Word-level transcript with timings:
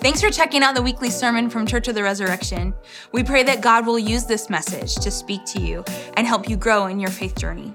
Thanks 0.00 0.20
for 0.20 0.30
checking 0.30 0.62
out 0.62 0.76
the 0.76 0.82
weekly 0.82 1.10
sermon 1.10 1.50
from 1.50 1.66
Church 1.66 1.88
of 1.88 1.96
the 1.96 2.04
Resurrection. 2.04 2.72
We 3.10 3.24
pray 3.24 3.42
that 3.42 3.60
God 3.60 3.84
will 3.84 3.98
use 3.98 4.26
this 4.26 4.48
message 4.48 4.94
to 4.94 5.10
speak 5.10 5.44
to 5.46 5.60
you 5.60 5.82
and 6.16 6.24
help 6.24 6.48
you 6.48 6.56
grow 6.56 6.86
in 6.86 7.00
your 7.00 7.10
faith 7.10 7.36
journey. 7.36 7.74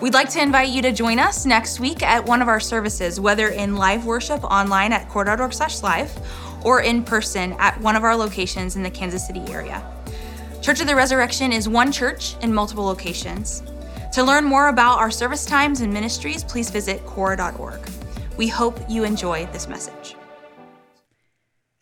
We'd 0.00 0.14
like 0.14 0.30
to 0.30 0.40
invite 0.40 0.68
you 0.68 0.82
to 0.82 0.92
join 0.92 1.18
us 1.18 1.44
next 1.44 1.80
week 1.80 2.04
at 2.04 2.24
one 2.24 2.40
of 2.40 2.46
our 2.46 2.60
services, 2.60 3.18
whether 3.18 3.48
in 3.48 3.74
live 3.74 4.06
worship 4.06 4.44
online 4.44 4.92
at 4.92 5.08
cor.org 5.08 5.52
slash 5.52 5.82
live 5.82 6.16
or 6.64 6.82
in 6.82 7.02
person 7.02 7.54
at 7.58 7.78
one 7.80 7.96
of 7.96 8.04
our 8.04 8.14
locations 8.14 8.76
in 8.76 8.84
the 8.84 8.90
Kansas 8.90 9.26
City 9.26 9.42
area. 9.48 9.84
Church 10.62 10.80
of 10.80 10.86
the 10.86 10.94
Resurrection 10.94 11.52
is 11.52 11.68
one 11.68 11.90
church 11.90 12.36
in 12.40 12.54
multiple 12.54 12.84
locations. 12.84 13.64
To 14.12 14.22
learn 14.22 14.44
more 14.44 14.68
about 14.68 14.98
our 14.98 15.10
service 15.10 15.44
times 15.44 15.80
and 15.80 15.92
ministries, 15.92 16.44
please 16.44 16.70
visit 16.70 17.04
cor.org. 17.04 17.80
We 18.36 18.46
hope 18.46 18.78
you 18.88 19.02
enjoy 19.02 19.46
this 19.46 19.66
message. 19.66 20.14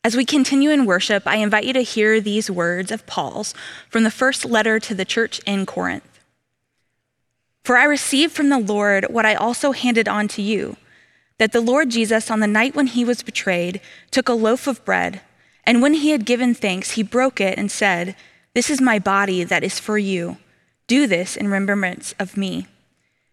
As 0.07 0.17
we 0.17 0.25
continue 0.25 0.71
in 0.71 0.87
worship, 0.87 1.27
I 1.27 1.39
invite 1.39 1.65
you 1.65 1.73
to 1.73 1.81
hear 1.81 2.21
these 2.21 2.49
words 2.49 2.93
of 2.93 3.05
Paul's 3.07 3.55
from 3.91 4.05
the 4.05 4.11
first 4.13 4.45
letter 4.45 4.79
to 4.79 4.95
the 4.95 5.05
church 5.05 5.41
in 5.41 5.67
Corinth. 5.67 6.21
For 7.65 7.77
I 7.77 7.83
received 7.83 8.33
from 8.33 8.49
the 8.49 8.61
Lord 8.61 9.07
what 9.11 9.27
I 9.27 9.35
also 9.35 9.73
handed 9.73 10.07
on 10.07 10.29
to 10.29 10.43
you 10.43 10.77
that 11.39 11.51
the 11.51 11.61
Lord 11.61 11.91
Jesus, 11.91 12.31
on 12.31 12.39
the 12.39 12.47
night 12.47 12.77
when 12.77 12.87
he 12.87 13.05
was 13.05 13.25
betrayed, 13.25 13.81
took 14.13 14.29
a 14.29 14.33
loaf 14.33 14.69
of 14.69 14.85
bread, 14.85 15.23
and 15.65 15.83
when 15.83 15.95
he 15.95 16.11
had 16.11 16.25
given 16.25 16.55
thanks, 16.55 16.93
he 16.93 17.03
broke 17.03 17.41
it 17.41 17.59
and 17.59 17.69
said, 17.69 18.15
This 18.55 18.71
is 18.71 18.81
my 18.81 19.01
body 19.01 19.43
that 19.43 19.65
is 19.65 19.81
for 19.81 19.99
you. 19.99 20.37
Do 20.87 21.09
this 21.09 21.37
in 21.37 21.49
remembrance 21.49 22.15
of 22.21 22.37
me. 22.37 22.69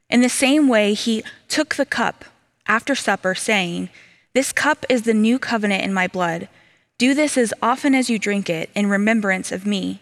In 0.09 0.21
the 0.21 0.27
same 0.27 0.67
way, 0.67 0.95
he 0.95 1.23
took 1.47 1.75
the 1.75 1.85
cup 1.85 2.25
after 2.65 2.95
supper, 2.95 3.35
saying, 3.35 3.89
This 4.33 4.51
cup 4.51 4.87
is 4.89 5.03
the 5.03 5.13
new 5.13 5.37
covenant 5.37 5.83
in 5.83 5.93
my 5.93 6.07
blood. 6.07 6.49
Do 6.97 7.13
this 7.13 7.37
as 7.37 7.53
often 7.61 7.95
as 7.95 8.09
you 8.09 8.19
drink 8.19 8.49
it 8.49 8.69
in 8.75 8.87
remembrance 8.87 9.51
of 9.51 9.65
me. 9.65 10.01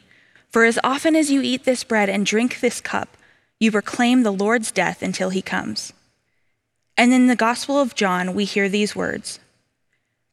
For 0.49 0.65
as 0.65 0.79
often 0.83 1.15
as 1.15 1.31
you 1.31 1.41
eat 1.41 1.63
this 1.63 1.83
bread 1.83 2.09
and 2.09 2.25
drink 2.25 2.59
this 2.59 2.81
cup, 2.81 3.15
you 3.59 3.71
proclaim 3.71 4.23
the 4.23 4.33
Lord's 4.33 4.71
death 4.71 5.01
until 5.01 5.29
he 5.29 5.41
comes. 5.41 5.93
And 6.97 7.13
in 7.13 7.27
the 7.27 7.35
Gospel 7.35 7.79
of 7.79 7.95
John, 7.95 8.33
we 8.33 8.45
hear 8.45 8.67
these 8.67 8.95
words 8.95 9.39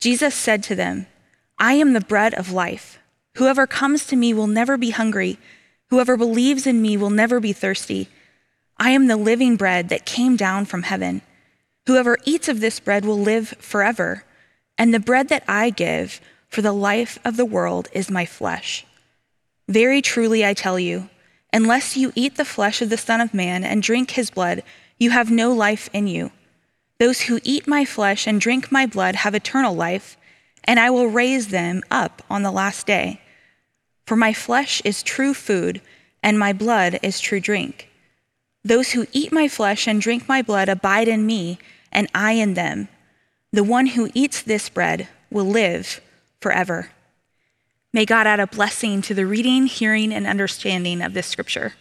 Jesus 0.00 0.34
said 0.34 0.62
to 0.64 0.74
them, 0.74 1.06
I 1.58 1.74
am 1.74 1.92
the 1.92 2.00
bread 2.00 2.34
of 2.34 2.52
life. 2.52 2.98
Whoever 3.36 3.66
comes 3.66 4.06
to 4.06 4.16
me 4.16 4.34
will 4.34 4.46
never 4.46 4.76
be 4.76 4.90
hungry. 4.90 5.38
Whoever 5.90 6.16
believes 6.16 6.66
in 6.66 6.82
me 6.82 6.96
will 6.96 7.10
never 7.10 7.40
be 7.40 7.52
thirsty. 7.52 8.08
I 8.76 8.90
am 8.90 9.06
the 9.06 9.16
living 9.16 9.56
bread 9.56 9.88
that 9.88 10.06
came 10.06 10.36
down 10.36 10.66
from 10.66 10.82
heaven. 10.82 11.22
Whoever 11.86 12.18
eats 12.24 12.48
of 12.48 12.60
this 12.60 12.80
bread 12.80 13.04
will 13.04 13.18
live 13.18 13.54
forever. 13.58 14.24
And 14.76 14.92
the 14.92 15.00
bread 15.00 15.28
that 15.28 15.44
I 15.48 15.70
give 15.70 16.20
for 16.48 16.62
the 16.62 16.72
life 16.72 17.18
of 17.24 17.36
the 17.36 17.44
world 17.44 17.88
is 17.92 18.10
my 18.10 18.24
flesh. 18.24 18.84
Very 19.68 20.00
truly 20.00 20.44
I 20.44 20.54
tell 20.54 20.78
you, 20.78 21.10
unless 21.52 21.96
you 21.96 22.12
eat 22.14 22.36
the 22.36 22.44
flesh 22.44 22.80
of 22.82 22.90
the 22.90 22.96
Son 22.96 23.20
of 23.20 23.34
Man 23.34 23.64
and 23.64 23.82
drink 23.82 24.12
his 24.12 24.30
blood, 24.30 24.62
you 24.98 25.10
have 25.10 25.30
no 25.30 25.52
life 25.52 25.88
in 25.92 26.06
you. 26.06 26.32
Those 26.98 27.22
who 27.22 27.38
eat 27.44 27.68
my 27.68 27.84
flesh 27.84 28.26
and 28.26 28.40
drink 28.40 28.72
my 28.72 28.86
blood 28.86 29.14
have 29.16 29.34
eternal 29.34 29.74
life, 29.74 30.16
and 30.64 30.80
I 30.80 30.90
will 30.90 31.06
raise 31.06 31.48
them 31.48 31.82
up 31.90 32.22
on 32.28 32.42
the 32.42 32.50
last 32.50 32.86
day. 32.86 33.20
For 34.06 34.16
my 34.16 34.32
flesh 34.32 34.80
is 34.84 35.02
true 35.02 35.34
food, 35.34 35.80
and 36.22 36.38
my 36.38 36.52
blood 36.52 36.98
is 37.02 37.20
true 37.20 37.40
drink. 37.40 37.88
Those 38.64 38.92
who 38.92 39.06
eat 39.12 39.30
my 39.32 39.48
flesh 39.48 39.86
and 39.86 40.00
drink 40.00 40.28
my 40.28 40.42
blood 40.42 40.68
abide 40.68 41.08
in 41.08 41.26
me, 41.26 41.58
and 41.92 42.08
I 42.14 42.32
in 42.32 42.54
them. 42.54 42.88
The 43.52 43.64
one 43.64 43.86
who 43.88 44.10
eats 44.14 44.42
this 44.42 44.68
bread 44.68 45.08
will 45.30 45.44
live 45.44 46.00
forever. 46.40 46.90
May 47.92 48.04
God 48.04 48.26
add 48.26 48.40
a 48.40 48.46
blessing 48.46 49.02
to 49.02 49.14
the 49.14 49.26
reading, 49.26 49.66
hearing, 49.66 50.12
and 50.12 50.26
understanding 50.26 51.00
of 51.02 51.14
this 51.14 51.26
scripture. 51.26 51.74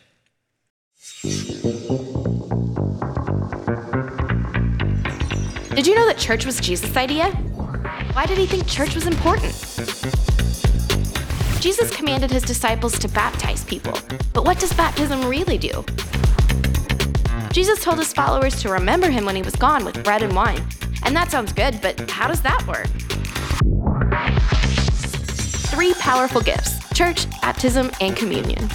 Did 5.76 5.86
you 5.86 5.96
know 5.96 6.08
that 6.08 6.18
church 6.18 6.46
was 6.46 6.60
Jesus' 6.60 6.96
idea? 6.96 7.30
Why 8.14 8.26
did 8.26 8.38
he 8.38 8.48
think 8.48 8.68
church 8.68 8.96
was 8.96 9.06
important? 9.06 9.54
Jesus 11.60 11.96
commanded 11.96 12.32
his 12.32 12.44
disciples 12.44 12.98
to 13.00 13.08
baptize 13.10 13.64
people, 13.66 14.00
but 14.34 14.46
what 14.46 14.60
does 14.60 14.74
baptism 14.74 15.26
really 15.26 15.58
do? 15.58 15.84
Jesus 17.52 17.84
told 17.84 17.98
his 18.00 18.14
followers 18.14 18.62
to 18.62 18.70
remember 18.70 19.10
him 19.10 19.26
when 19.26 19.36
he 19.36 19.42
was 19.42 19.56
gone 19.56 19.84
with 19.84 20.04
bread 20.04 20.24
and 20.24 20.36
wine. 20.36 20.66
And 21.04 21.16
that 21.16 21.30
sounds 21.32 21.54
good, 21.54 21.80
but 21.82 22.10
how 22.10 22.28
does 22.28 22.42
that 22.42 22.66
work? 22.68 22.88
Three 25.70 25.94
powerful 25.96 26.42
gifts 26.42 26.78
church, 26.94 27.30
baptism, 27.42 27.92
and 28.02 28.16
communion. 28.16 28.70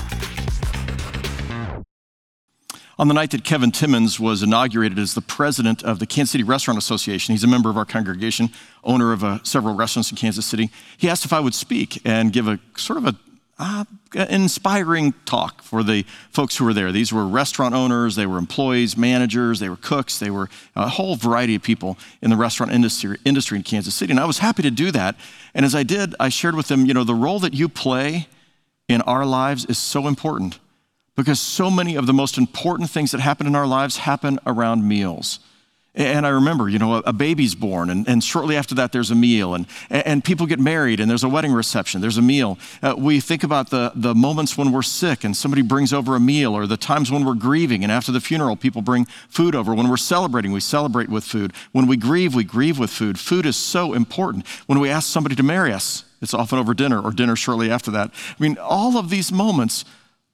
on 2.98 3.08
the 3.08 3.14
night 3.14 3.32
that 3.32 3.42
Kevin 3.42 3.72
Timmons 3.72 4.20
was 4.20 4.44
inaugurated 4.44 4.96
as 4.96 5.14
the 5.14 5.20
president 5.20 5.82
of 5.82 5.98
the 5.98 6.06
Kansas 6.06 6.30
City 6.30 6.44
Restaurant 6.44 6.78
Association. 6.78 7.32
He's 7.32 7.42
a 7.42 7.48
member 7.48 7.68
of 7.68 7.76
our 7.76 7.84
congregation, 7.84 8.50
owner 8.84 9.12
of 9.12 9.24
uh, 9.24 9.40
several 9.42 9.74
restaurants 9.74 10.12
in 10.12 10.16
Kansas 10.16 10.46
City. 10.46 10.70
He 10.98 11.08
asked 11.08 11.24
if 11.24 11.32
I 11.32 11.40
would 11.40 11.54
speak 11.54 12.00
and 12.04 12.32
give 12.32 12.46
a 12.46 12.60
sort 12.76 12.98
of 12.98 13.06
a 13.06 13.16
uh, 13.62 13.84
inspiring 14.28 15.14
talk 15.24 15.62
for 15.62 15.82
the 15.84 16.04
folks 16.30 16.56
who 16.56 16.64
were 16.64 16.74
there. 16.74 16.90
These 16.90 17.12
were 17.12 17.26
restaurant 17.26 17.74
owners, 17.74 18.16
they 18.16 18.26
were 18.26 18.38
employees, 18.38 18.96
managers, 18.96 19.60
they 19.60 19.68
were 19.68 19.76
cooks, 19.76 20.18
they 20.18 20.30
were 20.30 20.50
a 20.74 20.88
whole 20.88 21.14
variety 21.14 21.54
of 21.54 21.62
people 21.62 21.96
in 22.20 22.30
the 22.30 22.36
restaurant 22.36 22.72
industry, 22.72 23.18
industry 23.24 23.56
in 23.58 23.62
Kansas 23.62 23.94
City. 23.94 24.10
And 24.10 24.18
I 24.18 24.24
was 24.24 24.38
happy 24.38 24.62
to 24.62 24.70
do 24.70 24.90
that. 24.90 25.16
And 25.54 25.64
as 25.64 25.74
I 25.74 25.84
did, 25.84 26.14
I 26.18 26.28
shared 26.28 26.56
with 26.56 26.68
them, 26.68 26.86
you 26.86 26.94
know, 26.94 27.04
the 27.04 27.14
role 27.14 27.38
that 27.38 27.54
you 27.54 27.68
play 27.68 28.26
in 28.88 29.00
our 29.02 29.24
lives 29.24 29.64
is 29.66 29.78
so 29.78 30.08
important 30.08 30.58
because 31.14 31.38
so 31.40 31.70
many 31.70 31.94
of 31.94 32.06
the 32.06 32.12
most 32.12 32.36
important 32.36 32.90
things 32.90 33.12
that 33.12 33.20
happen 33.20 33.46
in 33.46 33.54
our 33.54 33.66
lives 33.66 33.98
happen 33.98 34.38
around 34.44 34.86
meals. 34.86 35.38
And 35.94 36.26
I 36.26 36.30
remember, 36.30 36.70
you 36.70 36.78
know, 36.78 37.02
a 37.04 37.12
baby's 37.12 37.54
born, 37.54 37.90
and, 37.90 38.08
and 38.08 38.24
shortly 38.24 38.56
after 38.56 38.74
that, 38.76 38.92
there's 38.92 39.10
a 39.10 39.14
meal, 39.14 39.54
and, 39.54 39.66
and 39.90 40.24
people 40.24 40.46
get 40.46 40.58
married, 40.58 41.00
and 41.00 41.10
there's 41.10 41.22
a 41.22 41.28
wedding 41.28 41.52
reception, 41.52 42.00
there's 42.00 42.16
a 42.16 42.22
meal. 42.22 42.58
Uh, 42.82 42.94
we 42.96 43.20
think 43.20 43.44
about 43.44 43.68
the, 43.68 43.92
the 43.94 44.14
moments 44.14 44.56
when 44.56 44.72
we're 44.72 44.80
sick, 44.80 45.22
and 45.22 45.36
somebody 45.36 45.60
brings 45.60 45.92
over 45.92 46.16
a 46.16 46.20
meal, 46.20 46.56
or 46.56 46.66
the 46.66 46.78
times 46.78 47.10
when 47.10 47.26
we're 47.26 47.34
grieving, 47.34 47.82
and 47.82 47.92
after 47.92 48.10
the 48.10 48.22
funeral, 48.22 48.56
people 48.56 48.80
bring 48.80 49.04
food 49.28 49.54
over. 49.54 49.74
When 49.74 49.90
we're 49.90 49.98
celebrating, 49.98 50.50
we 50.50 50.60
celebrate 50.60 51.10
with 51.10 51.24
food. 51.24 51.52
When 51.72 51.86
we 51.86 51.98
grieve, 51.98 52.34
we 52.34 52.44
grieve 52.44 52.78
with 52.78 52.90
food. 52.90 53.18
Food 53.18 53.44
is 53.44 53.56
so 53.56 53.92
important. 53.92 54.46
When 54.64 54.80
we 54.80 54.88
ask 54.88 55.06
somebody 55.06 55.36
to 55.36 55.42
marry 55.42 55.74
us, 55.74 56.04
it's 56.22 56.32
often 56.32 56.58
over 56.58 56.72
dinner, 56.72 57.02
or 57.02 57.10
dinner 57.10 57.36
shortly 57.36 57.70
after 57.70 57.90
that. 57.90 58.10
I 58.14 58.42
mean, 58.42 58.56
all 58.56 58.96
of 58.96 59.10
these 59.10 59.30
moments 59.30 59.84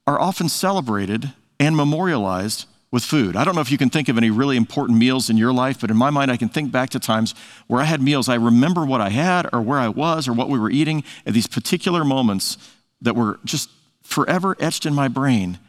are 0.07 0.21
often 0.21 0.47
celebrated 0.47 1.33
and 1.59 1.75
memorialized 1.75 2.65
with 2.91 3.03
food. 3.03 3.35
I 3.35 3.43
don't 3.43 3.55
know 3.55 3.61
if 3.61 3.71
you 3.71 3.77
can 3.77 3.89
think 3.89 4.09
of 4.09 4.17
any 4.17 4.31
really 4.31 4.57
important 4.57 4.97
meals 4.97 5.29
in 5.29 5.37
your 5.37 5.53
life, 5.53 5.79
but 5.81 5.91
in 5.91 5.97
my 5.97 6.09
mind, 6.09 6.31
I 6.31 6.37
can 6.37 6.49
think 6.49 6.71
back 6.71 6.89
to 6.91 6.99
times 6.99 7.35
where 7.67 7.81
I 7.81 7.85
had 7.85 8.01
meals. 8.01 8.29
I 8.29 8.35
remember 8.35 8.85
what 8.85 9.01
I 9.01 9.09
had 9.09 9.47
or 9.53 9.61
where 9.61 9.77
I 9.77 9.89
was 9.89 10.27
or 10.27 10.33
what 10.33 10.49
we 10.49 10.57
were 10.57 10.71
eating 10.71 11.03
at 11.25 11.33
these 11.33 11.47
particular 11.47 12.03
moments 12.03 12.57
that 13.01 13.15
were 13.15 13.39
just 13.45 13.69
forever 14.01 14.55
etched 14.59 14.85
in 14.85 14.95
my 14.95 15.07
brain, 15.07 15.59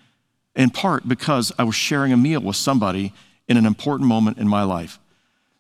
in 0.56 0.70
part 0.70 1.06
because 1.08 1.52
I 1.58 1.64
was 1.64 1.74
sharing 1.74 2.12
a 2.12 2.16
meal 2.16 2.40
with 2.40 2.56
somebody 2.56 3.12
in 3.48 3.56
an 3.56 3.66
important 3.66 4.08
moment 4.08 4.38
in 4.38 4.46
my 4.48 4.62
life. 4.62 4.99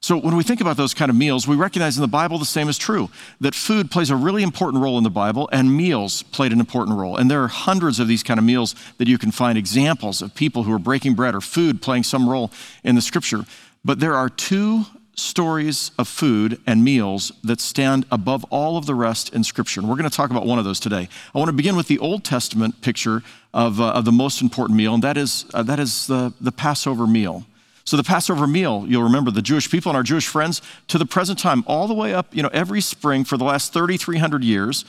So, 0.02 0.16
when 0.16 0.34
we 0.34 0.42
think 0.42 0.62
about 0.62 0.78
those 0.78 0.94
kind 0.94 1.10
of 1.10 1.16
meals, 1.16 1.46
we 1.46 1.56
recognize 1.56 1.98
in 1.98 2.00
the 2.00 2.08
Bible 2.08 2.38
the 2.38 2.46
same 2.46 2.70
is 2.70 2.78
true 2.78 3.10
that 3.40 3.54
food 3.54 3.90
plays 3.90 4.08
a 4.08 4.16
really 4.16 4.42
important 4.42 4.82
role 4.82 4.96
in 4.96 5.04
the 5.04 5.10
Bible, 5.10 5.46
and 5.52 5.76
meals 5.76 6.22
played 6.22 6.52
an 6.52 6.60
important 6.60 6.96
role. 6.96 7.18
And 7.18 7.30
there 7.30 7.42
are 7.42 7.48
hundreds 7.48 8.00
of 8.00 8.08
these 8.08 8.22
kind 8.22 8.38
of 8.38 8.44
meals 8.44 8.74
that 8.96 9.08
you 9.08 9.18
can 9.18 9.30
find 9.30 9.58
examples 9.58 10.22
of 10.22 10.34
people 10.34 10.62
who 10.62 10.72
are 10.72 10.78
breaking 10.78 11.14
bread 11.14 11.34
or 11.34 11.42
food 11.42 11.82
playing 11.82 12.04
some 12.04 12.30
role 12.30 12.50
in 12.82 12.94
the 12.94 13.02
scripture. 13.02 13.44
But 13.84 14.00
there 14.00 14.14
are 14.14 14.30
two 14.30 14.86
stories 15.14 15.90
of 15.98 16.08
food 16.08 16.58
and 16.66 16.82
meals 16.82 17.30
that 17.44 17.60
stand 17.60 18.06
above 18.10 18.44
all 18.44 18.78
of 18.78 18.86
the 18.86 18.94
rest 18.94 19.34
in 19.34 19.44
Scripture. 19.44 19.80
And 19.80 19.88
we're 19.88 19.96
going 19.96 20.08
to 20.08 20.16
talk 20.16 20.30
about 20.30 20.46
one 20.46 20.58
of 20.58 20.64
those 20.64 20.80
today. 20.80 21.08
I 21.34 21.38
want 21.38 21.50
to 21.50 21.56
begin 21.56 21.76
with 21.76 21.88
the 21.88 21.98
Old 21.98 22.24
Testament 22.24 22.80
picture 22.80 23.22
of, 23.52 23.80
uh, 23.80 23.90
of 23.90 24.06
the 24.06 24.12
most 24.12 24.40
important 24.40 24.78
meal, 24.78 24.94
and 24.94 25.02
that 25.02 25.18
is, 25.18 25.44
uh, 25.52 25.62
that 25.64 25.78
is 25.78 26.06
the, 26.06 26.32
the 26.40 26.52
Passover 26.52 27.06
meal. 27.06 27.44
So 27.90 27.96
the 27.96 28.04
Passover 28.04 28.46
meal, 28.46 28.84
you'll 28.86 29.02
remember 29.02 29.32
the 29.32 29.42
Jewish 29.42 29.68
people 29.68 29.90
and 29.90 29.96
our 29.96 30.04
Jewish 30.04 30.28
friends 30.28 30.62
to 30.86 30.96
the 30.96 31.04
present 31.04 31.40
time, 31.40 31.64
all 31.66 31.88
the 31.88 31.94
way 31.94 32.14
up, 32.14 32.32
you 32.32 32.40
know, 32.40 32.48
every 32.52 32.80
spring 32.80 33.24
for 33.24 33.36
the 33.36 33.42
last 33.42 33.72
3,300 33.72 34.44
years, 34.44 34.84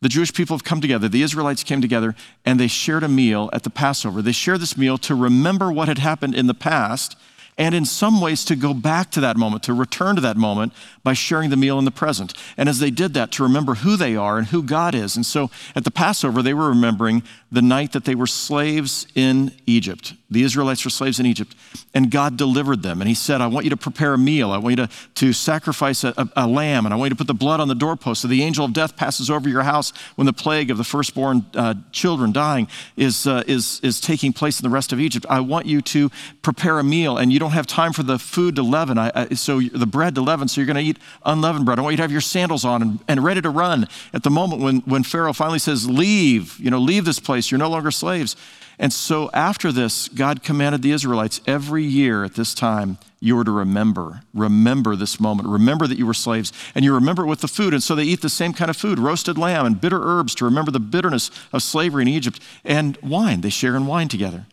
the 0.00 0.08
Jewish 0.08 0.34
people 0.34 0.56
have 0.56 0.64
come 0.64 0.80
together, 0.80 1.08
the 1.08 1.22
Israelites 1.22 1.62
came 1.62 1.80
together, 1.80 2.16
and 2.44 2.58
they 2.58 2.66
shared 2.66 3.04
a 3.04 3.08
meal 3.08 3.50
at 3.52 3.62
the 3.62 3.70
Passover. 3.70 4.20
They 4.20 4.32
shared 4.32 4.58
this 4.58 4.76
meal 4.76 4.98
to 4.98 5.14
remember 5.14 5.70
what 5.70 5.86
had 5.86 5.98
happened 5.98 6.34
in 6.34 6.48
the 6.48 6.54
past 6.54 7.16
and 7.60 7.74
in 7.74 7.84
some 7.84 8.22
ways 8.22 8.42
to 8.46 8.56
go 8.56 8.72
back 8.72 9.10
to 9.10 9.20
that 9.20 9.36
moment, 9.36 9.62
to 9.64 9.74
return 9.74 10.14
to 10.14 10.22
that 10.22 10.38
moment 10.38 10.72
by 11.04 11.12
sharing 11.12 11.50
the 11.50 11.58
meal 11.58 11.78
in 11.78 11.84
the 11.84 11.90
present. 11.90 12.32
And 12.56 12.70
as 12.70 12.78
they 12.78 12.90
did 12.90 13.12
that, 13.14 13.32
to 13.32 13.42
remember 13.42 13.74
who 13.74 13.96
they 13.96 14.16
are 14.16 14.38
and 14.38 14.46
who 14.46 14.62
God 14.62 14.94
is. 14.94 15.14
And 15.14 15.26
so 15.26 15.50
at 15.76 15.84
the 15.84 15.90
Passover, 15.90 16.40
they 16.40 16.54
were 16.54 16.70
remembering 16.70 17.22
the 17.52 17.60
night 17.60 17.92
that 17.92 18.06
they 18.06 18.14
were 18.14 18.26
slaves 18.26 19.06
in 19.14 19.52
Egypt. 19.66 20.14
The 20.30 20.42
Israelites 20.42 20.84
were 20.84 20.90
slaves 20.90 21.18
in 21.18 21.26
Egypt, 21.26 21.56
and 21.92 22.08
God 22.08 22.36
delivered 22.36 22.82
them. 22.82 23.00
And 23.00 23.08
He 23.08 23.14
said, 23.14 23.40
I 23.40 23.48
want 23.48 23.64
you 23.64 23.70
to 23.70 23.76
prepare 23.76 24.14
a 24.14 24.18
meal. 24.18 24.52
I 24.52 24.58
want 24.58 24.78
you 24.78 24.86
to, 24.86 24.92
to 25.16 25.32
sacrifice 25.32 26.04
a, 26.04 26.14
a, 26.16 26.28
a 26.36 26.46
lamb, 26.46 26.86
and 26.86 26.94
I 26.94 26.96
want 26.96 27.08
you 27.08 27.16
to 27.16 27.16
put 27.16 27.26
the 27.26 27.34
blood 27.34 27.58
on 27.58 27.66
the 27.66 27.74
doorpost 27.74 28.22
so 28.22 28.28
the 28.28 28.42
angel 28.44 28.64
of 28.64 28.72
death 28.72 28.96
passes 28.96 29.28
over 29.28 29.48
your 29.48 29.64
house 29.64 29.92
when 30.14 30.26
the 30.26 30.32
plague 30.32 30.70
of 30.70 30.78
the 30.78 30.84
firstborn 30.84 31.44
uh, 31.54 31.74
children 31.90 32.30
dying 32.30 32.68
is, 32.96 33.26
uh, 33.26 33.42
is, 33.48 33.80
is 33.82 34.00
taking 34.00 34.32
place 34.32 34.60
in 34.60 34.62
the 34.62 34.72
rest 34.72 34.92
of 34.92 35.00
Egypt. 35.00 35.26
I 35.28 35.40
want 35.40 35.66
you 35.66 35.80
to 35.82 36.10
prepare 36.42 36.78
a 36.78 36.84
meal, 36.84 37.18
and 37.18 37.32
you 37.32 37.40
don't 37.40 37.49
have 37.52 37.66
time 37.66 37.92
for 37.92 38.02
the 38.02 38.18
food 38.18 38.56
to 38.56 38.62
leaven, 38.62 38.98
I, 38.98 39.12
I, 39.14 39.34
so 39.34 39.60
the 39.60 39.86
bread 39.86 40.14
to 40.16 40.20
leaven, 40.20 40.48
so 40.48 40.60
you're 40.60 40.66
going 40.66 40.76
to 40.76 40.82
eat 40.82 40.98
unleavened 41.24 41.64
bread. 41.64 41.78
I 41.78 41.82
want 41.82 41.92
you 41.92 41.96
to 41.98 42.02
have 42.02 42.12
your 42.12 42.20
sandals 42.20 42.64
on 42.64 42.82
and, 42.82 42.98
and 43.08 43.22
ready 43.22 43.40
to 43.40 43.50
run 43.50 43.88
at 44.12 44.22
the 44.22 44.30
moment 44.30 44.62
when, 44.62 44.80
when 44.80 45.02
Pharaoh 45.02 45.32
finally 45.32 45.58
says, 45.58 45.88
Leave, 45.88 46.58
you 46.58 46.70
know, 46.70 46.78
leave 46.78 47.04
this 47.04 47.20
place. 47.20 47.50
You're 47.50 47.58
no 47.58 47.70
longer 47.70 47.90
slaves. 47.90 48.36
And 48.80 48.94
so 48.94 49.30
after 49.34 49.70
this, 49.72 50.08
God 50.08 50.42
commanded 50.42 50.80
the 50.80 50.92
Israelites 50.92 51.42
every 51.46 51.84
year 51.84 52.24
at 52.24 52.34
this 52.34 52.54
time, 52.54 52.96
you 53.20 53.36
were 53.36 53.44
to 53.44 53.50
remember, 53.50 54.22
remember 54.32 54.96
this 54.96 55.20
moment, 55.20 55.46
remember 55.46 55.86
that 55.86 55.98
you 55.98 56.06
were 56.06 56.14
slaves, 56.14 56.50
and 56.74 56.82
you 56.82 56.94
remember 56.94 57.24
it 57.24 57.26
with 57.26 57.42
the 57.42 57.48
food. 57.48 57.74
And 57.74 57.82
so 57.82 57.94
they 57.94 58.04
eat 58.04 58.22
the 58.22 58.30
same 58.30 58.54
kind 58.54 58.70
of 58.70 58.78
food 58.78 58.98
roasted 58.98 59.36
lamb 59.36 59.66
and 59.66 59.78
bitter 59.78 60.00
herbs 60.02 60.34
to 60.36 60.46
remember 60.46 60.70
the 60.70 60.80
bitterness 60.80 61.30
of 61.52 61.62
slavery 61.62 62.00
in 62.02 62.08
Egypt, 62.08 62.40
and 62.64 62.96
wine. 63.02 63.42
They 63.42 63.50
share 63.50 63.76
in 63.76 63.84
wine 63.84 64.08
together. 64.08 64.46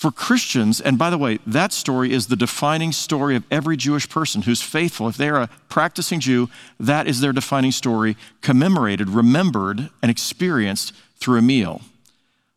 For 0.00 0.10
Christians, 0.10 0.80
and 0.80 0.96
by 0.96 1.10
the 1.10 1.18
way, 1.18 1.40
that 1.46 1.74
story 1.74 2.10
is 2.10 2.28
the 2.28 2.34
defining 2.34 2.90
story 2.90 3.36
of 3.36 3.44
every 3.50 3.76
Jewish 3.76 4.08
person 4.08 4.40
who's 4.40 4.62
faithful. 4.62 5.08
If 5.08 5.18
they're 5.18 5.36
a 5.36 5.50
practicing 5.68 6.20
Jew, 6.20 6.48
that 6.78 7.06
is 7.06 7.20
their 7.20 7.34
defining 7.34 7.70
story, 7.70 8.16
commemorated, 8.40 9.10
remembered, 9.10 9.90
and 10.00 10.10
experienced 10.10 10.94
through 11.18 11.36
a 11.36 11.42
meal. 11.42 11.82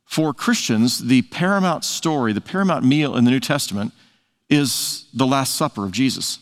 For 0.06 0.34
Christians, 0.34 1.00
the 1.00 1.24
paramount 1.24 1.84
story, 1.84 2.31
the 2.31 2.40
paramount 2.40 2.86
meal 2.86 3.13
in 3.13 3.25
the 3.25 3.31
New 3.31 3.42
Testament 3.42 3.92
is 4.50 5.04
the 5.13 5.28
Last 5.28 5.54
Supper 5.54 5.84
of 5.84 5.92
Jesus. 5.92 6.39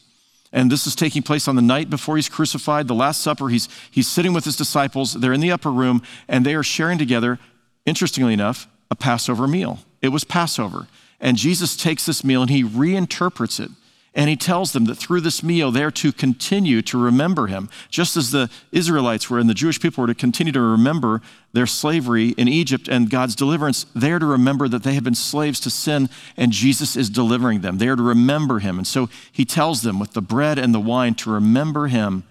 And 0.54 0.72
this 0.72 0.86
is 0.86 0.94
taking 0.94 1.24
place 1.24 1.48
on 1.48 1.56
the 1.56 1.64
night 1.64 1.90
before 1.90 2.18
he's 2.18 2.30
crucified, 2.30 2.88
the 2.88 2.94
Last 2.94 3.22
Supper. 3.22 3.50
He's, 3.50 3.68
he's 3.90 4.08
sitting 4.08 4.34
with 4.34 4.46
his 4.46 4.56
disciples. 4.56 5.14
They're 5.14 5.34
in 5.34 5.42
the 5.42 5.52
upper 5.52 5.72
room, 5.72 6.04
and 6.28 6.46
they 6.46 6.54
are 6.54 6.62
sharing 6.62 7.00
together, 7.00 7.40
interestingly 7.88 8.34
enough, 8.36 8.68
a 8.92 8.96
Passover 8.96 9.48
meal. 9.48 9.80
It 10.02 10.10
was 10.10 10.24
Passover. 10.24 10.88
And 11.20 11.38
Jesus 11.38 11.78
takes 11.78 12.06
this 12.06 12.24
meal 12.24 12.42
and 12.42 12.50
he 12.50 12.64
reinterprets 12.64 13.60
it 13.60 13.72
and 14.14 14.30
he 14.30 14.36
tells 14.36 14.74
them 14.74 14.86
that 14.86 14.96
through 14.96 15.22
this 15.22 15.42
meal, 15.42 15.72
they're 15.72 15.92
to 15.92 16.12
continue 16.12 16.82
to 16.82 16.98
remember 16.98 17.48
him. 17.48 17.70
Just 17.90 18.18
as 18.18 18.32
the 18.32 18.50
Israelites 18.74 19.30
were 19.30 19.40
and 19.40 19.50
the 19.50 19.54
Jewish 19.54 19.80
people 19.80 20.02
were 20.02 20.08
to 20.08 20.16
continue 20.16 20.52
to 20.52 20.60
remember 20.60 21.22
their 21.54 21.66
slavery 21.66 22.30
in 22.30 22.50
Egypt 22.50 22.90
and 22.90 23.10
God's 23.10 23.36
deliverance, 23.36 23.86
they're 23.96 24.20
to 24.20 24.26
remember 24.26 24.68
that 24.68 24.84
they 24.84 24.96
have 24.96 25.06
been 25.06 25.16
slaves 25.16 25.62
to 25.62 25.70
sin 25.70 26.10
and 26.36 26.52
Jesus 26.52 26.98
is 26.98 27.10
delivering 27.10 27.62
them. 27.62 27.78
They 27.78 27.88
are 27.88 27.96
to 27.96 28.04
remember 28.04 28.60
him. 28.60 28.78
And 28.78 28.88
so 28.88 29.10
he 29.32 29.46
tells 29.46 29.82
them 29.82 29.98
with 29.98 30.12
the 30.12 30.22
bread 30.22 30.60
and 30.60 30.74
the 30.74 30.80
wine 30.80 31.16
to 31.16 31.32
remember 31.32 31.88
him, 31.88 32.24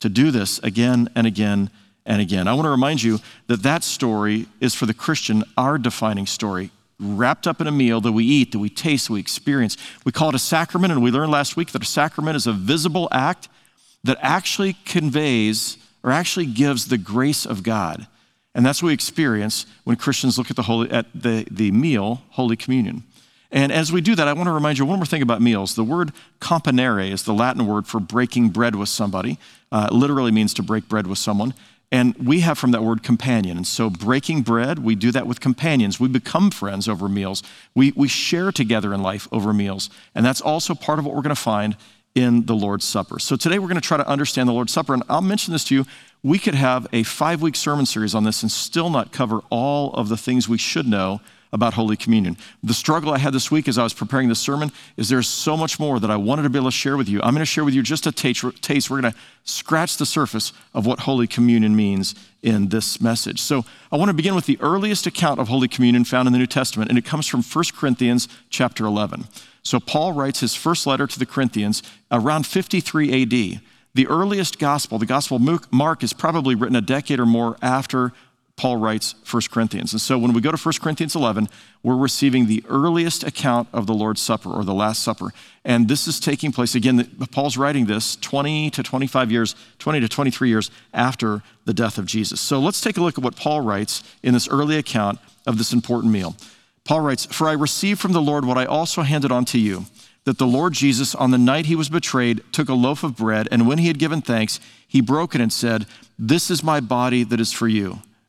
to 0.00 0.08
do 0.08 0.32
this 0.32 0.58
again 0.60 1.08
and 1.14 1.24
again 1.24 1.70
and 2.04 2.20
again. 2.20 2.48
I 2.48 2.54
want 2.54 2.66
to 2.66 2.70
remind 2.70 3.04
you 3.04 3.20
that 3.46 3.62
that 3.62 3.84
story 3.84 4.46
is 4.60 4.74
for 4.74 4.86
the 4.86 4.94
Christian 4.94 5.44
our 5.56 5.78
defining 5.78 6.26
story 6.26 6.72
wrapped 7.00 7.46
up 7.46 7.60
in 7.60 7.66
a 7.66 7.72
meal 7.72 8.00
that 8.00 8.12
we 8.12 8.24
eat, 8.24 8.52
that 8.52 8.58
we 8.58 8.68
taste, 8.68 9.08
we 9.08 9.20
experience. 9.20 9.76
We 10.04 10.12
call 10.12 10.30
it 10.30 10.34
a 10.34 10.38
sacrament, 10.38 10.92
and 10.92 11.02
we 11.02 11.10
learned 11.10 11.30
last 11.30 11.56
week 11.56 11.72
that 11.72 11.82
a 11.82 11.86
sacrament 11.86 12.36
is 12.36 12.46
a 12.46 12.52
visible 12.52 13.08
act 13.12 13.48
that 14.04 14.18
actually 14.20 14.74
conveys 14.84 15.78
or 16.02 16.10
actually 16.10 16.46
gives 16.46 16.88
the 16.88 16.98
grace 16.98 17.44
of 17.46 17.62
God. 17.62 18.06
And 18.54 18.64
that's 18.66 18.82
what 18.82 18.88
we 18.88 18.94
experience 18.94 19.66
when 19.84 19.96
Christians 19.96 20.38
look 20.38 20.50
at 20.50 20.56
the, 20.56 20.62
holy, 20.62 20.90
at 20.90 21.06
the, 21.14 21.46
the 21.50 21.70
meal, 21.70 22.22
Holy 22.30 22.56
Communion. 22.56 23.04
And 23.50 23.72
as 23.72 23.92
we 23.92 24.00
do 24.00 24.14
that, 24.14 24.28
I 24.28 24.32
want 24.32 24.46
to 24.48 24.52
remind 24.52 24.78
you 24.78 24.84
one 24.84 24.98
more 24.98 25.06
thing 25.06 25.22
about 25.22 25.40
meals. 25.40 25.74
The 25.74 25.84
word 25.84 26.12
componere 26.40 27.10
is 27.10 27.22
the 27.22 27.32
Latin 27.32 27.66
word 27.66 27.86
for 27.86 27.98
breaking 28.00 28.50
bread 28.50 28.74
with 28.74 28.88
somebody. 28.88 29.38
Uh, 29.72 29.88
literally 29.90 30.30
means 30.30 30.52
to 30.54 30.62
break 30.62 30.88
bread 30.88 31.06
with 31.06 31.18
someone. 31.18 31.54
And 31.90 32.14
we 32.16 32.40
have 32.40 32.58
from 32.58 32.72
that 32.72 32.82
word 32.82 33.02
companion. 33.02 33.56
And 33.56 33.66
so, 33.66 33.88
breaking 33.88 34.42
bread, 34.42 34.80
we 34.80 34.94
do 34.94 35.10
that 35.12 35.26
with 35.26 35.40
companions. 35.40 35.98
We 35.98 36.08
become 36.08 36.50
friends 36.50 36.86
over 36.86 37.08
meals. 37.08 37.42
We, 37.74 37.92
we 37.96 38.08
share 38.08 38.52
together 38.52 38.92
in 38.92 39.02
life 39.02 39.26
over 39.32 39.54
meals. 39.54 39.88
And 40.14 40.24
that's 40.24 40.42
also 40.42 40.74
part 40.74 40.98
of 40.98 41.06
what 41.06 41.14
we're 41.14 41.22
going 41.22 41.34
to 41.34 41.40
find 41.40 41.76
in 42.14 42.44
the 42.44 42.54
Lord's 42.54 42.84
Supper. 42.84 43.18
So, 43.18 43.36
today 43.36 43.58
we're 43.58 43.68
going 43.68 43.80
to 43.80 43.86
try 43.86 43.96
to 43.96 44.06
understand 44.06 44.50
the 44.50 44.52
Lord's 44.52 44.72
Supper. 44.72 44.92
And 44.92 45.02
I'll 45.08 45.22
mention 45.22 45.52
this 45.52 45.64
to 45.64 45.74
you. 45.74 45.86
We 46.22 46.38
could 46.38 46.54
have 46.54 46.86
a 46.92 47.04
five 47.04 47.40
week 47.40 47.56
sermon 47.56 47.86
series 47.86 48.14
on 48.14 48.24
this 48.24 48.42
and 48.42 48.52
still 48.52 48.90
not 48.90 49.10
cover 49.10 49.40
all 49.48 49.94
of 49.94 50.10
the 50.10 50.16
things 50.18 50.46
we 50.46 50.58
should 50.58 50.86
know 50.86 51.22
about 51.52 51.74
Holy 51.74 51.96
Communion. 51.96 52.36
The 52.62 52.74
struggle 52.74 53.12
I 53.12 53.18
had 53.18 53.32
this 53.32 53.50
week 53.50 53.68
as 53.68 53.78
I 53.78 53.82
was 53.82 53.92
preparing 53.92 54.28
this 54.28 54.38
sermon 54.38 54.72
is 54.96 55.08
there's 55.08 55.28
so 55.28 55.56
much 55.56 55.80
more 55.80 55.98
that 56.00 56.10
I 56.10 56.16
wanted 56.16 56.42
to 56.42 56.50
be 56.50 56.58
able 56.58 56.68
to 56.68 56.76
share 56.76 56.96
with 56.96 57.08
you. 57.08 57.20
I'm 57.22 57.34
going 57.34 57.40
to 57.40 57.46
share 57.46 57.64
with 57.64 57.74
you 57.74 57.82
just 57.82 58.06
a 58.06 58.12
taste. 58.12 58.42
We're 58.44 59.00
going 59.00 59.12
to 59.12 59.18
scratch 59.44 59.96
the 59.96 60.06
surface 60.06 60.52
of 60.74 60.86
what 60.86 61.00
Holy 61.00 61.26
Communion 61.26 61.74
means 61.74 62.14
in 62.42 62.68
this 62.68 63.00
message. 63.00 63.40
So 63.40 63.64
I 63.90 63.96
want 63.96 64.10
to 64.10 64.14
begin 64.14 64.34
with 64.34 64.46
the 64.46 64.58
earliest 64.60 65.06
account 65.06 65.40
of 65.40 65.48
Holy 65.48 65.68
Communion 65.68 66.04
found 66.04 66.26
in 66.26 66.32
the 66.32 66.38
New 66.38 66.46
Testament, 66.46 66.90
and 66.90 66.98
it 66.98 67.04
comes 67.04 67.26
from 67.26 67.42
1 67.42 67.64
Corinthians 67.74 68.28
chapter 68.50 68.84
11. 68.84 69.24
So 69.62 69.80
Paul 69.80 70.12
writes 70.12 70.40
his 70.40 70.54
first 70.54 70.86
letter 70.86 71.06
to 71.06 71.18
the 71.18 71.26
Corinthians 71.26 71.82
around 72.10 72.46
53 72.46 73.22
AD. 73.22 73.60
The 73.94 74.06
earliest 74.06 74.58
gospel, 74.58 74.98
the 74.98 75.06
Gospel 75.06 75.40
Mark, 75.70 76.02
is 76.04 76.12
probably 76.12 76.54
written 76.54 76.76
a 76.76 76.80
decade 76.80 77.18
or 77.18 77.26
more 77.26 77.56
after 77.60 78.12
Paul 78.58 78.76
writes 78.76 79.14
1 79.30 79.42
Corinthians. 79.50 79.92
And 79.92 80.00
so 80.00 80.18
when 80.18 80.32
we 80.32 80.40
go 80.40 80.50
to 80.50 80.58
1 80.58 80.74
Corinthians 80.82 81.14
11, 81.14 81.48
we're 81.84 81.96
receiving 81.96 82.46
the 82.46 82.62
earliest 82.68 83.22
account 83.22 83.68
of 83.72 83.86
the 83.86 83.94
Lord's 83.94 84.20
Supper 84.20 84.50
or 84.50 84.64
the 84.64 84.74
Last 84.74 85.02
Supper. 85.02 85.32
And 85.64 85.88
this 85.88 86.08
is 86.08 86.18
taking 86.18 86.50
place, 86.50 86.74
again, 86.74 87.08
Paul's 87.30 87.56
writing 87.56 87.86
this 87.86 88.16
20 88.16 88.70
to 88.70 88.82
25 88.82 89.30
years, 89.30 89.54
20 89.78 90.00
to 90.00 90.08
23 90.08 90.48
years 90.48 90.70
after 90.92 91.42
the 91.64 91.72
death 91.72 91.98
of 91.98 92.04
Jesus. 92.04 92.40
So 92.40 92.58
let's 92.58 92.80
take 92.80 92.96
a 92.96 93.00
look 93.00 93.16
at 93.16 93.24
what 93.24 93.36
Paul 93.36 93.60
writes 93.60 94.02
in 94.22 94.34
this 94.34 94.48
early 94.48 94.76
account 94.76 95.20
of 95.46 95.56
this 95.56 95.72
important 95.72 96.12
meal. 96.12 96.36
Paul 96.84 97.02
writes, 97.02 97.26
For 97.26 97.48
I 97.48 97.52
received 97.52 98.00
from 98.00 98.12
the 98.12 98.20
Lord 98.20 98.44
what 98.44 98.58
I 98.58 98.64
also 98.64 99.02
handed 99.02 99.30
on 99.30 99.44
to 99.46 99.58
you 99.58 99.86
that 100.24 100.36
the 100.36 100.46
Lord 100.46 100.74
Jesus, 100.74 101.14
on 101.14 101.30
the 101.30 101.38
night 101.38 101.66
he 101.66 101.76
was 101.76 101.88
betrayed, 101.88 102.42
took 102.52 102.68
a 102.68 102.74
loaf 102.74 103.02
of 103.02 103.16
bread, 103.16 103.48
and 103.50 103.66
when 103.66 103.78
he 103.78 103.86
had 103.86 103.98
given 103.98 104.20
thanks, 104.20 104.60
he 104.86 105.00
broke 105.00 105.34
it 105.34 105.40
and 105.40 105.50
said, 105.50 105.86
This 106.18 106.50
is 106.50 106.62
my 106.62 106.80
body 106.80 107.22
that 107.24 107.40
is 107.40 107.50
for 107.52 107.66
you. 107.66 108.00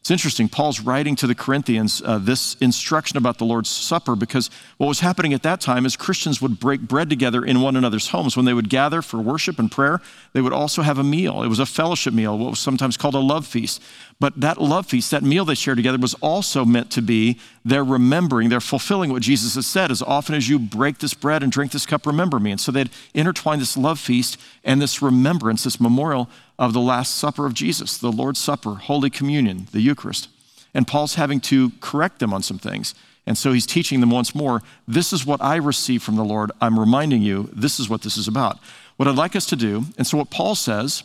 It's 0.00 0.10
interesting. 0.10 0.48
Paul's 0.48 0.80
writing 0.80 1.14
to 1.16 1.26
the 1.26 1.34
Corinthians 1.34 2.00
uh, 2.02 2.16
this 2.16 2.54
instruction 2.54 3.18
about 3.18 3.36
the 3.36 3.44
Lord's 3.44 3.68
Supper 3.68 4.16
because 4.16 4.48
what 4.78 4.86
was 4.86 5.00
happening 5.00 5.34
at 5.34 5.42
that 5.42 5.60
time 5.60 5.84
is 5.84 5.94
Christians 5.94 6.40
would 6.40 6.58
break 6.58 6.80
bread 6.80 7.10
together 7.10 7.44
in 7.44 7.60
one 7.60 7.76
another's 7.76 8.08
homes. 8.08 8.34
When 8.34 8.46
they 8.46 8.54
would 8.54 8.70
gather 8.70 9.02
for 9.02 9.18
worship 9.18 9.58
and 9.58 9.70
prayer, 9.70 10.00
they 10.32 10.40
would 10.40 10.54
also 10.54 10.80
have 10.80 10.98
a 10.98 11.04
meal. 11.04 11.42
It 11.42 11.48
was 11.48 11.58
a 11.58 11.66
fellowship 11.66 12.14
meal, 12.14 12.38
what 12.38 12.50
was 12.50 12.58
sometimes 12.58 12.96
called 12.96 13.14
a 13.14 13.18
love 13.18 13.46
feast. 13.46 13.82
But 14.20 14.38
that 14.42 14.60
love 14.60 14.86
feast, 14.86 15.10
that 15.12 15.22
meal 15.22 15.46
they 15.46 15.54
shared 15.54 15.78
together, 15.78 15.96
was 15.96 16.12
also 16.20 16.66
meant 16.66 16.90
to 16.92 17.00
be 17.00 17.40
their 17.64 17.82
remembering, 17.82 18.50
their 18.50 18.60
fulfilling 18.60 19.10
what 19.10 19.22
Jesus 19.22 19.54
has 19.54 19.66
said. 19.66 19.90
As 19.90 20.02
often 20.02 20.34
as 20.34 20.46
you 20.46 20.58
break 20.58 20.98
this 20.98 21.14
bread 21.14 21.42
and 21.42 21.50
drink 21.50 21.72
this 21.72 21.86
cup, 21.86 22.06
remember 22.06 22.38
me. 22.38 22.50
And 22.50 22.60
so 22.60 22.70
they'd 22.70 22.90
intertwine 23.14 23.60
this 23.60 23.78
love 23.78 23.98
feast 23.98 24.38
and 24.62 24.80
this 24.80 25.00
remembrance, 25.00 25.64
this 25.64 25.80
memorial 25.80 26.28
of 26.58 26.74
the 26.74 26.80
Last 26.80 27.16
Supper 27.16 27.46
of 27.46 27.54
Jesus, 27.54 27.96
the 27.96 28.12
Lord's 28.12 28.38
Supper, 28.38 28.74
Holy 28.74 29.08
Communion, 29.08 29.68
the 29.72 29.80
Eucharist. 29.80 30.28
And 30.74 30.86
Paul's 30.86 31.14
having 31.14 31.40
to 31.40 31.72
correct 31.80 32.18
them 32.18 32.34
on 32.34 32.42
some 32.42 32.58
things. 32.58 32.94
And 33.26 33.38
so 33.38 33.52
he's 33.52 33.66
teaching 33.66 34.00
them 34.00 34.10
once 34.10 34.34
more 34.34 34.62
this 34.86 35.14
is 35.14 35.24
what 35.24 35.40
I 35.40 35.56
received 35.56 36.02
from 36.02 36.16
the 36.16 36.24
Lord. 36.24 36.52
I'm 36.60 36.78
reminding 36.78 37.22
you, 37.22 37.48
this 37.54 37.80
is 37.80 37.88
what 37.88 38.02
this 38.02 38.18
is 38.18 38.28
about. 38.28 38.58
What 38.98 39.08
I'd 39.08 39.16
like 39.16 39.34
us 39.34 39.46
to 39.46 39.56
do, 39.56 39.84
and 39.96 40.06
so 40.06 40.18
what 40.18 40.30
Paul 40.30 40.54
says, 40.54 41.04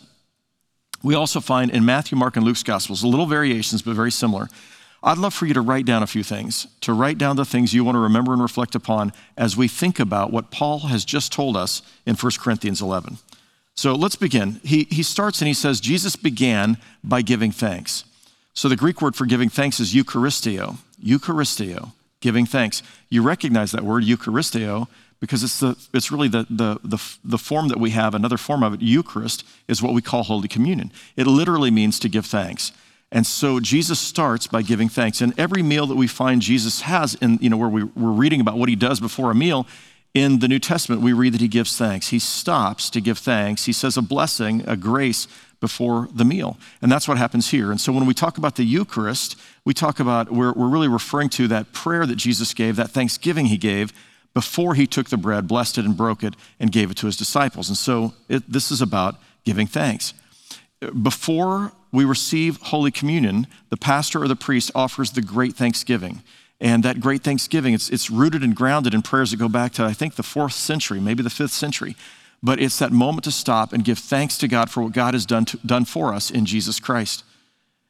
we 1.06 1.14
also 1.14 1.40
find 1.40 1.70
in 1.70 1.86
Matthew, 1.86 2.18
Mark, 2.18 2.36
and 2.36 2.44
Luke's 2.44 2.64
Gospels, 2.64 3.04
a 3.04 3.08
little 3.08 3.28
variations, 3.28 3.84
but 3.84 3.94
very 3.94 4.12
similar. 4.12 4.48
I'd 5.04 5.20
love 5.20 5.36
for 5.36 5.46
you 5.46 5.54
to 5.54 5.62
write 5.62 5.86
down 5.86 6.02
a 6.02 6.08
few 6.08 6.24
things, 6.24 6.66
to 6.82 6.94
write 6.94 7.20
down 7.20 7.36
the 7.36 7.46
things 7.46 7.76
you 7.76 7.84
want 7.84 7.96
to 7.96 8.00
remember 8.00 8.34
and 8.34 8.42
reflect 8.42 8.74
upon 8.74 9.14
as 9.38 9.56
we 9.56 9.68
think 9.68 10.00
about 10.00 10.32
what 10.32 10.50
Paul 10.50 10.80
has 10.88 11.06
just 11.06 11.32
told 11.32 11.56
us 11.56 11.84
in 12.08 12.16
1 12.16 12.32
Corinthians 12.40 12.82
11. 12.82 13.20
So 13.76 13.94
let's 13.94 14.16
begin. 14.16 14.60
He, 14.64 14.86
he 14.90 15.04
starts 15.04 15.42
and 15.42 15.48
he 15.48 15.54
says, 15.54 15.80
Jesus 15.80 16.16
began 16.16 16.78
by 17.04 17.22
giving 17.22 17.52
thanks. 17.52 18.04
So 18.56 18.68
the 18.68 18.76
Greek 18.76 19.00
word 19.00 19.16
for 19.16 19.28
giving 19.28 19.50
thanks 19.50 19.80
is 19.80 19.94
Eucharisteo. 19.94 20.78
Eucharisteo, 21.04 21.92
giving 22.20 22.48
thanks. 22.48 22.82
You 23.10 23.22
recognize 23.22 23.74
that 23.74 23.84
word, 23.84 24.06
Eucharisteo, 24.06 24.88
because 25.20 25.44
it's, 25.44 25.60
the, 25.60 25.78
it's 25.94 26.12
really 26.12 26.28
the, 26.28 26.46
the, 26.50 26.80
the, 26.84 27.02
the 27.24 27.38
form 27.38 27.70
that 27.70 27.80
we 27.80 27.92
have. 27.92 28.14
Another 28.14 28.38
form 28.38 28.64
of 28.64 28.74
it, 28.74 28.82
Eucharist, 28.82 29.46
is 29.68 29.82
what 29.82 29.94
we 29.94 30.02
call 30.02 30.24
Holy 30.24 30.48
Communion. 30.48 30.92
It 31.16 31.28
literally 31.28 31.72
means 31.72 32.00
to 32.00 32.10
give 32.10 32.26
thanks. 32.26 32.72
And 33.12 33.26
so 33.26 33.60
Jesus 33.60 34.00
starts 34.00 34.48
by 34.48 34.62
giving 34.62 34.90
thanks. 34.90 35.22
And 35.22 35.38
every 35.40 35.64
meal 35.64 35.88
that 35.88 35.96
we 35.96 36.08
find 36.08 36.42
Jesus 36.42 36.82
has 36.82 37.16
in, 37.16 37.38
you 37.42 37.50
know, 37.50 37.58
where 37.58 37.70
we, 37.70 37.84
we're 37.84 38.12
reading 38.12 38.42
about 38.42 38.58
what 38.58 38.68
he 38.68 38.76
does 38.76 39.00
before 39.00 39.32
a 39.32 39.36
meal, 39.36 39.68
in 40.14 40.40
the 40.40 40.48
New 40.48 40.60
Testament, 40.60 41.02
we 41.02 41.12
read 41.12 41.34
that 41.34 41.42
he 41.42 41.50
gives 41.50 41.78
thanks. 41.78 42.08
He 42.08 42.20
stops 42.20 42.90
to 42.92 43.02
give 43.02 43.18
thanks. 43.18 43.66
He 43.66 43.74
says 43.74 43.98
a 43.98 44.02
blessing, 44.02 44.64
a 44.66 44.78
grace 44.78 45.28
before 45.60 46.08
the 46.14 46.24
meal. 46.24 46.58
And 46.82 46.90
that's 46.90 47.06
what 47.06 47.18
happens 47.18 47.52
here. 47.52 47.70
And 47.70 47.82
so 47.82 47.92
when 47.92 48.06
we 48.06 48.14
talk 48.14 48.38
about 48.38 48.56
the 48.56 48.64
Eucharist, 48.64 49.38
we 49.66 49.74
talk 49.74 50.00
about, 50.00 50.32
we're, 50.32 50.54
we're 50.54 50.70
really 50.70 50.88
referring 50.88 51.28
to 51.30 51.50
that 51.50 51.74
prayer 51.74 52.06
that 52.06 52.16
Jesus 52.16 52.54
gave, 52.54 52.78
that 52.78 52.92
thanksgiving 52.92 53.48
he 53.48 53.58
gave 53.58 53.92
before 54.36 54.76
he 54.76 54.86
took 54.86 55.10
the 55.10 55.18
bread, 55.18 55.48
blessed 55.48 55.80
it, 55.80 55.86
and 55.86 55.98
broke 55.98 56.22
it, 56.22 56.36
and 56.60 56.72
gave 56.72 56.92
it 56.92 56.98
to 56.98 57.08
his 57.08 57.18
disciples. 57.18 57.70
And 57.70 57.78
so 57.78 58.14
it, 58.30 58.44
this 58.52 58.70
is 58.70 58.82
about 58.82 59.16
giving 59.46 59.66
thanks. 59.66 60.14
Before 61.02 61.72
we 61.92 62.04
receive 62.04 62.58
Holy 62.58 62.92
Communion, 62.92 63.48
the 63.70 63.78
pastor 63.78 64.22
or 64.22 64.28
the 64.28 64.36
priest 64.36 64.70
offers 64.76 65.12
the 65.12 65.22
great 65.22 65.56
thanksgiving. 65.56 66.22
And 66.60 66.84
that 66.84 67.00
great 67.00 67.24
thanksgiving, 67.24 67.74
it's, 67.74 67.90
it's 67.90 68.12
rooted 68.12 68.44
and 68.44 68.56
grounded 68.56 68.94
in 68.94 69.02
prayers 69.02 69.32
that 69.32 69.38
go 69.38 69.50
back 69.50 69.72
to, 69.74 69.84
I 69.84 69.94
think, 69.94 70.16
the 70.16 70.24
fourth 70.24 70.54
century, 70.54 71.00
maybe 71.00 71.24
the 71.24 71.30
fifth 71.30 71.54
century. 71.54 71.96
But 72.44 72.60
it's 72.60 72.80
that 72.80 72.92
moment 72.92 73.24
to 73.24 73.32
stop 73.32 73.72
and 73.72 73.84
give 73.84 73.98
thanks 73.98 74.38
to 74.40 74.48
God 74.48 74.70
for 74.70 74.84
what 74.84 74.92
God 74.92 75.14
has 75.14 75.26
done, 75.26 75.46
to, 75.46 75.58
done 75.66 75.86
for 75.86 76.14
us 76.14 76.30
in 76.30 76.46
Jesus 76.46 76.80
Christ. 76.80 77.24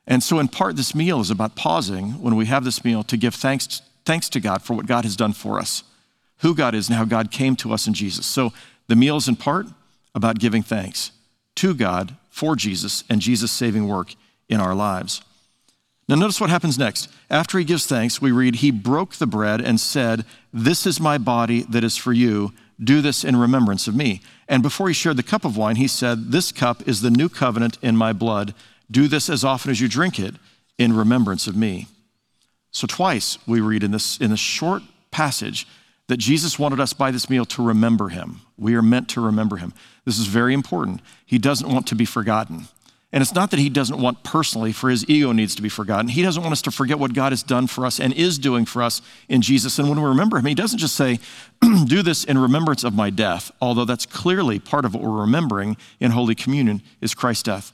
And 0.07 0.21
so, 0.21 0.37
in 0.37 0.47
part, 0.47 0.75
this 0.75 0.93
meal 0.93 1.19
is 1.19 1.31
about 1.31 1.55
pausing 1.55 2.21
when 2.21 2.35
we 2.35 2.45
have 2.45 2.63
this 2.63 2.83
meal 2.85 3.03
to 3.03 3.17
give 3.17 3.33
thanks, 3.33 3.81
thanks 4.05 4.29
to 4.29 4.39
God 4.39 4.61
for 4.61 4.75
what 4.75 4.85
God 4.85 5.03
has 5.03 5.15
done 5.15 5.33
for 5.33 5.59
us, 5.59 5.83
who 6.39 6.55
God 6.55 6.75
is, 6.75 6.87
and 6.87 6.97
how 6.97 7.05
God 7.05 7.31
came 7.31 7.55
to 7.57 7.73
us 7.73 7.87
in 7.87 7.93
Jesus. 7.93 8.25
So, 8.25 8.53
the 8.87 8.95
meal 8.95 9.17
is 9.17 9.27
in 9.27 9.35
part 9.35 9.67
about 10.13 10.39
giving 10.39 10.61
thanks 10.61 11.11
to 11.55 11.73
God 11.73 12.15
for 12.29 12.55
Jesus 12.55 13.03
and 13.09 13.21
Jesus' 13.21 13.51
saving 13.51 13.87
work 13.87 14.13
in 14.49 14.59
our 14.59 14.75
lives. 14.75 15.21
Now, 16.07 16.15
notice 16.15 16.39
what 16.39 16.51
happens 16.51 16.77
next. 16.77 17.09
After 17.29 17.57
he 17.57 17.65
gives 17.65 17.87
thanks, 17.87 18.21
we 18.21 18.31
read, 18.31 18.57
He 18.57 18.69
broke 18.69 19.15
the 19.15 19.25
bread 19.25 19.59
and 19.59 19.79
said, 19.79 20.23
This 20.53 20.85
is 20.85 20.99
my 20.99 21.17
body 21.17 21.63
that 21.63 21.83
is 21.83 21.97
for 21.97 22.13
you. 22.13 22.53
Do 22.83 23.01
this 23.01 23.23
in 23.23 23.35
remembrance 23.35 23.87
of 23.87 23.95
me. 23.95 24.21
And 24.47 24.61
before 24.61 24.87
he 24.87 24.93
shared 24.93 25.17
the 25.17 25.23
cup 25.23 25.45
of 25.45 25.57
wine, 25.57 25.77
he 25.77 25.87
said, 25.87 26.31
This 26.31 26.51
cup 26.51 26.87
is 26.87 27.01
the 27.01 27.09
new 27.09 27.29
covenant 27.29 27.79
in 27.81 27.97
my 27.97 28.13
blood. 28.13 28.53
Do 28.91 29.07
this 29.07 29.29
as 29.29 29.43
often 29.43 29.71
as 29.71 29.81
you 29.81 29.87
drink 29.87 30.19
it 30.19 30.35
in 30.77 30.93
remembrance 30.93 31.47
of 31.47 31.55
me. 31.55 31.87
So, 32.69 32.85
twice 32.85 33.39
we 33.47 33.61
read 33.61 33.83
in 33.83 33.91
this, 33.91 34.17
in 34.19 34.29
this 34.29 34.39
short 34.39 34.83
passage 35.09 35.65
that 36.07 36.17
Jesus 36.17 36.59
wanted 36.59 36.79
us 36.79 36.93
by 36.93 37.11
this 37.11 37.29
meal 37.29 37.45
to 37.45 37.63
remember 37.63 38.09
him. 38.09 38.41
We 38.57 38.75
are 38.75 38.81
meant 38.81 39.09
to 39.09 39.21
remember 39.21 39.57
him. 39.57 39.73
This 40.05 40.19
is 40.19 40.27
very 40.27 40.53
important. 40.53 41.01
He 41.25 41.37
doesn't 41.37 41.69
want 41.71 41.87
to 41.87 41.95
be 41.95 42.05
forgotten. 42.05 42.67
And 43.11 43.21
it's 43.21 43.33
not 43.33 43.51
that 43.51 43.59
he 43.59 43.69
doesn't 43.69 44.01
want 44.01 44.23
personally 44.23 44.73
for 44.73 44.89
his 44.89 45.09
ego 45.09 45.31
needs 45.31 45.55
to 45.55 45.61
be 45.61 45.69
forgotten. 45.69 46.09
He 46.09 46.21
doesn't 46.21 46.43
want 46.43 46.51
us 46.51 46.61
to 46.63 46.71
forget 46.71 46.99
what 46.99 47.13
God 47.13 47.31
has 47.31 47.43
done 47.43 47.65
for 47.65 47.85
us 47.85 47.99
and 47.99 48.11
is 48.11 48.37
doing 48.37 48.65
for 48.65 48.83
us 48.83 49.01
in 49.29 49.41
Jesus. 49.41 49.79
And 49.79 49.87
when 49.87 50.01
we 50.01 50.07
remember 50.07 50.37
him, 50.37 50.45
he 50.45 50.53
doesn't 50.53 50.79
just 50.79 50.95
say, 50.95 51.19
do 51.85 52.01
this 52.01 52.25
in 52.25 52.37
remembrance 52.37 52.83
of 52.83 52.93
my 52.93 53.09
death, 53.09 53.51
although 53.61 53.85
that's 53.85 54.05
clearly 54.05 54.59
part 54.59 54.83
of 54.83 54.93
what 54.93 55.01
we're 55.01 55.21
remembering 55.21 55.77
in 56.01 56.11
Holy 56.11 56.35
Communion 56.35 56.81
is 56.99 57.15
Christ's 57.15 57.43
death. 57.43 57.71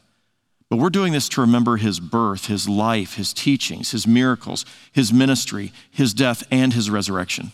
But 0.70 0.78
we're 0.78 0.92
doing 0.92 1.12
this 1.12 1.28
to 1.30 1.42
remember 1.42 1.78
his 1.78 2.00
birth, 2.00 2.46
his 2.46 2.70
life, 2.70 3.16
his 3.16 3.34
teachings, 3.34 3.92
his 3.92 4.06
miracles, 4.06 4.64
his 4.92 5.12
ministry, 5.12 5.74
his 5.90 6.14
death, 6.14 6.44
and 6.52 6.72
his 6.74 6.90
resurrection. 6.90 7.52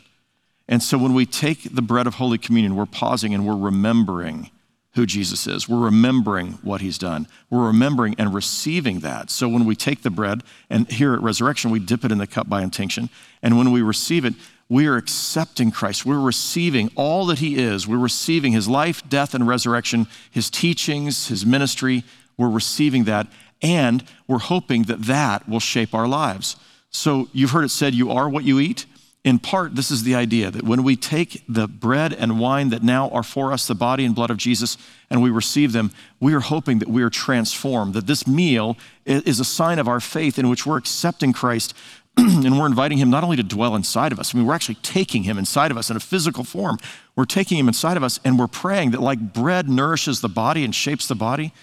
And 0.67 0.83
so 0.83 0.97
when 0.97 1.13
we 1.13 1.25
take 1.25 1.75
the 1.75 1.81
bread 1.81 2.07
of 2.07 2.15
Holy 2.15 2.37
Communion, 2.37 2.75
we're 2.75 2.85
pausing 2.85 3.33
and 3.33 3.47
we're 3.47 3.55
remembering 3.55 4.51
who 4.95 5.05
Jesus 5.05 5.45
is. 5.45 5.69
We're 5.69 5.79
remembering 5.79 6.53
what 6.63 6.81
he's 6.81 6.97
done. 6.97 7.27
We're 7.49 7.67
remembering 7.67 8.15
and 8.17 8.33
receiving 8.33 9.01
that. 9.01 9.29
So 9.29 9.47
when 9.47 9.65
we 9.65 9.75
take 9.75 10.01
the 10.01 10.09
bread, 10.09 10.41
and 10.69 10.91
here 10.91 11.13
at 11.13 11.21
Resurrection, 11.21 11.69
we 11.69 11.79
dip 11.79 12.03
it 12.03 12.11
in 12.11 12.17
the 12.17 12.25
cup 12.25 12.49
by 12.49 12.63
intinction. 12.63 13.09
And 13.43 13.57
when 13.57 13.71
we 13.71 13.81
receive 13.81 14.25
it, 14.25 14.33
we 14.69 14.87
are 14.87 14.97
accepting 14.97 15.71
Christ. 15.71 16.05
We're 16.05 16.19
receiving 16.19 16.89
all 16.95 17.27
that 17.27 17.39
he 17.39 17.57
is. 17.57 17.87
We're 17.87 17.97
receiving 17.97 18.53
his 18.53 18.67
life, 18.67 19.07
death, 19.07 19.33
and 19.33 19.47
resurrection, 19.47 20.07
his 20.31 20.49
teachings, 20.49 21.27
his 21.27 21.45
ministry. 21.45 22.03
We're 22.35 22.49
receiving 22.49 23.05
that. 23.05 23.27
And 23.61 24.03
we're 24.27 24.39
hoping 24.39 24.83
that 24.83 25.03
that 25.03 25.47
will 25.47 25.59
shape 25.59 25.93
our 25.93 26.07
lives. 26.07 26.57
So 26.89 27.29
you've 27.33 27.51
heard 27.51 27.65
it 27.65 27.69
said, 27.69 27.93
you 27.93 28.11
are 28.11 28.27
what 28.27 28.43
you 28.43 28.59
eat. 28.59 28.87
In 29.23 29.39
part, 29.39 29.75
this 29.75 29.91
is 29.91 30.03
the 30.03 30.15
idea 30.15 30.49
that 30.51 30.63
when 30.63 30.83
we 30.83 30.95
take 30.95 31.43
the 31.49 31.67
bread 31.67 32.13
and 32.13 32.39
wine 32.39 32.69
that 32.69 32.81
now 32.81 33.09
are 33.09 33.23
for 33.23 33.51
us, 33.51 33.67
the 33.67 33.75
body 33.75 34.05
and 34.05 34.15
blood 34.15 34.29
of 34.29 34.37
Jesus, 34.37 34.77
and 35.09 35.21
we 35.21 35.29
receive 35.29 35.73
them, 35.73 35.91
we 36.19 36.33
are 36.33 36.39
hoping 36.39 36.79
that 36.79 36.87
we 36.87 37.03
are 37.03 37.09
transformed, 37.09 37.93
that 37.93 38.07
this 38.07 38.25
meal 38.25 38.77
is 39.05 39.39
a 39.39 39.45
sign 39.45 39.79
of 39.79 39.87
our 39.87 39.99
faith 39.99 40.39
in 40.39 40.49
which 40.49 40.65
we're 40.65 40.77
accepting 40.77 41.33
Christ 41.33 41.73
and 42.17 42.57
we're 42.57 42.65
inviting 42.65 42.97
him 42.97 43.09
not 43.09 43.23
only 43.23 43.35
to 43.35 43.43
dwell 43.43 43.75
inside 43.75 44.11
of 44.11 44.19
us, 44.19 44.33
I 44.33 44.37
mean, 44.37 44.47
we're 44.47 44.55
actually 44.55 44.75
taking 44.75 45.23
him 45.23 45.37
inside 45.37 45.71
of 45.71 45.77
us 45.77 45.89
in 45.89 45.97
a 45.97 45.99
physical 45.99 46.43
form. 46.43 46.77
We're 47.15 47.25
taking 47.25 47.59
him 47.59 47.67
inside 47.67 47.97
of 47.97 48.03
us 48.03 48.19
and 48.23 48.39
we're 48.39 48.47
praying 48.47 48.91
that, 48.91 49.01
like 49.01 49.33
bread 49.33 49.69
nourishes 49.69 50.21
the 50.21 50.29
body 50.29 50.63
and 50.63 50.73
shapes 50.73 51.07
the 51.07 51.15
body, 51.15 51.53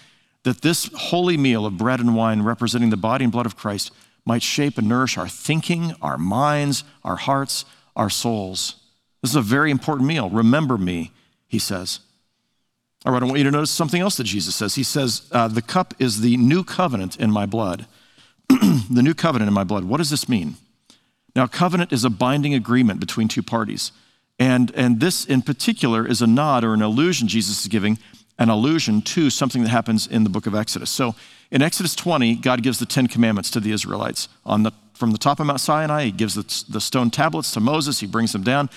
that 0.43 0.61
this 0.61 0.89
holy 0.95 1.35
meal 1.35 1.65
of 1.65 1.77
bread 1.77 1.99
and 1.99 2.15
wine 2.15 2.43
representing 2.43 2.89
the 2.89 2.97
body 2.97 3.25
and 3.25 3.33
blood 3.33 3.45
of 3.45 3.57
Christ 3.57 3.91
might 4.25 4.41
shape 4.41 4.77
and 4.77 4.87
nourish 4.87 5.17
our 5.17 5.27
thinking, 5.27 5.93
our 6.01 6.17
minds, 6.17 6.83
our 7.03 7.15
hearts, 7.15 7.65
our 7.95 8.09
souls. 8.09 8.75
This 9.21 9.31
is 9.31 9.35
a 9.35 9.41
very 9.41 9.71
important 9.71 10.07
meal. 10.07 10.29
Remember 10.29 10.77
me, 10.77 11.11
he 11.47 11.59
says. 11.59 11.99
All 13.05 13.13
right, 13.13 13.21
I 13.21 13.25
want 13.25 13.37
you 13.37 13.43
to 13.43 13.51
notice 13.51 13.71
something 13.71 14.01
else 14.01 14.17
that 14.17 14.23
Jesus 14.23 14.55
says. 14.55 14.75
He 14.75 14.83
says, 14.83 15.27
uh, 15.31 15.47
The 15.47 15.61
cup 15.61 15.93
is 15.99 16.21
the 16.21 16.37
new 16.37 16.63
covenant 16.63 17.17
in 17.17 17.31
my 17.31 17.45
blood. 17.45 17.85
the 18.49 19.01
new 19.03 19.13
covenant 19.13 19.47
in 19.47 19.53
my 19.53 19.63
blood. 19.63 19.85
What 19.85 19.97
does 19.97 20.09
this 20.09 20.27
mean? 20.27 20.55
Now, 21.35 21.47
covenant 21.47 21.91
is 21.91 22.03
a 22.03 22.09
binding 22.09 22.53
agreement 22.53 22.99
between 22.99 23.27
two 23.27 23.43
parties. 23.43 23.91
And, 24.39 24.71
and 24.75 24.99
this 24.99 25.25
in 25.25 25.41
particular 25.41 26.07
is 26.07 26.21
a 26.21 26.27
nod 26.27 26.63
or 26.63 26.73
an 26.73 26.81
allusion 26.81 27.27
Jesus 27.27 27.61
is 27.61 27.67
giving, 27.67 27.99
an 28.37 28.49
allusion 28.49 29.01
to 29.01 29.29
something 29.29 29.63
that 29.63 29.69
happens 29.69 30.07
in 30.07 30.23
the 30.23 30.29
book 30.29 30.47
of 30.47 30.55
Exodus. 30.55 30.89
So 30.89 31.15
in 31.51 31.61
Exodus 31.61 31.95
20, 31.95 32.35
God 32.35 32.63
gives 32.63 32.79
the 32.79 32.85
Ten 32.85 33.07
Commandments 33.07 33.49
to 33.51 33.59
the 33.59 33.71
Israelites. 33.71 34.27
On 34.45 34.63
the, 34.63 34.71
from 34.93 35.11
the 35.11 35.17
top 35.17 35.39
of 35.39 35.45
Mount 35.45 35.61
Sinai, 35.61 36.05
He 36.05 36.11
gives 36.11 36.35
the, 36.35 36.71
the 36.71 36.81
stone 36.81 37.09
tablets 37.09 37.51
to 37.51 37.59
Moses, 37.59 37.99
He 37.99 38.07
brings 38.07 38.33
them 38.33 38.43
down. 38.43 38.69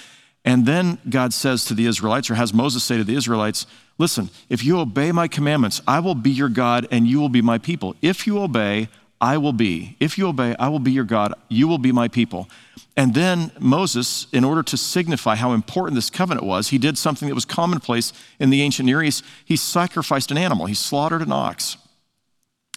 And 0.44 0.64
then 0.64 0.98
God 1.08 1.34
says 1.34 1.64
to 1.66 1.74
the 1.74 1.86
Israelites, 1.86 2.30
or 2.30 2.34
has 2.34 2.54
Moses 2.54 2.84
say 2.84 2.96
to 2.96 3.04
the 3.04 3.16
Israelites, 3.16 3.66
Listen, 3.98 4.30
if 4.48 4.64
you 4.64 4.78
obey 4.78 5.10
my 5.10 5.26
commandments, 5.26 5.82
I 5.86 5.98
will 5.98 6.14
be 6.14 6.30
your 6.30 6.48
God 6.48 6.86
and 6.92 7.06
you 7.06 7.20
will 7.20 7.28
be 7.28 7.42
my 7.42 7.58
people. 7.58 7.96
If 8.00 8.26
you 8.26 8.38
obey, 8.38 8.88
I 9.20 9.36
will 9.38 9.52
be. 9.52 9.96
If 9.98 10.16
you 10.16 10.28
obey, 10.28 10.54
I 10.58 10.68
will 10.68 10.78
be 10.78 10.92
your 10.92 11.04
God, 11.04 11.34
you 11.48 11.66
will 11.66 11.78
be 11.78 11.92
my 11.92 12.08
people. 12.08 12.48
And 12.96 13.14
then 13.14 13.52
Moses, 13.58 14.26
in 14.32 14.44
order 14.44 14.62
to 14.64 14.76
signify 14.76 15.36
how 15.36 15.52
important 15.52 15.94
this 15.94 16.10
covenant 16.10 16.46
was, 16.46 16.68
he 16.68 16.78
did 16.78 16.98
something 16.98 17.28
that 17.28 17.34
was 17.34 17.44
commonplace 17.44 18.12
in 18.38 18.50
the 18.50 18.62
ancient 18.62 18.86
Near 18.86 19.02
East. 19.02 19.24
He 19.44 19.56
sacrificed 19.56 20.30
an 20.30 20.38
animal, 20.38 20.66
he 20.66 20.74
slaughtered 20.74 21.22
an 21.22 21.32
ox. 21.32 21.76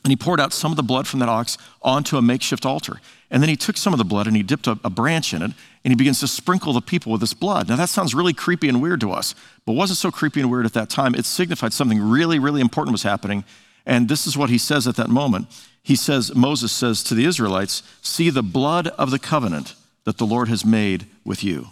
And 0.03 0.12
he 0.12 0.15
poured 0.15 0.39
out 0.39 0.51
some 0.51 0.71
of 0.71 0.77
the 0.77 0.83
blood 0.83 1.07
from 1.07 1.19
that 1.19 1.29
ox 1.29 1.60
onto 1.83 2.17
a 2.17 2.24
makeshift 2.24 2.65
altar. 2.65 3.00
And 3.29 3.41
then 3.41 3.50
he 3.50 3.55
took 3.55 3.77
some 3.77 3.93
of 3.93 4.00
the 4.00 4.03
blood 4.03 4.25
and 4.25 4.36
he 4.36 4.41
dipped 4.41 4.65
a, 4.65 4.77
a, 4.83 4.89
branch 4.89 5.31
in 5.33 5.43
it 5.43 5.51
and 5.83 5.91
he 5.91 5.95
begins 5.95 6.19
to 6.21 6.27
sprinkle 6.27 6.74
the 6.74 6.81
people 6.81 7.12
with 7.12 7.21
this 7.21 7.36
blood. 7.36 7.69
Now 7.69 7.75
that 7.75 7.89
sounds 7.89 8.15
really 8.15 8.33
creepy 8.33 8.67
and 8.67 8.81
weird 8.81 9.00
to 9.01 9.12
us, 9.12 9.36
but 9.65 9.74
wasn't 9.74 9.98
so 9.98 10.10
creepy 10.10 10.41
and 10.41 10.50
weird 10.50 10.65
at 10.65 10.74
that 10.74 10.89
time. 10.89 11.13
It 11.13 11.25
signified 11.25 11.71
something 11.71 12.01
really, 12.01 12.39
really 12.39 12.62
important 12.62 12.93
was 12.93 13.03
happening. 13.03 13.43
And 13.86 14.10
this 14.10 14.25
is 14.25 14.36
what 14.36 14.50
he 14.50 14.57
says 14.57 14.88
at 14.88 14.95
that 14.95 15.10
moment. 15.10 15.48
He 15.83 15.95
says, 15.95 16.35
Moses 16.35 16.71
says 16.71 17.03
to 17.03 17.15
the 17.15 17.25
Israelites, 17.25 17.83
See 18.01 18.29
the 18.29 18.43
blood 18.43 18.88
of 18.88 19.11
the 19.11 19.19
covenant 19.19 19.75
that 20.03 20.17
the 20.17 20.25
Lord 20.25 20.47
has 20.47 20.65
made 20.65 21.07
with 21.23 21.43
you. 21.43 21.67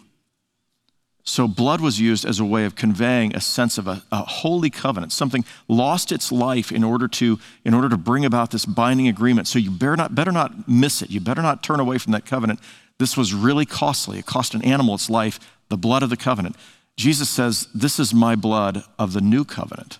So, 1.24 1.48
blood 1.48 1.80
was 1.80 2.00
used 2.00 2.26
as 2.26 2.40
a 2.40 2.46
way 2.46 2.66
of 2.66 2.76
conveying 2.76 3.36
a 3.36 3.40
sense 3.40 3.78
of 3.78 3.88
a, 3.88 4.02
a, 4.12 4.24
holy 4.24 4.72
covenant. 4.72 5.12
Something 5.12 5.46
lost 5.68 6.12
its 6.12 6.32
life 6.32 6.72
in 6.72 6.84
order, 6.84 7.08
to, 7.08 7.38
in 7.64 7.76
order 7.76 7.88
to 7.88 7.98
bring 7.98 8.26
about 8.26 8.50
this 8.50 8.66
binding 8.66 9.08
agreement. 9.08 9.48
So, 9.48 9.60
you 9.60 9.70
better 9.70 9.96
not, 9.96 10.16
better 10.16 10.32
not 10.32 10.68
miss 10.68 11.04
it. 11.04 11.12
You 11.12 11.20
better 11.20 11.44
not 11.44 11.62
turn 11.62 11.80
away 11.80 12.00
from 12.00 12.14
that 12.14 12.26
covenant. 12.26 12.60
This 12.98 13.16
was 13.16 13.32
really 13.32 13.68
costly. 13.68 14.18
It 14.18 14.26
cost 14.26 14.56
an 14.56 14.64
animal 14.64 14.96
its 14.96 15.08
life, 15.08 15.40
the 15.70 15.78
blood 15.78 16.02
of 16.02 16.10
the 16.10 16.18
covenant. 16.18 16.56
Jesus 16.98 17.30
says, 17.30 17.68
This 17.76 18.00
is 18.00 18.12
my 18.12 18.36
blood 18.36 18.84
of 18.98 19.14
the 19.14 19.22
new 19.22 19.46
covenant. 19.46 20.00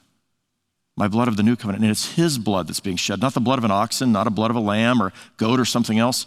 My 1.00 1.08
blood 1.08 1.30
of 1.30 1.38
the 1.38 1.44
new 1.44 1.56
covenant. 1.56 1.82
And 1.82 1.92
it's 1.92 2.16
his 2.16 2.38
blood 2.38 2.68
that's 2.68 2.82
being 2.82 2.98
shed, 2.98 3.22
not 3.22 3.34
the 3.34 3.40
blood 3.40 3.58
of 3.58 3.64
an 3.64 3.72
oxen, 3.72 4.12
not 4.12 4.28
a 4.28 4.30
blood 4.30 4.52
of 4.52 4.58
a 4.58 4.60
lamb 4.60 5.02
or 5.02 5.14
goat 5.38 5.58
or 5.58 5.64
something 5.64 5.98
else. 5.98 6.26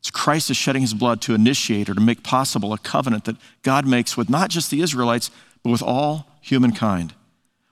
It's 0.00 0.10
Christ 0.10 0.50
is 0.50 0.58
shedding 0.58 0.82
his 0.82 0.92
blood 0.92 1.22
to 1.22 1.34
initiate 1.34 1.88
or 1.88 1.94
to 1.94 2.00
make 2.02 2.22
possible 2.22 2.74
a 2.74 2.78
covenant 2.78 3.24
that 3.24 3.36
God 3.62 3.86
makes 3.86 4.18
with 4.18 4.28
not 4.28 4.50
just 4.50 4.70
the 4.70 4.82
Israelites, 4.82 5.30
but 5.62 5.70
with 5.70 5.82
all 5.82 6.26
humankind. 6.42 7.14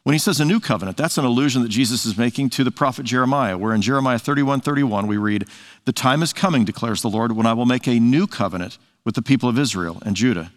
When 0.05 0.14
he 0.14 0.19
says 0.19 0.40
a 0.40 0.45
new 0.47 0.59
covenant, 0.59 0.97
that's 0.97 1.19
an 1.19 1.26
allusion 1.26 1.62
that 1.64 1.69
Jesus 1.69 2.07
is 2.07 2.17
making 2.17 2.49
to 2.50 2.64
the 2.64 2.71
prophet 2.71 3.05
Jeremiah, 3.05 3.59
where 3.59 3.75
in 3.75 3.83
Jeremiah 3.83 4.19
31 4.19 4.62
31 4.62 5.07
we 5.07 5.19
read, 5.19 5.45
The 5.85 5.93
time 5.93 6.23
is 6.23 6.33
coming, 6.33 6.64
declares 6.64 7.02
the 7.02 7.11
Lord, 7.11 7.33
when 7.33 7.45
I 7.45 7.52
will 7.52 7.67
make 7.67 7.87
a 7.87 8.00
new 8.00 8.26
covenant 8.26 8.78
with 9.05 9.17
the 9.17 9.23
people 9.23 9.50
of 9.50 9.59
Israel 9.59 10.02
and 10.07 10.17
Judah. 10.17 10.50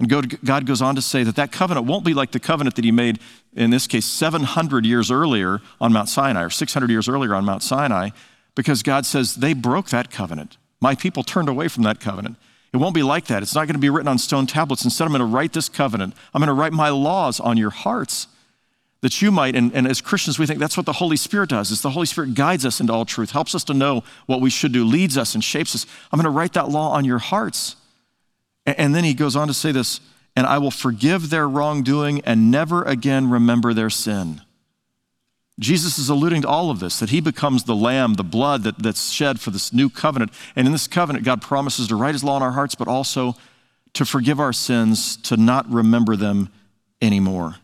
And 0.00 0.08
God 0.44 0.64
goes 0.64 0.80
on 0.80 0.94
to 0.96 1.02
say 1.02 1.22
that 1.24 1.36
that 1.36 1.52
covenant 1.52 1.86
won't 1.86 2.06
be 2.06 2.14
like 2.14 2.32
the 2.32 2.40
covenant 2.40 2.76
that 2.76 2.86
he 2.86 2.90
made, 2.90 3.20
in 3.54 3.70
this 3.70 3.86
case, 3.86 4.06
700 4.06 4.86
years 4.86 5.10
earlier 5.10 5.60
on 5.80 5.92
Mount 5.92 6.08
Sinai, 6.08 6.42
or 6.42 6.50
600 6.50 6.90
years 6.90 7.08
earlier 7.08 7.34
on 7.34 7.44
Mount 7.44 7.62
Sinai, 7.62 8.10
because 8.54 8.82
God 8.82 9.06
says 9.06 9.36
they 9.36 9.52
broke 9.52 9.90
that 9.90 10.10
covenant. 10.10 10.56
My 10.80 10.94
people 10.94 11.22
turned 11.22 11.48
away 11.48 11.68
from 11.68 11.82
that 11.84 12.00
covenant. 12.00 12.36
It 12.72 12.76
won't 12.76 12.94
be 12.94 13.02
like 13.02 13.26
that. 13.26 13.42
It's 13.42 13.54
not 13.54 13.66
going 13.66 13.74
to 13.74 13.80
be 13.80 13.90
written 13.90 14.08
on 14.08 14.18
stone 14.18 14.46
tablets. 14.46 14.84
Instead, 14.84 15.04
I'm 15.04 15.10
going 15.10 15.20
to 15.20 15.26
write 15.26 15.52
this 15.52 15.68
covenant. 15.68 16.14
I'm 16.32 16.40
going 16.40 16.48
to 16.48 16.54
write 16.54 16.72
my 16.72 16.88
laws 16.90 17.40
on 17.40 17.56
your 17.56 17.70
hearts 17.70 18.28
that 19.00 19.22
you 19.22 19.30
might, 19.30 19.56
and, 19.56 19.74
and, 19.74 19.86
as 19.86 20.00
Christians, 20.00 20.38
we 20.38 20.46
think 20.46 20.58
that's 20.58 20.76
what 20.76 20.84
the 20.84 20.92
Holy 20.92 21.16
Spirit 21.16 21.48
does, 21.48 21.70
is 21.70 21.80
the 21.80 21.90
Holy 21.90 22.04
Spirit 22.04 22.34
guides 22.34 22.66
us 22.66 22.80
into 22.80 22.92
all 22.92 23.06
truth, 23.06 23.30
helps 23.30 23.54
us 23.54 23.64
to 23.64 23.74
know 23.74 24.04
what 24.26 24.42
we 24.42 24.50
should 24.50 24.72
do, 24.72 24.84
leads 24.84 25.16
us 25.16 25.34
and 25.34 25.42
shapes 25.42 25.74
us. 25.74 25.86
I'm 26.12 26.18
going 26.18 26.30
to 26.30 26.36
write 26.36 26.52
that 26.52 26.68
law 26.68 26.92
on 26.92 27.06
your 27.06 27.18
hearts. 27.18 27.76
And 28.66 28.94
then 28.94 29.04
he 29.04 29.14
goes 29.14 29.36
on 29.36 29.48
to 29.48 29.54
say 29.54 29.72
this, 29.72 30.00
and 30.36 30.46
I 30.46 30.58
will 30.58 30.70
forgive 30.70 31.30
their 31.30 31.48
wrongdoing 31.48 32.20
and 32.22 32.50
never 32.50 32.82
again 32.82 33.30
remember 33.30 33.74
their 33.74 33.90
sin. 33.90 34.42
Jesus 35.58 35.98
is 35.98 36.08
alluding 36.08 36.42
to 36.42 36.48
all 36.48 36.70
of 36.70 36.80
this, 36.80 36.98
that 37.00 37.10
he 37.10 37.20
becomes 37.20 37.64
the 37.64 37.76
lamb, 37.76 38.14
the 38.14 38.24
blood 38.24 38.62
that, 38.62 38.78
that's 38.78 39.10
shed 39.10 39.40
for 39.40 39.50
this 39.50 39.72
new 39.72 39.90
covenant. 39.90 40.32
And 40.56 40.66
in 40.66 40.72
this 40.72 40.86
covenant, 40.86 41.24
God 41.24 41.42
promises 41.42 41.88
to 41.88 41.96
write 41.96 42.14
his 42.14 42.24
law 42.24 42.38
in 42.38 42.42
our 42.42 42.52
hearts, 42.52 42.74
but 42.74 42.88
also 42.88 43.36
to 43.92 44.06
forgive 44.06 44.40
our 44.40 44.54
sins, 44.54 45.16
to 45.18 45.36
not 45.36 45.70
remember 45.70 46.16
them 46.16 46.48
anymore. 47.02 47.56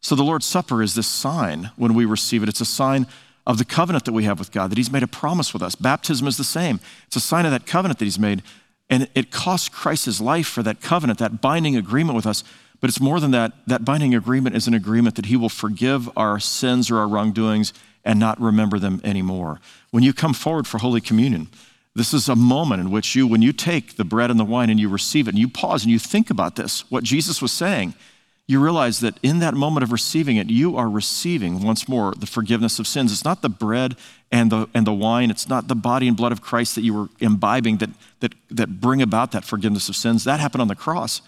So 0.00 0.14
the 0.14 0.22
Lord's 0.22 0.46
Supper 0.46 0.82
is 0.82 0.94
this 0.94 1.08
sign 1.08 1.72
when 1.76 1.94
we 1.94 2.04
receive 2.04 2.42
it. 2.42 2.48
It's 2.48 2.60
a 2.60 2.66
sign 2.66 3.06
of 3.46 3.58
the 3.58 3.64
covenant 3.64 4.04
that 4.04 4.12
we 4.12 4.24
have 4.24 4.38
with 4.38 4.52
God, 4.52 4.70
that 4.70 4.78
he's 4.78 4.92
made 4.92 5.02
a 5.02 5.08
promise 5.08 5.52
with 5.52 5.62
us. 5.62 5.74
Baptism 5.74 6.28
is 6.28 6.36
the 6.36 6.44
same. 6.44 6.78
It's 7.08 7.16
a 7.16 7.20
sign 7.20 7.44
of 7.44 7.50
that 7.50 7.66
covenant 7.66 7.98
that 7.98 8.04
he's 8.04 8.18
made. 8.18 8.42
And 8.90 9.08
it 9.14 9.30
cost 9.30 9.72
Christ 9.72 10.04
his 10.04 10.20
life 10.20 10.48
for 10.48 10.62
that 10.64 10.82
covenant, 10.82 11.20
that 11.20 11.40
binding 11.40 11.76
agreement 11.76 12.16
with 12.16 12.26
us. 12.26 12.42
But 12.80 12.90
it's 12.90 13.00
more 13.00 13.20
than 13.20 13.30
that. 13.30 13.52
That 13.66 13.84
binding 13.84 14.14
agreement 14.14 14.56
is 14.56 14.66
an 14.66 14.74
agreement 14.74 15.14
that 15.14 15.26
he 15.26 15.36
will 15.36 15.48
forgive 15.48 16.10
our 16.18 16.40
sins 16.40 16.90
or 16.90 16.98
our 16.98 17.08
wrongdoings 17.08 17.72
and 18.04 18.18
not 18.18 18.40
remember 18.40 18.78
them 18.78 19.00
anymore. 19.04 19.60
When 19.90 20.02
you 20.02 20.12
come 20.12 20.34
forward 20.34 20.66
for 20.66 20.78
Holy 20.78 21.00
Communion, 21.00 21.48
this 21.94 22.14
is 22.14 22.28
a 22.28 22.36
moment 22.36 22.80
in 22.80 22.90
which 22.90 23.14
you, 23.14 23.26
when 23.26 23.42
you 23.42 23.52
take 23.52 23.96
the 23.96 24.04
bread 24.04 24.30
and 24.30 24.40
the 24.40 24.44
wine 24.44 24.70
and 24.70 24.80
you 24.80 24.88
receive 24.88 25.28
it 25.28 25.30
and 25.30 25.38
you 25.38 25.48
pause 25.48 25.82
and 25.82 25.92
you 25.92 25.98
think 25.98 26.30
about 26.30 26.56
this, 26.56 26.90
what 26.90 27.04
Jesus 27.04 27.42
was 27.42 27.52
saying, 27.52 27.94
you 28.50 28.58
realize 28.58 28.98
that 28.98 29.14
in 29.22 29.38
that 29.38 29.54
moment 29.54 29.84
of 29.84 29.92
receiving 29.92 30.36
it, 30.36 30.50
you 30.50 30.76
are 30.76 30.90
receiving 30.90 31.62
once 31.62 31.88
more 31.88 32.12
the 32.16 32.26
forgiveness 32.26 32.80
of 32.80 32.86
sins. 32.88 33.12
It's 33.12 33.24
not 33.24 33.42
the 33.42 33.48
bread 33.48 33.96
and 34.32 34.50
the, 34.50 34.68
and 34.74 34.84
the 34.84 34.92
wine, 34.92 35.30
it's 35.30 35.48
not 35.48 35.68
the 35.68 35.76
body 35.76 36.08
and 36.08 36.16
blood 36.16 36.32
of 36.32 36.42
Christ 36.42 36.74
that 36.74 36.82
you 36.82 36.92
were 36.92 37.08
imbibing 37.20 37.76
that, 37.76 37.90
that, 38.18 38.34
that 38.50 38.80
bring 38.80 39.02
about 39.02 39.30
that 39.32 39.44
forgiveness 39.44 39.88
of 39.88 39.94
sins. 39.94 40.24
That 40.24 40.40
happened 40.40 40.62
on 40.62 40.68
the 40.68 40.74
cross. 40.74 41.22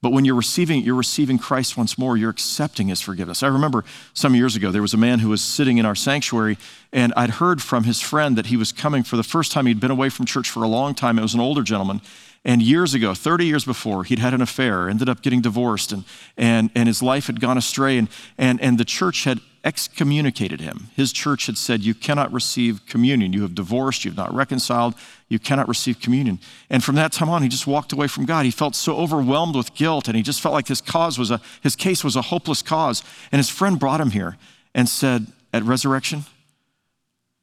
But 0.00 0.12
when 0.12 0.24
you're 0.24 0.36
receiving, 0.36 0.80
it, 0.80 0.84
you're 0.86 0.94
receiving 0.94 1.38
Christ 1.38 1.76
once 1.76 1.98
more, 1.98 2.16
you're 2.16 2.30
accepting 2.30 2.88
his 2.88 3.02
forgiveness. 3.02 3.42
I 3.42 3.48
remember 3.48 3.84
some 4.14 4.34
years 4.34 4.56
ago, 4.56 4.70
there 4.70 4.80
was 4.80 4.94
a 4.94 4.98
man 4.98 5.18
who 5.18 5.28
was 5.28 5.42
sitting 5.42 5.76
in 5.76 5.84
our 5.84 5.96
sanctuary, 5.96 6.56
and 6.94 7.12
I'd 7.14 7.30
heard 7.30 7.60
from 7.60 7.84
his 7.84 8.00
friend 8.00 8.38
that 8.38 8.46
he 8.46 8.56
was 8.56 8.72
coming 8.72 9.02
for 9.02 9.16
the 9.16 9.22
first 9.22 9.52
time. 9.52 9.66
He'd 9.66 9.80
been 9.80 9.90
away 9.90 10.08
from 10.08 10.24
church 10.24 10.48
for 10.48 10.62
a 10.62 10.68
long 10.68 10.94
time. 10.94 11.18
It 11.18 11.22
was 11.22 11.34
an 11.34 11.40
older 11.40 11.62
gentleman. 11.62 12.00
And 12.48 12.62
years 12.62 12.94
ago, 12.94 13.12
30 13.12 13.44
years 13.44 13.66
before, 13.66 14.04
he'd 14.04 14.20
had 14.20 14.32
an 14.32 14.40
affair, 14.40 14.88
ended 14.88 15.06
up 15.06 15.20
getting 15.20 15.42
divorced, 15.42 15.92
and, 15.92 16.04
and, 16.38 16.70
and 16.74 16.86
his 16.86 17.02
life 17.02 17.26
had 17.26 17.40
gone 17.40 17.58
astray, 17.58 17.98
and, 17.98 18.08
and, 18.38 18.58
and 18.62 18.78
the 18.78 18.86
church 18.86 19.24
had 19.24 19.40
excommunicated 19.64 20.58
him. 20.58 20.88
His 20.96 21.12
church 21.12 21.44
had 21.44 21.58
said, 21.58 21.82
You 21.82 21.92
cannot 21.92 22.32
receive 22.32 22.86
communion. 22.86 23.34
You 23.34 23.42
have 23.42 23.54
divorced, 23.54 24.06
you 24.06 24.12
have 24.12 24.16
not 24.16 24.34
reconciled, 24.34 24.94
you 25.28 25.38
cannot 25.38 25.68
receive 25.68 26.00
communion. 26.00 26.38
And 26.70 26.82
from 26.82 26.94
that 26.94 27.12
time 27.12 27.28
on, 27.28 27.42
he 27.42 27.50
just 27.50 27.66
walked 27.66 27.92
away 27.92 28.06
from 28.06 28.24
God. 28.24 28.46
He 28.46 28.50
felt 28.50 28.74
so 28.74 28.96
overwhelmed 28.96 29.54
with 29.54 29.74
guilt, 29.74 30.08
and 30.08 30.16
he 30.16 30.22
just 30.22 30.40
felt 30.40 30.54
like 30.54 30.68
his 30.68 30.80
cause 30.80 31.18
was 31.18 31.30
a, 31.30 31.42
his 31.60 31.76
case 31.76 32.02
was 32.02 32.16
a 32.16 32.22
hopeless 32.22 32.62
cause. 32.62 33.02
And 33.30 33.38
his 33.38 33.50
friend 33.50 33.78
brought 33.78 34.00
him 34.00 34.12
here 34.12 34.38
and 34.74 34.88
said, 34.88 35.26
At 35.52 35.64
resurrection, 35.64 36.24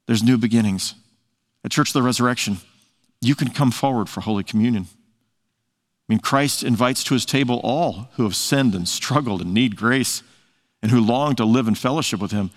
there's 0.08 0.24
new 0.24 0.40
beginnings. 0.40 0.96
At 1.64 1.70
Church 1.70 1.90
of 1.90 1.94
the 1.94 2.02
Resurrection, 2.02 2.58
you 3.22 3.36
can 3.36 3.50
come 3.50 3.72
forward 3.72 4.10
for 4.10 4.22
Holy 4.22 4.44
Communion. 4.44 4.88
I 6.08 6.14
mean, 6.14 6.20
Christ 6.20 6.64
invites 6.64 7.04
to 7.06 7.16
his 7.16 7.26
table 7.26 7.60
all 7.64 8.10
who 8.14 8.24
have 8.24 8.36
sinned 8.36 8.76
and 8.76 8.88
struggled 8.88 9.42
and 9.42 9.54
need 9.54 9.76
grace 9.76 10.22
and 10.82 10.92
who 10.92 11.00
long 11.00 11.36
to 11.36 11.46
live 11.46 11.68
in 11.68 11.74
fellowship 11.74 12.20
with 12.20 12.32
him. 12.32 12.52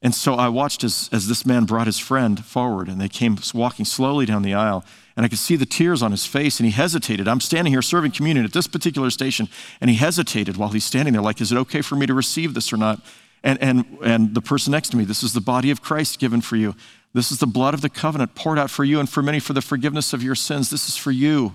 And 0.00 0.14
so 0.14 0.34
I 0.34 0.48
watched 0.48 0.84
as, 0.84 1.08
as 1.12 1.26
this 1.26 1.44
man 1.44 1.64
brought 1.64 1.86
his 1.86 1.98
friend 1.98 2.44
forward 2.44 2.88
and 2.88 3.00
they 3.00 3.08
came 3.08 3.36
walking 3.52 3.84
slowly 3.84 4.26
down 4.26 4.42
the 4.42 4.54
aisle. 4.54 4.84
And 5.16 5.24
I 5.24 5.28
could 5.28 5.38
see 5.38 5.56
the 5.56 5.66
tears 5.66 6.02
on 6.02 6.10
his 6.10 6.26
face 6.26 6.60
and 6.60 6.66
he 6.66 6.72
hesitated. 6.72 7.26
I'm 7.26 7.40
standing 7.40 7.72
here 7.72 7.82
serving 7.82 8.12
communion 8.12 8.44
at 8.44 8.52
this 8.52 8.66
particular 8.68 9.10
station 9.10 9.48
and 9.80 9.90
he 9.90 9.96
hesitated 9.96 10.56
while 10.56 10.68
he's 10.68 10.84
standing 10.84 11.14
there, 11.14 11.22
like, 11.22 11.40
is 11.40 11.50
it 11.50 11.58
okay 11.58 11.80
for 11.80 11.96
me 11.96 12.06
to 12.06 12.14
receive 12.14 12.54
this 12.54 12.72
or 12.72 12.76
not? 12.76 13.00
And, 13.42 13.60
and, 13.62 13.98
and 14.04 14.34
the 14.34 14.40
person 14.40 14.70
next 14.70 14.90
to 14.90 14.96
me, 14.96 15.04
this 15.04 15.22
is 15.22 15.32
the 15.32 15.40
body 15.40 15.70
of 15.70 15.82
Christ 15.82 16.18
given 16.18 16.40
for 16.40 16.56
you. 16.56 16.76
This 17.14 17.30
is 17.30 17.38
the 17.38 17.46
blood 17.46 17.74
of 17.74 17.80
the 17.80 17.88
covenant 17.88 18.34
poured 18.34 18.58
out 18.58 18.70
for 18.70 18.84
you 18.84 18.98
and 18.98 19.08
for 19.08 19.22
many 19.22 19.38
for 19.38 19.52
the 19.52 19.62
forgiveness 19.62 20.12
of 20.12 20.22
your 20.22 20.34
sins. 20.34 20.68
This 20.68 20.88
is 20.88 20.96
for 20.96 21.12
you. 21.12 21.54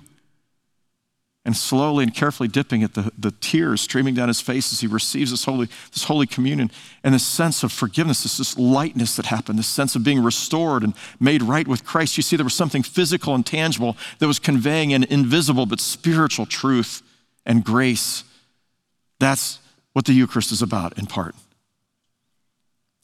And 1.44 1.56
slowly 1.56 2.04
and 2.04 2.14
carefully 2.14 2.48
dipping 2.48 2.82
at 2.82 2.94
the, 2.94 3.12
the 3.16 3.30
tears 3.30 3.80
streaming 3.80 4.14
down 4.14 4.28
his 4.28 4.40
face 4.40 4.72
as 4.72 4.80
he 4.80 4.86
receives 4.86 5.30
this 5.30 5.44
holy, 5.44 5.68
this 5.92 6.04
holy 6.04 6.26
communion 6.26 6.70
and 7.02 7.14
this 7.14 7.26
sense 7.26 7.62
of 7.62 7.72
forgiveness, 7.72 8.22
this, 8.22 8.38
this 8.38 8.58
lightness 8.58 9.16
that 9.16 9.26
happened, 9.26 9.58
this 9.58 9.66
sense 9.66 9.94
of 9.94 10.04
being 10.04 10.22
restored 10.22 10.82
and 10.82 10.94
made 11.18 11.42
right 11.42 11.68
with 11.68 11.84
Christ. 11.84 12.16
You 12.16 12.22
see, 12.22 12.36
there 12.36 12.44
was 12.44 12.54
something 12.54 12.82
physical 12.82 13.34
and 13.34 13.44
tangible 13.44 13.96
that 14.18 14.26
was 14.26 14.38
conveying 14.38 14.92
an 14.92 15.04
invisible 15.04 15.66
but 15.66 15.80
spiritual 15.80 16.46
truth 16.46 17.02
and 17.46 17.64
grace. 17.64 18.24
That's 19.18 19.60
what 19.92 20.04
the 20.06 20.12
Eucharist 20.12 20.52
is 20.52 20.62
about 20.62 20.98
in 20.98 21.06
part. 21.06 21.34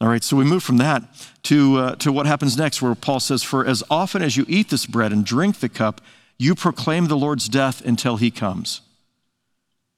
All 0.00 0.08
right, 0.08 0.22
so 0.22 0.36
we 0.36 0.44
move 0.44 0.62
from 0.62 0.76
that 0.76 1.02
to, 1.44 1.76
uh, 1.78 1.94
to 1.96 2.12
what 2.12 2.26
happens 2.26 2.56
next, 2.56 2.82
where 2.82 2.94
Paul 2.94 3.18
says, 3.18 3.42
For 3.42 3.66
as 3.66 3.82
often 3.88 4.22
as 4.22 4.36
you 4.36 4.44
eat 4.46 4.68
this 4.68 4.84
bread 4.84 5.12
and 5.12 5.24
drink 5.24 5.60
the 5.60 5.70
cup, 5.70 6.02
you 6.38 6.54
proclaim 6.54 7.06
the 7.06 7.16
Lord's 7.16 7.48
death 7.48 7.84
until 7.84 8.16
he 8.16 8.30
comes. 8.30 8.82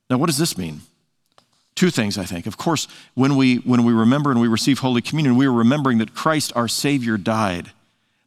Now, 0.08 0.18
what 0.18 0.26
does 0.26 0.38
this 0.38 0.56
mean? 0.56 0.82
Two 1.74 1.90
things, 1.90 2.16
I 2.16 2.24
think. 2.24 2.46
Of 2.46 2.56
course, 2.56 2.86
when 3.14 3.36
we, 3.36 3.56
when 3.56 3.84
we 3.84 3.92
remember 3.92 4.30
and 4.30 4.40
we 4.40 4.48
receive 4.48 4.78
Holy 4.78 5.02
Communion, 5.02 5.36
we 5.36 5.46
are 5.46 5.52
remembering 5.52 5.98
that 5.98 6.14
Christ, 6.14 6.52
our 6.54 6.68
Savior, 6.68 7.16
died, 7.16 7.72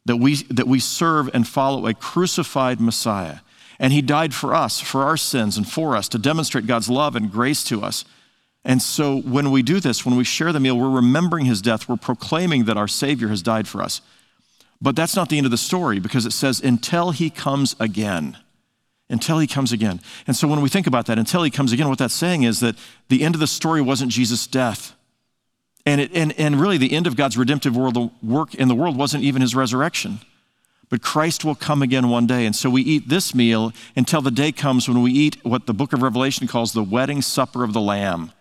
that 0.04 0.16
we, 0.16 0.36
that 0.44 0.66
we 0.66 0.78
serve 0.78 1.30
and 1.34 1.48
follow 1.48 1.86
a 1.86 1.94
crucified 1.94 2.80
Messiah. 2.80 3.38
And 3.78 3.92
he 3.92 4.02
died 4.02 4.34
for 4.34 4.54
us, 4.54 4.80
for 4.80 5.02
our 5.04 5.16
sins, 5.16 5.56
and 5.56 5.68
for 5.68 5.96
us 5.96 6.08
to 6.08 6.18
demonstrate 6.18 6.66
God's 6.66 6.88
love 6.88 7.16
and 7.16 7.32
grace 7.32 7.64
to 7.64 7.82
us. 7.82 8.04
And 8.64 8.80
so 8.80 9.20
when 9.20 9.50
we 9.50 9.62
do 9.62 9.80
this, 9.80 10.06
when 10.06 10.16
we 10.16 10.24
share 10.24 10.52
the 10.52 10.60
meal, 10.60 10.78
we're 10.78 10.90
remembering 10.90 11.46
his 11.46 11.60
death. 11.60 11.88
We're 11.88 11.96
proclaiming 11.96 12.64
that 12.64 12.76
our 12.76 12.88
Savior 12.88 13.28
has 13.28 13.42
died 13.42 13.66
for 13.66 13.82
us. 13.82 14.00
But 14.80 14.96
that's 14.96 15.16
not 15.16 15.28
the 15.28 15.36
end 15.36 15.46
of 15.46 15.50
the 15.50 15.58
story 15.58 15.98
because 15.98 16.26
it 16.26 16.32
says, 16.32 16.60
until 16.60 17.10
he 17.10 17.30
comes 17.30 17.74
again. 17.80 18.36
Until 19.08 19.38
he 19.38 19.46
comes 19.46 19.72
again. 19.72 20.00
And 20.26 20.36
so 20.36 20.48
when 20.48 20.60
we 20.60 20.68
think 20.68 20.86
about 20.86 21.06
that, 21.06 21.18
until 21.18 21.42
he 21.42 21.50
comes 21.50 21.72
again, 21.72 21.88
what 21.88 21.98
that's 21.98 22.14
saying 22.14 22.44
is 22.44 22.60
that 22.60 22.76
the 23.08 23.22
end 23.22 23.34
of 23.34 23.40
the 23.40 23.46
story 23.46 23.80
wasn't 23.80 24.10
Jesus' 24.10 24.46
death. 24.46 24.94
And, 25.84 26.00
it, 26.00 26.12
and, 26.14 26.32
and 26.38 26.60
really, 26.60 26.78
the 26.78 26.92
end 26.92 27.06
of 27.06 27.16
God's 27.16 27.36
redemptive 27.36 27.76
world, 27.76 28.10
work 28.22 28.54
in 28.54 28.68
the 28.68 28.74
world 28.74 28.96
wasn't 28.96 29.24
even 29.24 29.42
his 29.42 29.54
resurrection. 29.54 30.20
But 30.88 31.02
Christ 31.02 31.44
will 31.44 31.54
come 31.54 31.82
again 31.82 32.08
one 32.08 32.26
day. 32.26 32.46
And 32.46 32.54
so 32.54 32.70
we 32.70 32.82
eat 32.82 33.08
this 33.08 33.34
meal 33.34 33.72
until 33.96 34.20
the 34.20 34.30
day 34.30 34.52
comes 34.52 34.88
when 34.88 35.02
we 35.02 35.10
eat 35.10 35.44
what 35.44 35.66
the 35.66 35.74
book 35.74 35.92
of 35.92 36.02
Revelation 36.02 36.46
calls 36.46 36.72
the 36.72 36.82
wedding 36.82 37.22
supper 37.22 37.64
of 37.64 37.72
the 37.72 37.80
Lamb. 37.80 38.32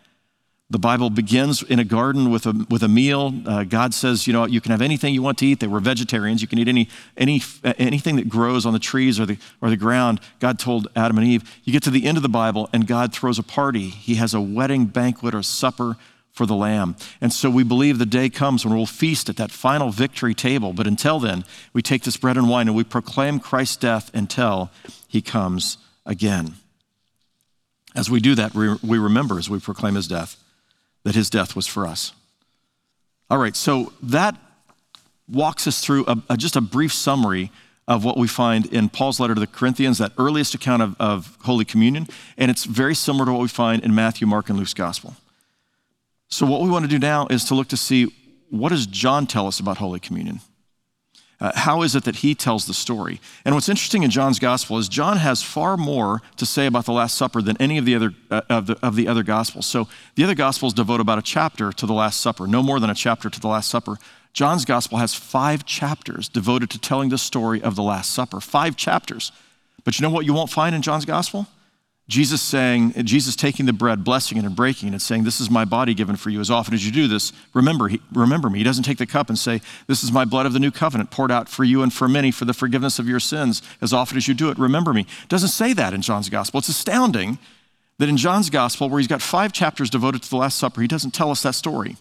The 0.72 0.80
Bible 0.80 1.10
begins 1.10 1.62
in 1.64 1.80
a 1.80 1.84
garden 1.84 2.32
with 2.32 2.46
a, 2.46 2.66
with 2.70 2.82
a 2.82 2.88
meal. 2.88 3.34
Uh, 3.46 3.66
God 3.66 3.94
says, 3.94 4.26
you 4.26 4.32
know, 4.32 4.46
you 4.46 4.62
can 4.62 4.72
have 4.72 4.82
anything 4.82 5.14
you 5.14 5.22
want 5.22 5.38
to 5.40 5.46
eat. 5.46 5.60
They 5.60 5.68
were 5.68 5.82
vegetarians. 5.82 6.42
You 6.42 6.48
can 6.48 6.60
eat 6.60 6.70
any, 6.70 6.88
any, 7.18 7.42
anything 7.78 8.16
that 8.16 8.30
grows 8.30 8.66
on 8.66 8.72
the 8.72 8.80
trees 8.80 9.20
or 9.20 9.26
the, 9.26 9.38
or 9.60 9.70
the 9.70 9.76
ground. 9.76 10.22
God 10.40 10.58
told 10.58 10.88
Adam 10.96 11.18
and 11.18 11.28
Eve. 11.28 11.60
You 11.66 11.74
get 11.74 11.84
to 11.84 11.90
the 11.90 12.06
end 12.06 12.16
of 12.16 12.24
the 12.24 12.30
Bible, 12.30 12.70
and 12.72 12.88
God 12.88 13.14
throws 13.14 13.38
a 13.38 13.44
party. 13.44 13.90
He 13.90 14.16
has 14.16 14.34
a 14.34 14.40
wedding 14.40 14.86
banquet 14.86 15.36
or 15.36 15.44
supper 15.44 15.98
for 16.32 16.46
the 16.46 16.56
Lamb. 16.56 16.96
And 17.20 17.34
so 17.34 17.50
we 17.50 17.64
believe 17.64 18.00
the 18.00 18.06
day 18.06 18.30
comes 18.30 18.64
when 18.64 18.74
we'll 18.74 18.86
feast 18.86 19.28
at 19.28 19.36
that 19.36 19.52
final 19.52 19.90
victory 19.90 20.34
table. 20.34 20.72
But 20.72 20.88
until 20.88 21.20
then, 21.20 21.44
we 21.74 21.82
take 21.82 22.04
this 22.04 22.16
bread 22.16 22.38
and 22.38 22.48
wine 22.48 22.70
and 22.70 22.78
we 22.78 22.86
proclaim 22.86 23.42
Christ's 23.42 23.76
death 23.76 24.10
until 24.14 24.72
he 25.06 25.22
comes 25.22 25.78
again. 26.06 26.56
As 27.94 28.10
we 28.10 28.22
do 28.22 28.36
that, 28.36 28.56
we 28.56 28.98
remember 28.98 29.38
as 29.38 29.50
we 29.50 29.60
proclaim 29.60 29.96
his 29.96 30.08
death 30.08 30.41
that 31.04 31.16
his 31.16 31.30
death 31.30 31.56
was 31.56 31.68
for 31.68 31.86
us. 31.86 32.14
All 33.30 33.38
right, 33.38 33.56
so 33.56 33.94
that 34.04 34.38
walks 35.30 35.68
us 35.68 35.82
through 35.82 36.06
a, 36.08 36.18
a, 36.30 36.38
just 36.38 36.56
a 36.56 36.62
brief 36.62 36.94
summary 36.94 37.52
of 37.88 38.04
what 38.04 38.18
we 38.18 38.28
find 38.28 38.66
in 38.68 38.90
Paul's 38.90 39.20
letter 39.20 39.34
to 39.34 39.40
the 39.40 39.48
Corinthians, 39.48 39.98
that 39.98 40.12
earliest 40.18 40.54
account 40.54 40.82
of, 40.82 40.96
of 41.00 41.38
Holy 41.44 41.66
Communion, 41.66 42.08
and 42.38 42.52
it's 42.52 42.66
very 42.66 42.96
similar 42.96 43.26
to 43.26 43.32
what 43.32 43.42
we 43.42 43.48
find 43.48 43.84
in 43.84 43.96
Matthew, 43.96 44.28
Mark, 44.28 44.50
and 44.50 44.58
Luke's 44.58 44.74
Gospel. 44.74 45.16
So, 46.28 46.46
what 46.46 46.62
we 46.62 46.70
want 46.70 46.86
to 46.86 46.90
do 46.90 47.00
now 47.00 47.28
is 47.28 47.44
to 47.46 47.56
look 47.56 47.68
to 47.70 47.78
see 47.78 48.14
what 48.50 48.70
does 48.70 48.86
John 48.86 49.28
tell 49.28 49.48
us 49.48 49.60
about 49.60 49.78
Holy 49.78 50.00
Communion? 50.00 50.42
Uh, 51.42 51.52
how 51.56 51.82
is 51.82 51.96
it 51.96 52.04
that 52.04 52.18
he 52.18 52.36
tells 52.36 52.68
the 52.68 52.74
story? 52.74 53.20
And 53.44 53.56
what's 53.56 53.68
interesting 53.68 54.04
in 54.04 54.12
John's 54.12 54.38
gospel 54.38 54.78
is 54.78 54.88
John 54.88 55.18
has 55.18 55.42
far 55.42 55.76
more 55.76 56.22
to 56.38 56.46
say 56.46 56.68
about 56.68 56.86
the 56.86 56.92
Last 56.92 57.18
Supper 57.18 57.42
than 57.42 57.58
any 57.58 57.80
of 57.80 57.86
the 57.86 57.96
other 57.96 58.14
uh, 58.30 58.42
of, 58.48 58.68
the, 58.68 58.78
of 58.86 58.96
the 58.96 59.08
other 59.08 59.24
gospels. 59.24 59.66
So 59.66 59.88
the 60.14 60.24
other 60.24 60.36
gospels 60.36 60.74
devote 60.74 61.02
about 61.02 61.18
a 61.18 61.24
chapter 61.24 61.72
to 61.74 61.86
the 61.88 61.94
Last 61.94 62.22
Supper, 62.22 62.46
no 62.46 62.62
more 62.62 62.80
than 62.80 62.92
a 62.92 62.96
chapter 62.96 63.28
to 63.28 63.40
the 63.40 63.48
Last 63.48 63.70
Supper. 63.70 63.98
John's 64.34 64.66
gospel 64.66 65.00
has 65.00 65.16
five 65.16 65.66
chapters 65.66 66.30
devoted 66.30 66.70
to 66.70 66.80
telling 66.80 67.10
the 67.10 67.18
story 67.18 67.62
of 67.62 67.76
the 67.76 67.84
Last 67.84 68.12
Supper. 68.12 68.40
Five 68.40 68.78
chapters. 68.78 69.32
But 69.84 70.00
you 70.00 70.04
know 70.04 70.12
what 70.12 70.26
you 70.26 70.34
won't 70.34 70.52
find 70.52 70.76
in 70.76 70.84
John's 70.84 71.06
gospel? 71.06 71.48
Jesus 72.08 72.42
saying, 72.42 72.94
Jesus 73.06 73.38
taking 73.38 73.68
the 73.68 73.74
bread, 73.74 74.04
blessing 74.04 74.38
it, 74.38 74.44
and 74.44 74.56
breaking 74.56 74.90
it, 74.90 74.92
and 74.94 75.02
saying, 75.02 75.24
This 75.24 75.40
is 75.40 75.50
my 75.50 75.64
body 75.64 75.94
given 75.94 76.18
for 76.18 76.30
you. 76.30 76.42
As 76.42 76.52
often 76.52 76.74
as 76.74 76.86
you 76.86 76.92
do 76.92 77.08
this, 77.08 77.32
remember, 77.54 77.90
remember 78.12 78.50
me. 78.50 78.60
He 78.60 78.66
doesn't 78.66 78.84
take 78.84 78.98
the 78.98 79.06
cup 79.06 79.30
and 79.30 79.40
say, 79.40 79.62
This 79.88 80.04
is 80.04 80.12
my 80.12 80.26
blood 80.26 80.46
of 80.46 80.54
the 80.54 80.60
new 80.60 80.72
covenant, 80.72 81.10
poured 81.10 81.32
out 81.32 81.48
for 81.48 81.64
you 81.64 81.82
and 81.84 81.94
for 81.94 82.10
many 82.10 82.32
for 82.32 82.44
the 82.44 82.54
forgiveness 82.54 83.00
of 83.00 83.08
your 83.08 83.22
sins. 83.22 83.62
As 83.82 83.94
often 83.94 84.18
as 84.18 84.28
you 84.28 84.34
do 84.34 84.50
it, 84.50 84.60
remember 84.60 84.94
me. 84.94 85.06
doesn't 85.30 85.50
say 85.50 85.72
that 85.74 85.94
in 85.94 86.02
John's 86.02 86.28
gospel. 86.28 86.58
It's 86.58 86.70
astounding 86.70 87.40
that 87.98 88.10
in 88.10 88.18
John's 88.18 88.50
gospel, 88.50 88.90
where 88.90 89.00
he's 89.00 89.08
got 89.08 89.22
five 89.22 89.54
chapters 89.54 89.90
devoted 89.90 90.24
to 90.24 90.30
the 90.30 90.36
Last 90.36 90.58
Supper, 90.58 90.82
he 90.82 90.88
doesn't 90.88 91.12
tell 91.12 91.32
us 91.32 91.44
that 91.44 91.56
story. 91.56 91.98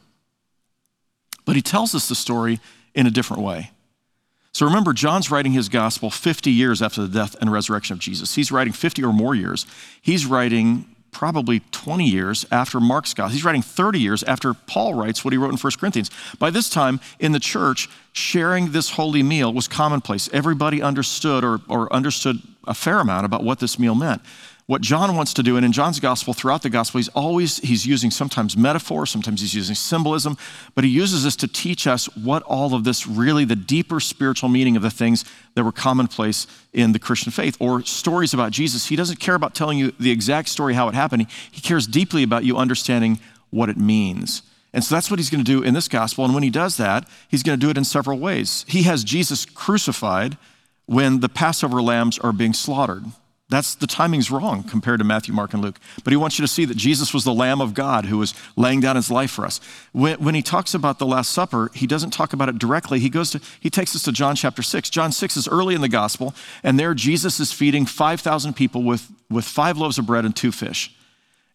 But 1.45 1.57
he 1.57 1.63
tells 1.63 1.95
us 1.95 2.09
the 2.09 2.15
story 2.15 2.59
in 2.95 3.07
a 3.07 3.11
different 3.11 3.43
way. 3.43 3.71
So 4.53 4.67
remember, 4.67 4.93
John's 4.93 5.31
writing 5.31 5.53
his 5.53 5.69
gospel 5.69 6.11
50 6.11 6.51
years 6.51 6.83
after 6.83 7.03
the 7.03 7.09
death 7.09 7.37
and 7.41 7.53
resurrection 7.53 7.95
of 7.95 8.01
Jesus. 8.01 8.35
He's 8.35 8.51
writing 8.51 8.73
50 8.73 9.05
or 9.05 9.13
more 9.13 9.35
years. 9.35 9.67
He's 10.03 10.27
writing 10.27 10.87
probably 11.13 11.61
20 11.73 12.05
years 12.05 12.47
after 12.51 12.81
Mark's 12.81 13.15
gospel. 13.15 13.33
He's 13.33 13.45
writing 13.45 13.63
30 13.63 14.01
years 14.01 14.23
after 14.25 14.55
Paul 14.55 14.95
writes 14.95 15.25
what 15.25 15.33
he 15.33 15.39
wrote 15.39 15.51
in 15.51 15.57
1 15.57 15.73
Corinthians. 15.79 16.11
By 16.39 16.51
this 16.51 16.69
time, 16.69 17.01
in 17.19 17.33
the 17.33 17.41
church, 17.41 17.89
sharing 18.13 18.73
this 18.73 18.91
holy 18.91 19.23
meal 19.23 19.53
was 19.53 19.69
commonplace. 19.69 20.29
Everybody 20.33 20.83
understood 20.83 21.45
or, 21.45 21.61
or 21.69 21.93
understood 21.93 22.39
a 22.67 22.75
fair 22.75 23.01
amount 23.01 23.27
about 23.27 23.43
what 23.43 23.59
this 23.59 23.79
meal 23.79 23.95
meant 23.95 24.23
what 24.71 24.83
John 24.83 25.17
wants 25.17 25.35
to 25.35 25.43
do, 25.43 25.57
and 25.57 25.67
in 25.67 25.73
John's 25.73 25.99
gospel, 25.99 26.33
throughout 26.33 26.63
the 26.63 26.71
gospel, 26.71 26.99
he's 26.99 27.09
always 27.09 27.57
he's 27.57 27.85
using 27.85 28.13
sometimes 28.13 28.57
metaphor, 28.57 29.05
sometimes 29.05 29.41
he's 29.41 29.53
using 29.53 29.75
symbolism, 29.75 30.39
but 30.77 30.85
he 30.85 30.91
uses 30.91 31.25
this 31.25 31.35
to 31.35 31.49
teach 31.49 31.89
us 31.89 32.07
what 32.15 32.45
all 32.45 32.73
of 32.73 32.85
this 32.85 33.05
really 33.05 33.45
the 33.45 33.57
deeper 33.57 33.99
spiritual 33.99 34.49
meaning 34.49 34.77
of 34.77 34.83
the 34.83 34.91
things 34.91 35.25
that 35.57 35.65
were 35.65 35.73
commonplace 35.73 36.47
in 36.73 36.93
the 36.93 37.01
Christian 37.01 37.33
faith 37.33 37.57
or 37.59 37.83
stories 37.83 38.33
about 38.33 38.53
Jesus. 38.53 38.87
He 38.87 38.95
doesn't 38.95 39.19
care 39.19 39.35
about 39.35 39.57
telling 39.57 39.77
you 39.77 39.93
the 39.99 40.13
exact 40.13 40.49
story 40.49 40.75
how 40.75 40.87
it 40.87 40.95
happened. 40.95 41.27
He 41.51 41.61
cares 41.61 41.89
deeply 41.89 42.23
about 42.23 42.45
you 42.45 42.57
understanding 42.57 43.19
what 43.51 43.71
it 43.71 43.77
means. 43.77 44.43
And 44.73 44.85
so 44.85 44.95
that's 44.95 45.11
what 45.11 45.19
he's 45.19 45.31
going 45.31 45.45
to 45.45 45.53
do 45.53 45.65
in 45.65 45.75
this 45.75 45.89
gospel. 45.89 46.25
And 46.25 46.33
when 46.33 46.45
he 46.45 46.51
does 46.51 46.77
that, 46.77 47.09
he's 47.29 47.43
going 47.43 47.59
to 47.59 47.67
do 47.67 47.71
it 47.71 47.77
in 47.77 47.83
several 47.83 48.21
ways. 48.21 48.65
He 48.69 48.85
has 48.85 49.03
Jesus 49.03 49.45
crucified 49.45 50.39
when 50.87 51.19
the 51.19 51.29
Passover 51.29 51.83
lambs 51.83 52.21
are 52.21 52.33
being 52.33 52.53
slaughtered. 52.53 53.07
That's 53.51 53.75
the 53.75 53.89
timing's 53.89 54.31
wrong 54.31 54.63
compared 54.63 55.01
to 55.01 55.05
Matthew, 55.05 55.35
Mark, 55.35 55.53
and 55.53 55.61
Luke. 55.61 55.81
But 56.05 56.13
he 56.13 56.17
wants 56.17 56.39
you 56.39 56.45
to 56.45 56.49
see 56.49 56.65
that 56.65 56.77
Jesus 56.77 57.13
was 57.13 57.25
the 57.25 57.35
Lamb 57.35 57.61
of 57.61 57.75
God 57.75 58.07
who 58.07 58.17
was 58.17 58.33
laying 58.57 58.81
down 58.81 58.95
his 58.95 59.11
life 59.11 59.33
for 59.33 59.45
us. 59.45 59.61
When, 59.93 60.23
when, 60.23 60.37
he 60.37 60.41
talks 60.41 60.73
about 60.73 61.01
the 61.01 61.07
Last 61.07 61.33
Supper, 61.33 61.69
he 61.75 61.89
doesn't 61.89 62.11
talk 62.13 62.33
about 62.33 62.49
it 62.49 62.59
directly. 62.59 63.01
He 63.01 63.11
goes 63.11 63.31
to 63.33 63.41
he 63.59 63.69
takes 63.69 63.97
us 63.97 64.05
to 64.05 64.13
John 64.13 64.37
chapter 64.37 64.63
six. 64.63 64.89
John 64.89 65.11
six 65.11 65.37
is 65.37 65.49
early 65.49 65.75
in 65.75 65.81
the 65.81 65.89
gospel, 65.89 66.33
and 66.63 66.79
there 66.79 66.95
Jesus 66.95 67.41
is 67.41 67.53
feeding 67.53 67.87
five 67.87 68.21
thousand 68.21 68.55
people 68.55 68.85
with 68.85 69.11
with 69.29 69.45
five 69.45 69.77
loaves 69.77 69.99
of 69.99 70.07
bread 70.07 70.25
and 70.25 70.35
two 70.35 70.53
fish, 70.53 70.95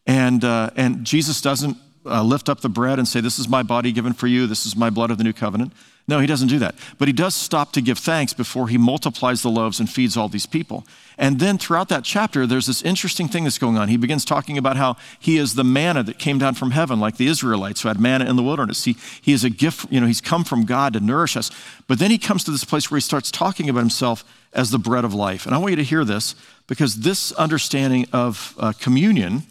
and 0.05 0.43
uh, 0.43 0.71
and 0.75 1.05
Jesus 1.05 1.39
doesn't 1.39 1.77
uh, 2.05 2.23
lift 2.23 2.49
up 2.49 2.59
the 2.59 2.69
bread 2.69 2.99
and 2.99 3.07
say, 3.07 3.21
"This 3.21 3.39
is 3.39 3.47
my 3.47 3.63
body 3.63 3.93
given 3.93 4.11
for 4.11 4.27
you. 4.27 4.47
This 4.47 4.65
is 4.65 4.75
my 4.75 4.89
blood 4.89 5.11
of 5.11 5.17
the 5.17 5.23
new 5.23 5.33
covenant." 5.33 5.71
No, 6.07 6.19
he 6.19 6.27
doesn't 6.27 6.49
do 6.49 6.59
that. 6.59 6.75
But 6.99 7.07
he 7.07 7.13
does 7.13 7.33
stop 7.33 7.71
to 7.73 7.81
give 7.81 7.97
thanks 7.97 8.31
before 8.31 8.67
he 8.67 8.77
multiplies 8.77 9.41
the 9.41 9.49
loaves 9.49 9.79
and 9.79 9.89
feeds 9.89 10.15
all 10.15 10.29
these 10.29 10.45
people. 10.45 10.85
And 11.17 11.39
then 11.39 11.57
throughout 11.57 11.89
that 11.89 12.03
chapter, 12.03 12.45
there's 12.45 12.67
this 12.67 12.83
interesting 12.83 13.27
thing 13.27 13.43
that's 13.43 13.57
going 13.57 13.77
on. 13.77 13.87
He 13.87 13.97
begins 13.97 14.23
talking 14.23 14.57
about 14.57 14.77
how 14.77 14.97
he 15.19 15.37
is 15.37 15.55
the 15.55 15.63
manna 15.63 16.03
that 16.03 16.19
came 16.19 16.37
down 16.37 16.53
from 16.53 16.71
heaven, 16.71 16.99
like 16.99 17.17
the 17.17 17.27
Israelites 17.27 17.81
who 17.81 17.87
had 17.87 17.99
manna 17.99 18.25
in 18.25 18.35
the 18.35 18.43
wilderness. 18.43 18.83
He, 18.83 18.97
he 19.19 19.33
is 19.33 19.43
a 19.43 19.49
gift, 19.49 19.91
you 19.91 19.99
know, 19.99 20.05
he's 20.05 20.21
come 20.21 20.43
from 20.43 20.65
God 20.65 20.93
to 20.93 20.99
nourish 20.99 21.35
us. 21.35 21.49
But 21.87 21.97
then 21.97 22.11
he 22.11 22.19
comes 22.19 22.43
to 22.43 22.51
this 22.51 22.65
place 22.65 22.91
where 22.91 22.97
he 22.97 23.01
starts 23.01 23.31
talking 23.31 23.67
about 23.67 23.79
himself 23.79 24.23
as 24.53 24.69
the 24.69 24.79
bread 24.79 25.05
of 25.05 25.13
life. 25.13 25.47
And 25.47 25.55
I 25.55 25.57
want 25.57 25.71
you 25.71 25.77
to 25.77 25.83
hear 25.83 26.05
this 26.05 26.35
because 26.67 26.97
this 26.97 27.31
understanding 27.33 28.05
of 28.13 28.53
uh, 28.59 28.73
communion, 28.79 29.43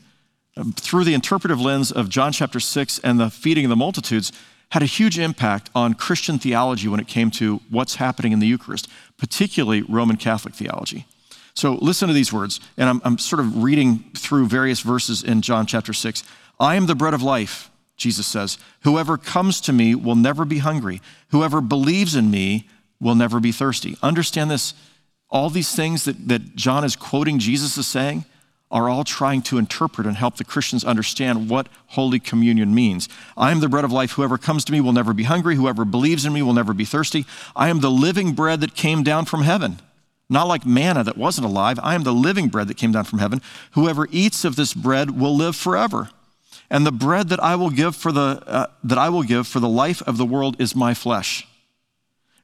um, 0.56 0.72
through 0.72 1.02
the 1.02 1.14
interpretive 1.14 1.60
lens 1.60 1.90
of 1.90 2.08
John 2.08 2.30
chapter 2.30 2.60
6 2.60 3.00
and 3.00 3.18
the 3.18 3.30
feeding 3.30 3.64
of 3.64 3.70
the 3.70 3.76
multitudes, 3.76 4.30
had 4.70 4.82
a 4.82 4.86
huge 4.86 5.18
impact 5.18 5.70
on 5.74 5.94
Christian 5.94 6.38
theology 6.38 6.88
when 6.88 7.00
it 7.00 7.06
came 7.06 7.30
to 7.32 7.60
what's 7.70 7.96
happening 7.96 8.32
in 8.32 8.40
the 8.40 8.46
Eucharist, 8.46 8.88
particularly 9.18 9.82
Roman 9.82 10.16
Catholic 10.16 10.54
theology. 10.54 11.06
So 11.54 11.74
listen 11.74 12.08
to 12.08 12.14
these 12.14 12.32
words, 12.32 12.60
and 12.76 12.88
I'm, 12.88 13.00
I'm, 13.04 13.18
sort 13.18 13.38
of 13.38 13.62
reading 13.62 14.10
through 14.16 14.48
various 14.48 14.80
verses 14.80 15.22
in 15.22 15.40
John 15.40 15.66
chapter 15.66 15.92
6. 15.92 16.24
I 16.58 16.74
am 16.74 16.86
the 16.86 16.96
bread 16.96 17.14
of 17.14 17.22
life, 17.22 17.70
Jesus 17.96 18.26
says. 18.26 18.58
Whoever 18.82 19.16
comes 19.16 19.60
to 19.62 19.72
me 19.72 19.94
will 19.94 20.16
never 20.16 20.44
be 20.44 20.58
hungry. 20.58 21.00
Whoever 21.28 21.60
believes 21.60 22.16
in 22.16 22.30
me 22.30 22.68
will 23.00 23.14
never 23.14 23.38
be 23.38 23.52
thirsty. 23.52 23.96
Understand 24.02 24.50
this. 24.50 24.74
All 25.30 25.48
these 25.48 25.74
things 25.74 26.04
that, 26.04 26.28
that 26.28 26.56
John 26.56 26.84
is 26.84 26.96
quoting 26.96 27.38
Jesus 27.38 27.78
is 27.78 27.86
saying, 27.86 28.24
are 28.74 28.88
all 28.88 29.04
trying 29.04 29.40
to 29.40 29.56
interpret 29.56 30.04
and 30.04 30.16
help 30.16 30.36
the 30.36 30.44
Christians 30.44 30.84
understand 30.84 31.48
what 31.48 31.68
Holy 31.88 32.18
Communion 32.18 32.74
means. 32.74 33.08
I 33.36 33.52
am 33.52 33.60
the 33.60 33.68
bread 33.68 33.84
of 33.84 33.92
life. 33.92 34.12
Whoever 34.12 34.36
comes 34.36 34.64
to 34.64 34.72
me 34.72 34.80
will 34.80 34.92
never 34.92 35.14
be 35.14 35.22
hungry. 35.22 35.54
Whoever 35.54 35.84
believes 35.84 36.26
in 36.26 36.32
me 36.32 36.42
will 36.42 36.52
never 36.52 36.74
be 36.74 36.84
thirsty. 36.84 37.24
I 37.54 37.68
am 37.68 37.78
the 37.78 37.90
living 37.90 38.32
bread 38.32 38.60
that 38.62 38.74
came 38.74 39.04
down 39.04 39.26
from 39.26 39.42
heaven. 39.42 39.78
Not 40.28 40.48
like 40.48 40.66
manna 40.66 41.04
that 41.04 41.16
wasn't 41.16 41.46
alive. 41.46 41.78
I 41.82 41.94
am 41.94 42.02
the 42.02 42.12
living 42.12 42.48
bread 42.48 42.66
that 42.66 42.76
came 42.76 42.90
down 42.90 43.04
from 43.04 43.20
heaven. 43.20 43.40
Whoever 43.72 44.08
eats 44.10 44.44
of 44.44 44.56
this 44.56 44.74
bread 44.74 45.18
will 45.18 45.36
live 45.36 45.54
forever. 45.54 46.10
And 46.68 46.84
the 46.84 46.92
bread 46.92 47.28
that 47.28 47.40
I 47.40 47.54
will 47.54 47.70
give 47.70 47.94
for 47.94 48.10
the, 48.10 48.42
uh, 48.44 48.66
that 48.82 48.98
I 48.98 49.08
will 49.08 49.22
give 49.22 49.46
for 49.46 49.60
the 49.60 49.68
life 49.68 50.02
of 50.02 50.16
the 50.16 50.26
world 50.26 50.60
is 50.60 50.74
my 50.74 50.94
flesh. 50.94 51.46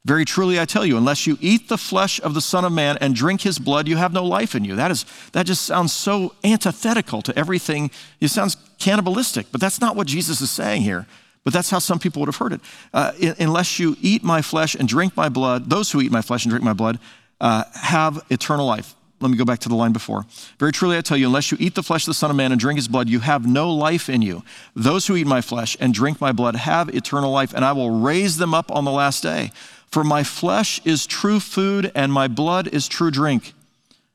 Very 0.06 0.24
truly, 0.24 0.58
I 0.58 0.64
tell 0.64 0.86
you, 0.86 0.96
unless 0.96 1.26
you 1.26 1.36
eat 1.40 1.68
the 1.68 1.76
flesh 1.76 2.20
of 2.20 2.32
the 2.32 2.40
Son 2.40 2.64
of 2.64 2.72
Man 2.72 2.96
and 3.02 3.14
drink 3.14 3.42
his 3.42 3.58
blood, 3.58 3.86
you 3.86 3.96
have 3.96 4.14
no 4.14 4.24
life 4.24 4.54
in 4.54 4.64
you. 4.64 4.76
That, 4.76 4.90
is, 4.90 5.04
that 5.32 5.44
just 5.44 5.66
sounds 5.66 5.92
so 5.92 6.34
antithetical 6.42 7.20
to 7.22 7.38
everything. 7.38 7.90
It 8.18 8.28
sounds 8.28 8.56
cannibalistic, 8.78 9.46
but 9.52 9.60
that's 9.60 9.80
not 9.80 9.96
what 9.96 10.06
Jesus 10.06 10.40
is 10.40 10.50
saying 10.50 10.82
here. 10.82 11.06
But 11.44 11.52
that's 11.52 11.70
how 11.70 11.78
some 11.78 11.98
people 11.98 12.20
would 12.20 12.28
have 12.28 12.36
heard 12.36 12.52
it. 12.52 12.60
Uh, 12.92 13.12
unless 13.38 13.78
you 13.78 13.96
eat 14.00 14.22
my 14.22 14.42
flesh 14.42 14.74
and 14.74 14.88
drink 14.88 15.16
my 15.16 15.28
blood, 15.28 15.68
those 15.68 15.90
who 15.90 16.00
eat 16.00 16.12
my 16.12 16.22
flesh 16.22 16.44
and 16.44 16.50
drink 16.50 16.64
my 16.64 16.74
blood 16.74 16.98
uh, 17.40 17.64
have 17.74 18.22
eternal 18.30 18.66
life. 18.66 18.94
Let 19.20 19.30
me 19.30 19.36
go 19.36 19.44
back 19.44 19.58
to 19.60 19.68
the 19.68 19.74
line 19.74 19.92
before. 19.92 20.24
Very 20.58 20.72
truly, 20.72 20.96
I 20.96 21.02
tell 21.02 21.16
you, 21.16 21.26
unless 21.26 21.50
you 21.50 21.58
eat 21.60 21.74
the 21.74 21.82
flesh 21.82 22.04
of 22.04 22.06
the 22.06 22.14
Son 22.14 22.30
of 22.30 22.36
Man 22.36 22.52
and 22.52 22.60
drink 22.60 22.78
his 22.78 22.88
blood, 22.88 23.08
you 23.08 23.20
have 23.20 23.46
no 23.46 23.70
life 23.70 24.08
in 24.08 24.22
you. 24.22 24.42
Those 24.74 25.06
who 25.06 25.16
eat 25.16 25.26
my 25.26 25.42
flesh 25.42 25.76
and 25.78 25.92
drink 25.92 26.22
my 26.22 26.32
blood 26.32 26.56
have 26.56 26.88
eternal 26.94 27.30
life, 27.30 27.52
and 27.54 27.62
I 27.62 27.72
will 27.72 28.00
raise 28.00 28.38
them 28.38 28.54
up 28.54 28.70
on 28.70 28.84
the 28.84 28.90
last 28.90 29.22
day. 29.22 29.50
For 29.90 30.04
my 30.04 30.22
flesh 30.22 30.80
is 30.84 31.06
true 31.06 31.40
food, 31.40 31.90
and 31.94 32.12
my 32.12 32.28
blood 32.28 32.68
is 32.68 32.86
true 32.86 33.10
drink. 33.10 33.54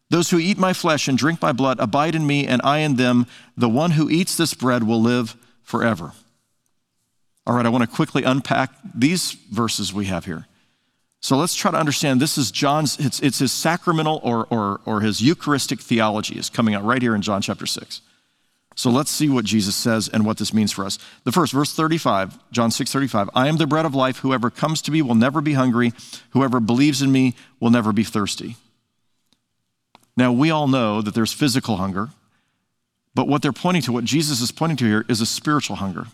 Those 0.09 0.29
who 0.29 0.39
eat 0.39 0.57
my 0.57 0.71
flesh 0.71 1.07
and 1.07 1.17
drink 1.17 1.41
my 1.41 1.51
blood 1.51 1.79
abide 1.79 2.15
in 2.15 2.25
me, 2.25 2.47
and 2.47 2.61
I 2.63 2.79
in 2.79 2.95
them. 2.95 3.27
The 3.57 3.69
one 3.69 3.91
who 3.91 4.09
eats 4.09 4.37
this 4.37 4.53
bread 4.53 4.83
will 4.83 5.01
live 5.01 5.35
forever. 5.63 6.13
All 7.45 7.55
right, 7.55 7.65
I 7.65 7.69
want 7.69 7.83
to 7.83 7.95
quickly 7.95 8.23
unpack 8.23 8.71
these 8.93 9.33
verses 9.33 9.93
we 9.93 10.05
have 10.05 10.25
here. 10.25 10.47
So 11.19 11.37
let's 11.37 11.55
try 11.55 11.71
to 11.71 11.77
understand 11.77 12.21
this 12.21 12.37
is 12.37 12.51
John's, 12.51 12.97
it's, 12.99 13.19
it's 13.19 13.39
his 13.39 13.51
sacramental 13.51 14.19
or, 14.23 14.45
or, 14.49 14.81
or 14.85 15.01
his 15.01 15.21
Eucharistic 15.21 15.81
theology 15.81 16.37
is 16.37 16.49
coming 16.49 16.75
out 16.75 16.83
right 16.83 17.01
here 17.01 17.15
in 17.15 17.21
John 17.21 17.41
chapter 17.41 17.65
6. 17.65 18.01
So 18.75 18.89
let's 18.89 19.09
see 19.09 19.29
what 19.29 19.45
Jesus 19.45 19.73
says 19.73 20.09
and 20.09 20.25
what 20.25 20.37
this 20.37 20.53
means 20.53 20.73
for 20.73 20.85
us. 20.85 20.99
The 21.23 21.31
first, 21.31 21.53
verse 21.53 21.73
35, 21.73 22.37
John 22.51 22.71
6 22.71 22.91
35. 22.91 23.29
I 23.33 23.47
am 23.47 23.55
the 23.55 23.65
bread 23.65 23.85
of 23.85 23.95
life. 23.95 24.19
Whoever 24.19 24.49
comes 24.49 24.81
to 24.83 24.91
me 24.91 25.01
will 25.01 25.15
never 25.15 25.39
be 25.39 25.53
hungry. 25.53 25.93
Whoever 26.31 26.59
believes 26.59 27.01
in 27.01 27.11
me 27.11 27.35
will 27.61 27.69
never 27.69 27.93
be 27.93 28.03
thirsty. 28.03 28.57
Now, 30.17 30.31
we 30.31 30.51
all 30.51 30.67
know 30.67 31.01
that 31.01 31.13
there's 31.13 31.33
physical 31.33 31.77
hunger, 31.77 32.09
but 33.13 33.27
what 33.27 33.41
they're 33.41 33.53
pointing 33.53 33.81
to, 33.83 33.93
what 33.93 34.03
Jesus 34.03 34.41
is 34.41 34.51
pointing 34.51 34.77
to 34.77 34.85
here, 34.85 35.05
is 35.07 35.21
a 35.21 35.25
spiritual 35.25 35.77
hunger. 35.77 36.07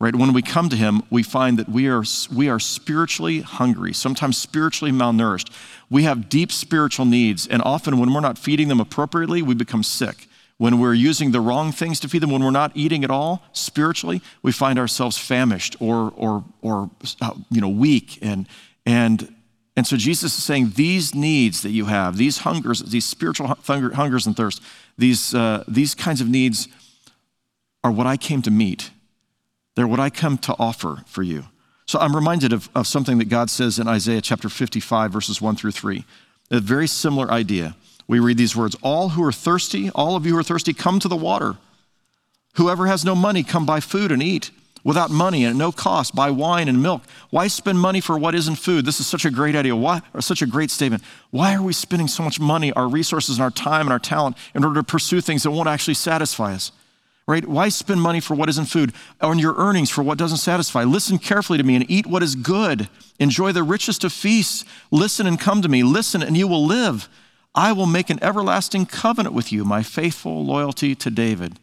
Right? 0.00 0.14
When 0.14 0.32
we 0.32 0.42
come 0.42 0.68
to 0.68 0.76
him, 0.76 1.02
we 1.10 1.22
find 1.22 1.58
that 1.58 1.68
we 1.68 1.88
are, 1.88 2.04
we 2.32 2.48
are 2.48 2.60
spiritually 2.60 3.40
hungry, 3.40 3.92
sometimes 3.92 4.36
spiritually 4.36 4.92
malnourished. 4.92 5.50
We 5.88 6.02
have 6.04 6.28
deep 6.28 6.52
spiritual 6.52 7.06
needs, 7.06 7.46
and 7.46 7.62
often 7.62 7.98
when 7.98 8.12
we're 8.12 8.20
not 8.20 8.38
feeding 8.38 8.68
them 8.68 8.80
appropriately, 8.80 9.42
we 9.42 9.54
become 9.54 9.82
sick 9.82 10.28
when 10.58 10.78
we're 10.78 10.94
using 10.94 11.32
the 11.32 11.40
wrong 11.40 11.72
things 11.72 11.98
to 12.00 12.08
feed 12.08 12.22
them, 12.22 12.30
when 12.30 12.42
we're 12.42 12.50
not 12.50 12.72
eating 12.74 13.02
at 13.02 13.10
all 13.10 13.42
spiritually, 13.52 14.22
we 14.42 14.52
find 14.52 14.78
ourselves 14.78 15.18
famished 15.18 15.76
or, 15.80 16.12
or, 16.16 16.44
or 16.62 16.90
uh, 17.20 17.34
you 17.50 17.60
know, 17.60 17.68
weak. 17.68 18.18
And, 18.22 18.46
and, 18.86 19.34
and 19.76 19.86
so 19.86 19.96
Jesus 19.96 20.36
is 20.36 20.44
saying 20.44 20.72
these 20.76 21.14
needs 21.14 21.62
that 21.62 21.70
you 21.70 21.86
have, 21.86 22.16
these 22.16 22.38
hungers, 22.38 22.80
these 22.80 23.04
spiritual 23.04 23.48
hunger, 23.48 23.94
hungers 23.94 24.26
and 24.26 24.36
thirsts, 24.36 24.60
these, 24.96 25.34
uh, 25.34 25.64
these 25.66 25.94
kinds 25.94 26.20
of 26.20 26.28
needs 26.28 26.68
are 27.82 27.90
what 27.90 28.06
I 28.06 28.16
came 28.16 28.40
to 28.42 28.50
meet. 28.50 28.90
They're 29.74 29.88
what 29.88 30.00
I 30.00 30.08
come 30.08 30.38
to 30.38 30.54
offer 30.58 31.02
for 31.06 31.22
you. 31.22 31.46
So 31.86 31.98
I'm 31.98 32.14
reminded 32.14 32.52
of, 32.52 32.70
of 32.74 32.86
something 32.86 33.18
that 33.18 33.28
God 33.28 33.50
says 33.50 33.78
in 33.78 33.88
Isaiah 33.88 34.20
chapter 34.20 34.48
55, 34.48 35.12
verses 35.12 35.42
1 35.42 35.56
through 35.56 35.72
3. 35.72 36.04
A 36.50 36.60
very 36.60 36.86
similar 36.86 37.30
idea. 37.30 37.76
We 38.06 38.18
read 38.18 38.38
these 38.38 38.56
words 38.56 38.76
All 38.82 39.10
who 39.10 39.24
are 39.24 39.32
thirsty, 39.32 39.90
all 39.90 40.16
of 40.16 40.26
you 40.26 40.32
who 40.32 40.38
are 40.38 40.42
thirsty, 40.42 40.72
come 40.72 41.00
to 41.00 41.08
the 41.08 41.16
water. 41.16 41.56
Whoever 42.54 42.86
has 42.86 43.04
no 43.04 43.14
money, 43.14 43.42
come 43.42 43.66
buy 43.66 43.80
food 43.80 44.12
and 44.12 44.22
eat. 44.22 44.50
Without 44.84 45.10
money 45.10 45.44
and 45.44 45.52
at 45.52 45.56
no 45.56 45.72
cost, 45.72 46.14
buy 46.14 46.30
wine 46.30 46.68
and 46.68 46.82
milk. 46.82 47.02
Why 47.30 47.46
spend 47.48 47.80
money 47.80 48.02
for 48.02 48.18
what 48.18 48.34
isn't 48.34 48.56
food? 48.56 48.84
This 48.84 49.00
is 49.00 49.06
such 49.06 49.24
a 49.24 49.30
great 49.30 49.56
idea. 49.56 49.74
Why, 49.74 50.02
or 50.12 50.20
such 50.20 50.42
a 50.42 50.46
great 50.46 50.70
statement. 50.70 51.02
Why 51.30 51.54
are 51.54 51.62
we 51.62 51.72
spending 51.72 52.06
so 52.06 52.22
much 52.22 52.38
money, 52.38 52.70
our 52.72 52.86
resources, 52.86 53.38
and 53.38 53.42
our 53.42 53.50
time 53.50 53.86
and 53.86 53.92
our 53.92 53.98
talent 53.98 54.36
in 54.54 54.62
order 54.62 54.80
to 54.80 54.84
pursue 54.84 55.22
things 55.22 55.42
that 55.42 55.52
won't 55.52 55.70
actually 55.70 55.94
satisfy 55.94 56.52
us? 56.52 56.70
Right? 57.26 57.48
Why 57.48 57.70
spend 57.70 58.02
money 58.02 58.20
for 58.20 58.34
what 58.34 58.50
isn't 58.50 58.66
food, 58.66 58.92
on 59.22 59.38
your 59.38 59.54
earnings 59.56 59.88
for 59.88 60.02
what 60.02 60.18
doesn't 60.18 60.36
satisfy? 60.36 60.84
Listen 60.84 61.18
carefully 61.18 61.56
to 61.56 61.64
me 61.64 61.76
and 61.76 61.90
eat 61.90 62.06
what 62.06 62.22
is 62.22 62.34
good. 62.34 62.90
Enjoy 63.18 63.52
the 63.52 63.62
richest 63.62 64.04
of 64.04 64.12
feasts. 64.12 64.66
Listen 64.90 65.26
and 65.26 65.40
come 65.40 65.62
to 65.62 65.68
me. 65.68 65.82
Listen 65.82 66.22
and 66.22 66.36
you 66.36 66.46
will 66.46 66.66
live. 66.66 67.08
I 67.54 67.72
will 67.72 67.86
make 67.86 68.10
an 68.10 68.22
everlasting 68.22 68.86
covenant 68.86 69.34
with 69.34 69.52
you, 69.52 69.64
my 69.64 69.82
faithful 69.82 70.44
loyalty 70.44 70.94
to 70.96 71.10
David. 71.10 71.58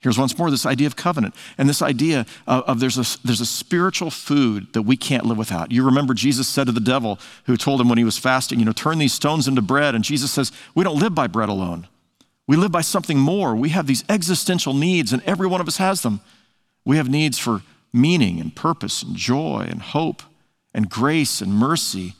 Here's 0.00 0.18
once 0.18 0.38
more 0.38 0.50
this 0.50 0.64
idea 0.64 0.86
of 0.86 0.96
covenant 0.96 1.34
and 1.58 1.68
this 1.68 1.82
idea 1.82 2.24
of, 2.46 2.64
of, 2.64 2.80
there's, 2.80 2.96
a, 2.96 3.18
there's 3.22 3.42
a 3.42 3.46
spiritual 3.46 4.10
food 4.10 4.72
that 4.72 4.82
we 4.82 4.96
can't 4.96 5.26
live 5.26 5.36
without. 5.36 5.72
You 5.72 5.84
remember 5.84 6.14
Jesus 6.14 6.48
said 6.48 6.66
to 6.66 6.72
the 6.72 6.80
devil 6.80 7.18
who 7.44 7.58
told 7.58 7.82
him 7.82 7.90
when 7.90 7.98
he 7.98 8.04
was 8.04 8.16
fasting, 8.16 8.58
you 8.58 8.64
know, 8.64 8.72
turn 8.72 8.96
these 8.96 9.12
stones 9.12 9.46
into 9.46 9.60
bread. 9.60 9.94
And 9.94 10.02
Jesus 10.02 10.32
says, 10.32 10.52
we 10.74 10.84
don't 10.84 10.98
live 10.98 11.14
by 11.14 11.26
bread 11.26 11.50
alone. 11.50 11.86
We 12.46 12.56
live 12.56 12.72
by 12.72 12.80
something 12.80 13.18
more. 13.18 13.54
We 13.54 13.68
have 13.68 13.86
these 13.86 14.02
existential 14.08 14.72
needs, 14.72 15.12
and 15.12 15.22
every 15.24 15.46
one 15.46 15.60
of 15.60 15.68
us 15.68 15.76
has 15.76 16.00
them. 16.02 16.20
We 16.84 16.96
have 16.96 17.08
needs 17.08 17.38
for 17.38 17.62
meaning 17.92 18.40
and 18.40 18.56
purpose 18.56 19.02
and 19.02 19.14
joy 19.14 19.66
and 19.68 19.82
hope 19.82 20.22
and 20.72 20.88
grace 20.88 21.40
and 21.40 21.52
mercy 21.52 22.14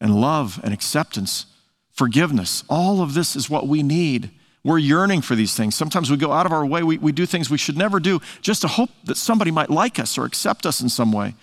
and 0.00 0.20
love 0.20 0.60
and 0.62 0.74
acceptance, 0.74 1.46
forgiveness. 1.92 2.64
All 2.68 3.00
of 3.00 3.14
this 3.14 3.36
is 3.36 3.48
what 3.48 3.68
we 3.68 3.82
need. 3.82 4.30
We're 4.64 4.78
yearning 4.78 5.22
for 5.22 5.34
these 5.34 5.54
things. 5.54 5.74
Sometimes 5.74 6.10
we 6.10 6.16
go 6.16 6.32
out 6.32 6.46
of 6.46 6.52
our 6.52 6.64
way, 6.64 6.82
we, 6.82 6.98
we 6.98 7.12
do 7.12 7.26
things 7.26 7.50
we 7.50 7.58
should 7.58 7.76
never 7.76 7.98
do 7.98 8.20
just 8.40 8.62
to 8.62 8.68
hope 8.68 8.90
that 9.04 9.16
somebody 9.16 9.50
might 9.50 9.70
like 9.70 9.98
us 9.98 10.16
or 10.16 10.24
accept 10.24 10.66
us 10.66 10.80
in 10.80 10.88
some 10.88 11.12
way. 11.12 11.34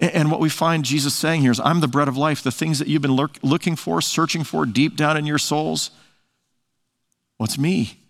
And, 0.00 0.30
what 0.30 0.40
we 0.40 0.48
find 0.48 0.84
Jesus 0.84 1.14
saying 1.14 1.42
here 1.42 1.52
is, 1.52 1.60
I'm 1.60 1.80
the 1.80 1.88
bread 1.88 2.08
of 2.08 2.16
life. 2.16 2.42
The 2.42 2.50
things 2.50 2.78
that 2.80 2.88
you've 2.88 3.00
been 3.00 3.14
lurk, 3.14 3.38
looking 3.42 3.76
for, 3.76 4.02
searching 4.02 4.42
for 4.42 4.66
deep 4.66 4.96
down 4.96 5.16
in 5.16 5.24
your 5.24 5.38
souls, 5.38 5.90
what's 7.36 7.56
me? 7.56 8.00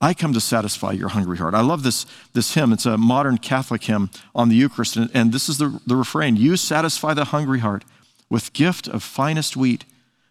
I 0.00 0.14
come 0.14 0.32
to 0.32 0.40
satisfy 0.40 0.92
your 0.92 1.08
hungry 1.08 1.38
heart. 1.38 1.54
I 1.54 1.60
love 1.60 1.82
this, 1.82 2.06
this 2.32 2.54
hymn. 2.54 2.72
It's 2.72 2.86
a 2.86 2.96
modern 2.96 3.38
Catholic 3.38 3.82
hymn 3.82 4.10
on 4.32 4.48
the 4.48 4.54
Eucharist. 4.54 4.96
And, 4.96 5.10
and 5.12 5.32
this 5.32 5.48
is 5.48 5.58
the, 5.58 5.80
the 5.86 5.96
refrain 5.96 6.36
You 6.36 6.56
satisfy 6.56 7.14
the 7.14 7.26
hungry 7.26 7.58
heart 7.58 7.84
with 8.30 8.52
gift 8.52 8.86
of 8.86 9.02
finest 9.02 9.56
wheat. 9.56 9.84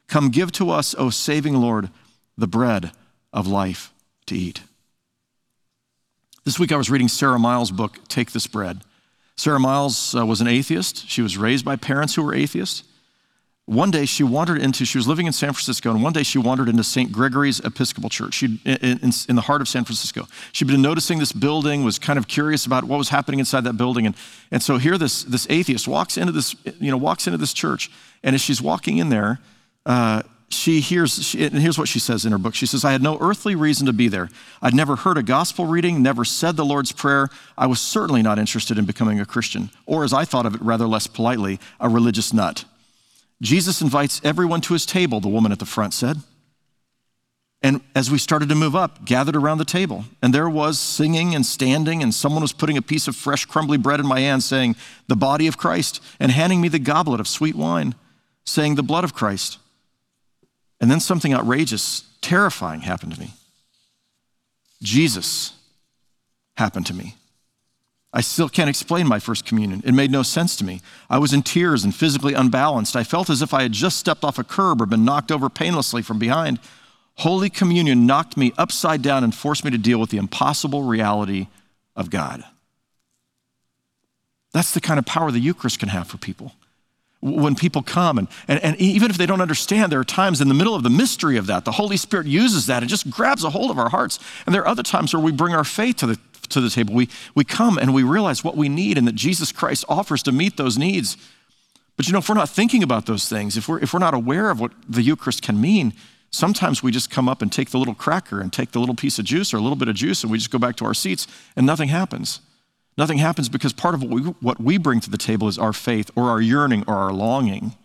Come 0.08 0.30
give 0.30 0.52
to 0.54 0.70
us, 0.70 0.96
O 0.98 1.10
saving 1.10 1.56
Lord, 1.56 1.90
the 2.38 2.48
bread 2.48 2.92
of 3.34 3.48
life 3.48 3.94
to 4.28 4.36
eat. 4.36 4.62
This 6.46 6.58
week 6.58 6.72
I 6.72 6.78
was 6.78 6.90
reading 6.90 7.10
Sara 7.10 7.38
Miles' 7.38 7.72
book, 7.72 8.00
Take 8.08 8.32
This 8.32 8.48
Bread. 8.48 8.82
Sara 9.36 9.60
Miles 9.60 10.16
uh, 10.16 10.26
was 10.26 10.40
an 10.40 10.48
atheist. 10.48 11.08
She 11.10 11.22
was 11.22 11.38
raised 11.38 11.66
by 11.66 11.76
parents 11.76 12.16
who 12.16 12.24
were 12.24 12.34
atheists. 12.34 12.84
One 13.66 13.92
day 13.92 14.06
she 14.06 14.24
wandered 14.24 14.62
into, 14.62 14.86
she 14.86 14.98
was 14.98 15.10
living 15.10 15.26
in 15.26 15.34
San 15.34 15.52
Francisco, 15.52 15.92
and 15.92 16.02
one 16.02 16.14
day 16.14 16.24
she 16.24 16.38
wandered 16.38 16.70
into 16.70 16.86
St. 16.86 17.12
Gregory's 17.12 17.60
Episcopal 17.60 18.10
Church 18.10 18.36
she, 18.36 18.62
in, 18.64 18.78
in, 18.78 19.12
in, 19.28 19.36
the 19.36 19.42
heart 19.42 19.60
of 19.60 19.68
San 19.68 19.84
Francisco. 19.84 20.26
She'd 20.54 20.70
been 20.70 20.82
noticing 20.82 21.20
this 21.20 21.34
building, 21.34 21.84
was 21.84 22.00
kind 22.00 22.18
of 22.18 22.30
curious 22.30 22.66
about 22.66 22.86
what 22.86 22.98
was 22.98 23.10
happening 23.10 23.40
inside 23.40 23.66
that 23.66 23.74
building. 23.74 24.06
And, 24.06 24.16
and 24.52 24.64
so 24.64 24.78
here 24.78 24.98
this, 24.98 25.24
this 25.24 25.46
atheist 25.50 25.86
walks 25.86 26.16
into 26.16 26.32
this, 26.32 26.56
you 26.80 26.90
know, 26.90 26.98
walks 26.98 27.28
into 27.28 27.38
this 27.38 27.52
church, 27.52 27.92
and 28.24 28.34
as 28.36 28.42
she's 28.42 28.62
walking 28.62 29.00
in 29.00 29.10
there, 29.10 29.40
uh, 29.88 30.22
she 30.50 30.80
hears, 30.80 31.26
she, 31.26 31.46
and 31.46 31.56
here's 31.56 31.78
what 31.78 31.88
she 31.88 32.00
says 32.00 32.26
in 32.26 32.32
her 32.32 32.38
book. 32.38 32.56
She 32.56 32.66
says, 32.66 32.86
I 32.86 32.92
had 32.92 33.02
no 33.02 33.18
earthly 33.20 33.56
reason 33.56 33.86
to 33.88 33.94
be 33.94 34.08
there. 34.08 34.30
I'd 34.62 34.74
never 34.74 34.96
heard 34.96 35.18
a 35.18 35.24
gospel 35.24 35.66
reading, 35.66 36.02
never 36.02 36.24
said 36.24 36.56
the 36.56 36.66
Lord's 36.66 36.92
Prayer. 36.92 37.30
I 37.58 37.68
was 37.68 37.82
certainly 37.82 38.22
not 38.22 38.40
interested 38.40 38.78
in 38.78 38.86
becoming 38.86 39.20
a 39.20 39.26
Christian, 39.26 39.72
or 39.86 40.04
as 40.04 40.14
I 40.14 40.26
thought 40.26 40.46
of 40.46 40.56
it 40.56 40.62
rather 40.62 40.88
less 40.88 41.08
politely, 41.08 41.60
a 41.80 41.90
religious 41.90 42.34
nut. 42.34 42.66
Jesus 43.42 43.82
invites 43.82 44.22
everyone 44.24 44.62
to 44.62 44.74
his 44.74 44.86
table, 44.86 45.20
the 45.20 45.28
woman 45.28 45.52
at 45.52 45.60
the 45.60 45.66
front 45.66 45.94
said. 45.94 46.18
And 47.62 47.82
as 47.96 48.12
we 48.12 48.18
started 48.18 48.50
to 48.50 48.56
move 48.56 48.76
up, 48.76 49.04
gathered 49.04 49.36
around 49.36 49.58
the 49.58 49.66
table, 49.66 50.06
and 50.22 50.34
there 50.34 50.50
was 50.50 50.80
singing 50.80 51.34
and 51.34 51.46
standing, 51.46 52.04
and 52.04 52.14
someone 52.14 52.42
was 52.42 52.54
putting 52.54 52.78
a 52.78 52.82
piece 52.82 53.08
of 53.08 53.16
fresh, 53.16 53.46
crumbly 53.46 53.78
bread 53.78 54.00
in 54.00 54.06
my 54.06 54.20
hand, 54.20 54.44
saying, 54.44 54.76
The 55.08 55.16
body 55.16 55.48
of 55.48 55.58
Christ, 55.58 56.02
and 56.20 56.32
handing 56.32 56.62
me 56.62 56.68
the 56.68 56.80
goblet 56.80 57.20
of 57.20 57.28
sweet 57.28 57.56
wine, 57.56 57.96
saying, 58.46 58.76
The 58.76 58.84
blood 58.84 59.04
of 59.04 59.14
Christ. 59.14 59.58
And 60.80 60.92
then 60.92 61.00
something 61.00 61.34
outrageous, 61.34 62.04
terrifying 62.22 62.82
happened 62.82 63.14
to 63.16 63.20
me. 63.20 63.34
Jesus 64.82 65.54
happened 66.56 66.86
to 66.88 66.94
me. 66.94 67.16
I 68.14 68.22
still 68.22 68.50
can't 68.50 68.70
explain 68.70 69.08
my 69.08 69.20
first 69.20 69.46
communion. 69.46 69.82
It 69.86 69.92
made 69.92 70.12
no 70.12 70.24
sense 70.24 70.56
to 70.58 70.64
me. 70.64 70.82
I 71.10 71.18
was 71.18 71.34
in 71.34 71.44
tears 71.44 71.84
and 71.84 71.94
physically 71.94 72.34
unbalanced. 72.34 72.96
I 72.96 73.04
felt 73.04 73.30
as 73.30 73.42
if 73.42 73.54
I 73.54 73.64
had 73.64 73.74
just 73.74 73.98
stepped 73.98 74.24
off 74.24 74.40
a 74.40 74.44
curb 74.44 74.82
or 74.82 74.86
been 74.86 75.06
knocked 75.06 75.32
over 75.32 75.50
painlessly 75.50 76.02
from 76.02 76.18
behind. 76.18 76.60
Holy 77.16 77.50
Communion 77.50 78.06
knocked 78.06 78.38
me 78.38 78.54
upside 78.58 79.02
down 79.02 79.24
and 79.24 79.36
forced 79.36 79.66
me 79.66 79.72
to 79.72 79.78
deal 79.78 80.00
with 80.00 80.10
the 80.10 80.18
impossible 80.18 80.84
reality 80.84 81.48
of 81.96 82.10
God. 82.10 82.44
That's 84.54 84.74
the 84.74 84.82
kind 84.82 85.00
of 85.00 85.06
power 85.06 85.32
the 85.32 85.40
Eucharist 85.40 85.80
can 85.80 85.90
have 85.90 86.08
for 86.08 86.18
people 86.18 86.54
when 87.22 87.56
people 87.56 87.82
come. 87.82 88.18
And, 88.18 88.28
and, 88.48 88.64
and 88.64 88.76
even 88.78 89.10
if 89.10 89.18
they 89.18 89.26
don't 89.26 89.42
understand, 89.42 89.92
there 89.92 90.00
are 90.00 90.06
times 90.06 90.42
in 90.42 90.48
the 90.48 90.54
middle 90.54 90.76
of 90.76 90.84
the 90.84 90.90
mystery 90.90 91.38
of 91.38 91.48
that, 91.48 91.66
the 91.66 91.74
Holy 91.74 91.98
Spirit 91.98 92.28
uses 92.28 92.68
that 92.68 92.84
and 92.84 92.90
just 92.90 93.10
grabs 93.10 93.44
a 93.44 93.50
hold 93.50 93.72
of 93.72 93.80
our 93.80 93.90
hearts. 93.90 94.20
And 94.46 94.54
there 94.54 94.62
are 94.62 94.68
other 94.68 94.84
times 94.84 95.14
where 95.14 95.24
we 95.24 95.32
bring 95.32 95.54
our 95.54 95.64
faith 95.64 95.98
to 95.98 96.08
the, 96.08 96.20
to 96.50 96.62
the 96.62 96.70
table. 96.70 96.94
We, 96.94 97.10
we 97.36 97.44
come 97.44 97.78
and 97.78 97.94
we 97.94 98.04
realize 98.04 98.44
what 98.44 98.56
we 98.56 98.70
need 98.70 98.98
and 98.98 99.08
that 99.08 99.16
Jesus 99.16 99.52
Christ 99.52 99.86
offers 99.90 100.22
to 100.24 100.32
meet 100.32 100.58
those 100.58 100.78
needs. 100.78 101.18
But 101.96 102.08
you 102.08 102.14
know, 102.14 102.20
if 102.20 102.30
we're 102.30 102.36
not 102.36 102.50
thinking 102.50 102.84
about 102.84 103.08
those 103.08 103.28
things, 103.28 103.58
if 103.58 103.68
we're, 103.68 103.80
if 103.80 103.94
we're 103.94 104.00
not 104.00 104.14
aware 104.14 104.52
of 104.52 104.60
what 104.60 104.72
the 104.88 105.02
Eucharist 105.02 105.42
can 105.42 105.60
mean, 105.60 105.94
sometimes 106.30 106.84
we 106.84 106.92
just 106.92 107.10
come 107.10 107.28
up 107.28 107.42
and 107.42 107.52
take 107.52 107.72
the 107.72 107.80
little 107.80 107.96
cracker 107.96 108.40
and 108.40 108.54
take 108.54 108.72
the 108.72 108.80
little 108.80 108.96
piece 108.96 109.18
of 109.18 109.26
juice 109.26 109.54
or 109.54 109.58
a 109.58 109.62
little 109.62 109.76
bit 109.76 109.88
of 109.88 109.96
juice 109.96 110.22
and 110.24 110.32
we 110.32 110.38
just 110.38 110.52
go 110.52 110.60
back 110.60 110.76
to 110.76 110.86
our 110.86 110.94
seats 110.94 111.26
and 111.56 111.66
nothing 111.66 111.90
happens. 111.90 112.42
Nothing 112.98 113.20
happens 113.20 113.48
because 113.48 113.74
part 113.74 113.94
of 113.94 114.02
what 114.02 114.12
we, 114.12 114.22
what 114.22 114.60
we 114.60 114.78
bring 114.78 115.00
to 115.02 115.10
the 115.10 115.18
table 115.18 115.48
is 115.48 115.60
our 115.60 115.74
faith 115.74 116.10
or 116.16 116.30
our 116.30 116.42
yearning 116.42 116.84
or 116.88 116.96
our 116.96 117.14
longing. 117.14 117.76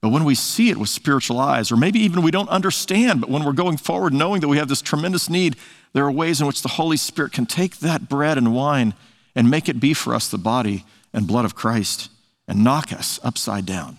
But 0.00 0.08
when 0.08 0.24
we 0.24 0.34
see 0.34 0.70
it 0.70 0.78
with 0.78 0.88
spiritual 0.88 1.38
eyes, 1.38 1.70
or 1.70 1.76
maybe 1.76 1.98
even 2.00 2.22
we 2.22 2.30
don't 2.30 2.48
understand, 2.48 3.20
but 3.20 3.30
when 3.30 3.44
we're 3.44 3.52
going 3.52 3.76
forward 3.76 4.14
knowing 4.14 4.40
that 4.40 4.48
we 4.48 4.56
have 4.56 4.68
this 4.68 4.80
tremendous 4.80 5.28
need, 5.28 5.56
there 5.92 6.04
are 6.04 6.12
ways 6.12 6.40
in 6.40 6.46
which 6.46 6.62
the 6.62 6.68
Holy 6.68 6.96
Spirit 6.96 7.32
can 7.32 7.44
take 7.44 7.78
that 7.78 8.08
bread 8.08 8.38
and 8.38 8.54
wine 8.54 8.94
and 9.34 9.50
make 9.50 9.68
it 9.68 9.80
be 9.80 9.92
for 9.92 10.14
us 10.14 10.28
the 10.28 10.38
body 10.38 10.84
and 11.12 11.26
blood 11.26 11.44
of 11.44 11.54
Christ 11.54 12.10
and 12.48 12.64
knock 12.64 12.92
us 12.92 13.20
upside 13.22 13.66
down. 13.66 13.98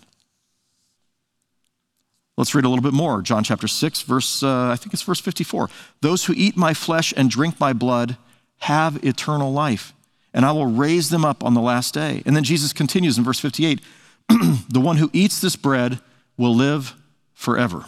Let's 2.37 2.53
read 2.55 2.65
a 2.65 2.69
little 2.69 2.83
bit 2.83 2.93
more. 2.93 3.21
John 3.21 3.43
chapter 3.43 3.67
6, 3.67 4.03
verse, 4.03 4.43
uh, 4.43 4.69
I 4.69 4.75
think 4.75 4.93
it's 4.93 5.01
verse 5.01 5.19
54. 5.19 5.69
Those 6.01 6.25
who 6.25 6.33
eat 6.35 6.55
my 6.55 6.73
flesh 6.73 7.13
and 7.17 7.29
drink 7.29 7.59
my 7.59 7.73
blood 7.73 8.17
have 8.59 9.03
eternal 9.03 9.51
life 9.51 9.93
and 10.33 10.45
I 10.45 10.51
will 10.51 10.65
raise 10.65 11.09
them 11.09 11.25
up 11.25 11.43
on 11.43 11.53
the 11.53 11.61
last 11.61 11.93
day. 11.93 12.21
And 12.25 12.35
then 12.35 12.43
Jesus 12.43 12.73
continues 12.73 13.17
in 13.17 13.23
verse 13.23 13.39
58 13.39 13.81
the 14.69 14.79
one 14.79 14.97
who 14.97 15.09
eats 15.13 15.39
this 15.39 15.55
bread 15.55 15.99
will 16.35 16.53
live 16.53 16.95
forever. 17.33 17.85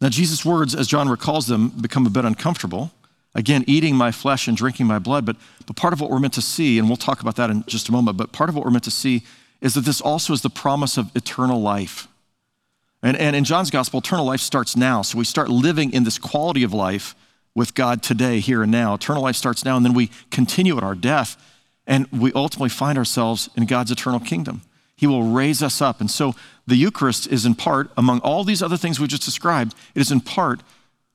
Now, 0.00 0.08
Jesus' 0.08 0.44
words, 0.44 0.74
as 0.74 0.86
John 0.86 1.08
recalls 1.08 1.46
them, 1.46 1.68
become 1.68 2.06
a 2.06 2.10
bit 2.10 2.24
uncomfortable. 2.24 2.92
Again, 3.34 3.64
eating 3.66 3.96
my 3.96 4.12
flesh 4.12 4.48
and 4.48 4.56
drinking 4.56 4.86
my 4.86 4.98
blood. 4.98 5.24
But, 5.26 5.36
but 5.66 5.76
part 5.76 5.92
of 5.92 6.00
what 6.00 6.10
we're 6.10 6.18
meant 6.18 6.34
to 6.34 6.42
see, 6.42 6.78
and 6.78 6.88
we'll 6.88 6.96
talk 6.96 7.20
about 7.20 7.36
that 7.36 7.50
in 7.50 7.64
just 7.66 7.88
a 7.88 7.92
moment, 7.92 8.16
but 8.16 8.32
part 8.32 8.48
of 8.48 8.56
what 8.56 8.64
we're 8.64 8.70
meant 8.70 8.84
to 8.84 8.90
see 8.90 9.24
is 9.60 9.74
that 9.74 9.82
this 9.82 10.00
also 10.00 10.32
is 10.32 10.42
the 10.42 10.50
promise 10.50 10.96
of 10.96 11.14
eternal 11.14 11.60
life. 11.60 12.08
And, 13.02 13.16
and 13.16 13.36
in 13.36 13.44
John's 13.44 13.70
gospel, 13.70 14.00
eternal 14.00 14.24
life 14.24 14.40
starts 14.40 14.76
now. 14.76 15.02
So 15.02 15.18
we 15.18 15.24
start 15.24 15.48
living 15.48 15.92
in 15.92 16.04
this 16.04 16.18
quality 16.18 16.62
of 16.62 16.72
life 16.72 17.14
with 17.56 17.74
God 17.74 18.02
today, 18.02 18.38
here 18.38 18.62
and 18.62 18.70
now. 18.70 18.94
Eternal 18.94 19.22
life 19.22 19.34
starts 19.34 19.64
now, 19.64 19.76
and 19.76 19.84
then 19.84 19.94
we 19.94 20.10
continue 20.30 20.76
at 20.76 20.84
our 20.84 20.94
death, 20.94 21.42
and 21.86 22.06
we 22.12 22.30
ultimately 22.34 22.68
find 22.68 22.98
ourselves 22.98 23.48
in 23.56 23.64
God's 23.64 23.90
eternal 23.90 24.20
kingdom. 24.20 24.60
He 24.94 25.06
will 25.06 25.22
raise 25.24 25.62
us 25.62 25.80
up. 25.80 26.00
And 26.00 26.10
so 26.10 26.34
the 26.66 26.76
Eucharist 26.76 27.26
is 27.26 27.46
in 27.46 27.54
part, 27.54 27.90
among 27.96 28.20
all 28.20 28.44
these 28.44 28.62
other 28.62 28.76
things 28.76 29.00
we 29.00 29.06
just 29.06 29.24
described, 29.24 29.74
it 29.94 30.00
is 30.00 30.12
in 30.12 30.20
part 30.20 30.60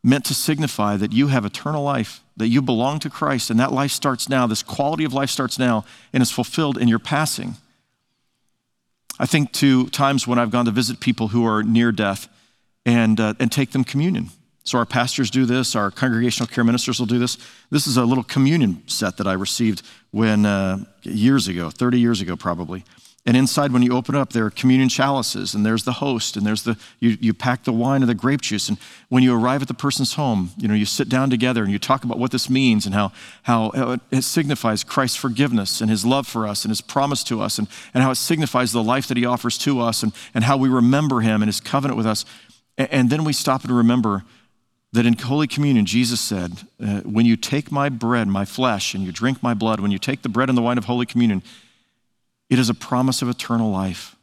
meant 0.04 0.26
to 0.26 0.34
signify 0.34 0.98
that 0.98 1.14
you 1.14 1.28
have 1.28 1.46
eternal 1.46 1.84
life, 1.84 2.22
that 2.36 2.48
you 2.48 2.60
belong 2.60 2.98
to 3.00 3.10
Christ, 3.10 3.52
and 3.52 3.60
that 3.60 3.72
life 3.72 3.92
starts 3.92 4.28
now. 4.28 4.48
This 4.48 4.64
quality 4.64 5.04
of 5.04 5.14
life 5.14 5.30
starts 5.30 5.60
now 5.60 5.86
and 6.12 6.24
is 6.24 6.32
fulfilled 6.32 6.76
in 6.76 6.88
your 6.88 7.00
passing. 7.00 7.56
I 9.20 9.28
think 9.28 9.52
to 9.54 9.88
times 9.90 10.26
when 10.26 10.40
I've 10.40 10.50
gone 10.50 10.66
to 10.66 10.72
visit 10.72 11.00
people 11.00 11.28
who 11.28 11.46
are 11.46 11.62
near 11.62 11.92
death 11.92 12.28
and, 12.84 13.20
uh, 13.20 13.36
and 13.40 13.52
take 13.52 13.72
them 13.72 13.84
communion. 13.84 14.32
So 14.64 14.78
our 14.78 14.86
pastors 14.86 15.32
do 15.32 15.46
this, 15.46 15.76
our 15.76 15.90
congregational 15.90 16.48
care 16.48 16.64
ministers 16.64 17.00
will 17.00 17.08
do 17.08 17.18
this. 17.18 17.38
This 17.72 17.88
is 17.88 17.98
a 17.98 18.06
little 18.06 18.24
communion 18.24 18.88
set 18.88 19.18
that 19.18 19.28
I 19.28 19.34
received 19.34 19.82
when 20.12 20.46
uh, 20.46 20.86
years 21.02 21.48
ago, 21.48 21.70
30 21.70 22.00
years 22.00 22.22
ago 22.22 22.36
probably. 22.36 22.84
And 23.24 23.38
inside, 23.38 23.72
when 23.72 23.84
you 23.84 23.96
open 23.96 24.16
up, 24.16 24.34
there 24.34 24.46
are 24.48 24.50
communion 24.50 24.90
chalices, 24.90 25.54
and 25.54 25.64
there's 25.64 25.84
the 25.84 25.92
host, 25.94 26.36
and 26.36 26.46
there's 26.46 26.64
the 26.64 26.76
you, 27.00 27.18
you 27.22 27.36
pack 27.36 27.66
the 27.66 27.72
wine 27.72 28.02
or 28.02 28.08
the 28.08 28.16
grape 28.16 28.42
juice. 28.42 28.68
And 28.68 28.80
when 29.10 29.22
you 29.22 29.36
arrive 29.36 29.62
at 29.62 29.68
the 29.68 29.76
person's 29.76 30.16
home, 30.16 30.50
you 30.58 30.68
know 30.68 30.74
you 30.74 30.86
sit 30.86 31.08
down 31.08 31.30
together 31.30 31.62
and 31.62 31.72
you 31.72 31.78
talk 31.78 32.04
about 32.04 32.18
what 32.18 32.32
this 32.32 32.50
means 32.50 32.88
and 32.88 32.96
how 32.96 33.12
how 33.44 34.00
it 34.12 34.24
signifies 34.24 34.84
Christ's 34.84 35.18
forgiveness 35.18 35.82
and 35.82 35.92
His 35.92 36.04
love 36.04 36.26
for 36.26 36.48
us 36.48 36.66
and 36.66 36.72
His 36.72 36.82
promise 36.82 37.24
to 37.26 37.42
us, 37.42 37.60
and, 37.60 37.68
and 37.94 38.04
how 38.04 38.10
it 38.10 38.16
signifies 38.16 38.72
the 38.72 38.82
life 38.82 39.08
that 39.08 39.18
He 39.18 39.26
offers 39.26 39.60
to 39.60 39.80
us, 39.82 40.02
and, 40.02 40.14
and 40.34 40.44
how 40.44 40.58
we 40.58 40.68
remember 40.68 41.22
Him 41.22 41.44
and 41.44 41.48
His 41.48 41.62
covenant 41.62 41.98
with 41.98 42.08
us. 42.08 42.26
And, 42.76 42.92
and 42.92 43.10
then 43.12 43.24
we 43.24 43.34
stop 43.34 43.64
and 43.64 43.78
remember 43.78 44.24
that 44.94 45.06
in 45.06 45.18
Holy 45.18 45.48
Communion, 45.48 45.86
Jesus 45.86 46.20
said, 46.20 46.64
uh, 46.84 47.02
When 47.02 47.26
you 47.26 47.38
take 47.38 47.72
my 47.72 47.90
bread, 47.90 48.28
my 48.28 48.46
flesh, 48.46 48.94
and 48.94 49.04
you 49.04 49.12
drink 49.12 49.42
my 49.42 49.54
blood, 49.54 49.80
when 49.80 49.92
you 49.92 50.00
take 50.00 50.22
the 50.22 50.30
bread 50.30 50.50
and 50.50 50.58
the 50.58 50.62
wine 50.62 50.78
of 50.78 50.86
Holy 50.86 51.06
Communion, 51.06 51.44
it 52.50 52.60
is 52.60 52.70
a 52.70 52.74
promise 52.74 53.22
of 53.22 53.30
eternal 53.30 53.72
life. 53.72 54.16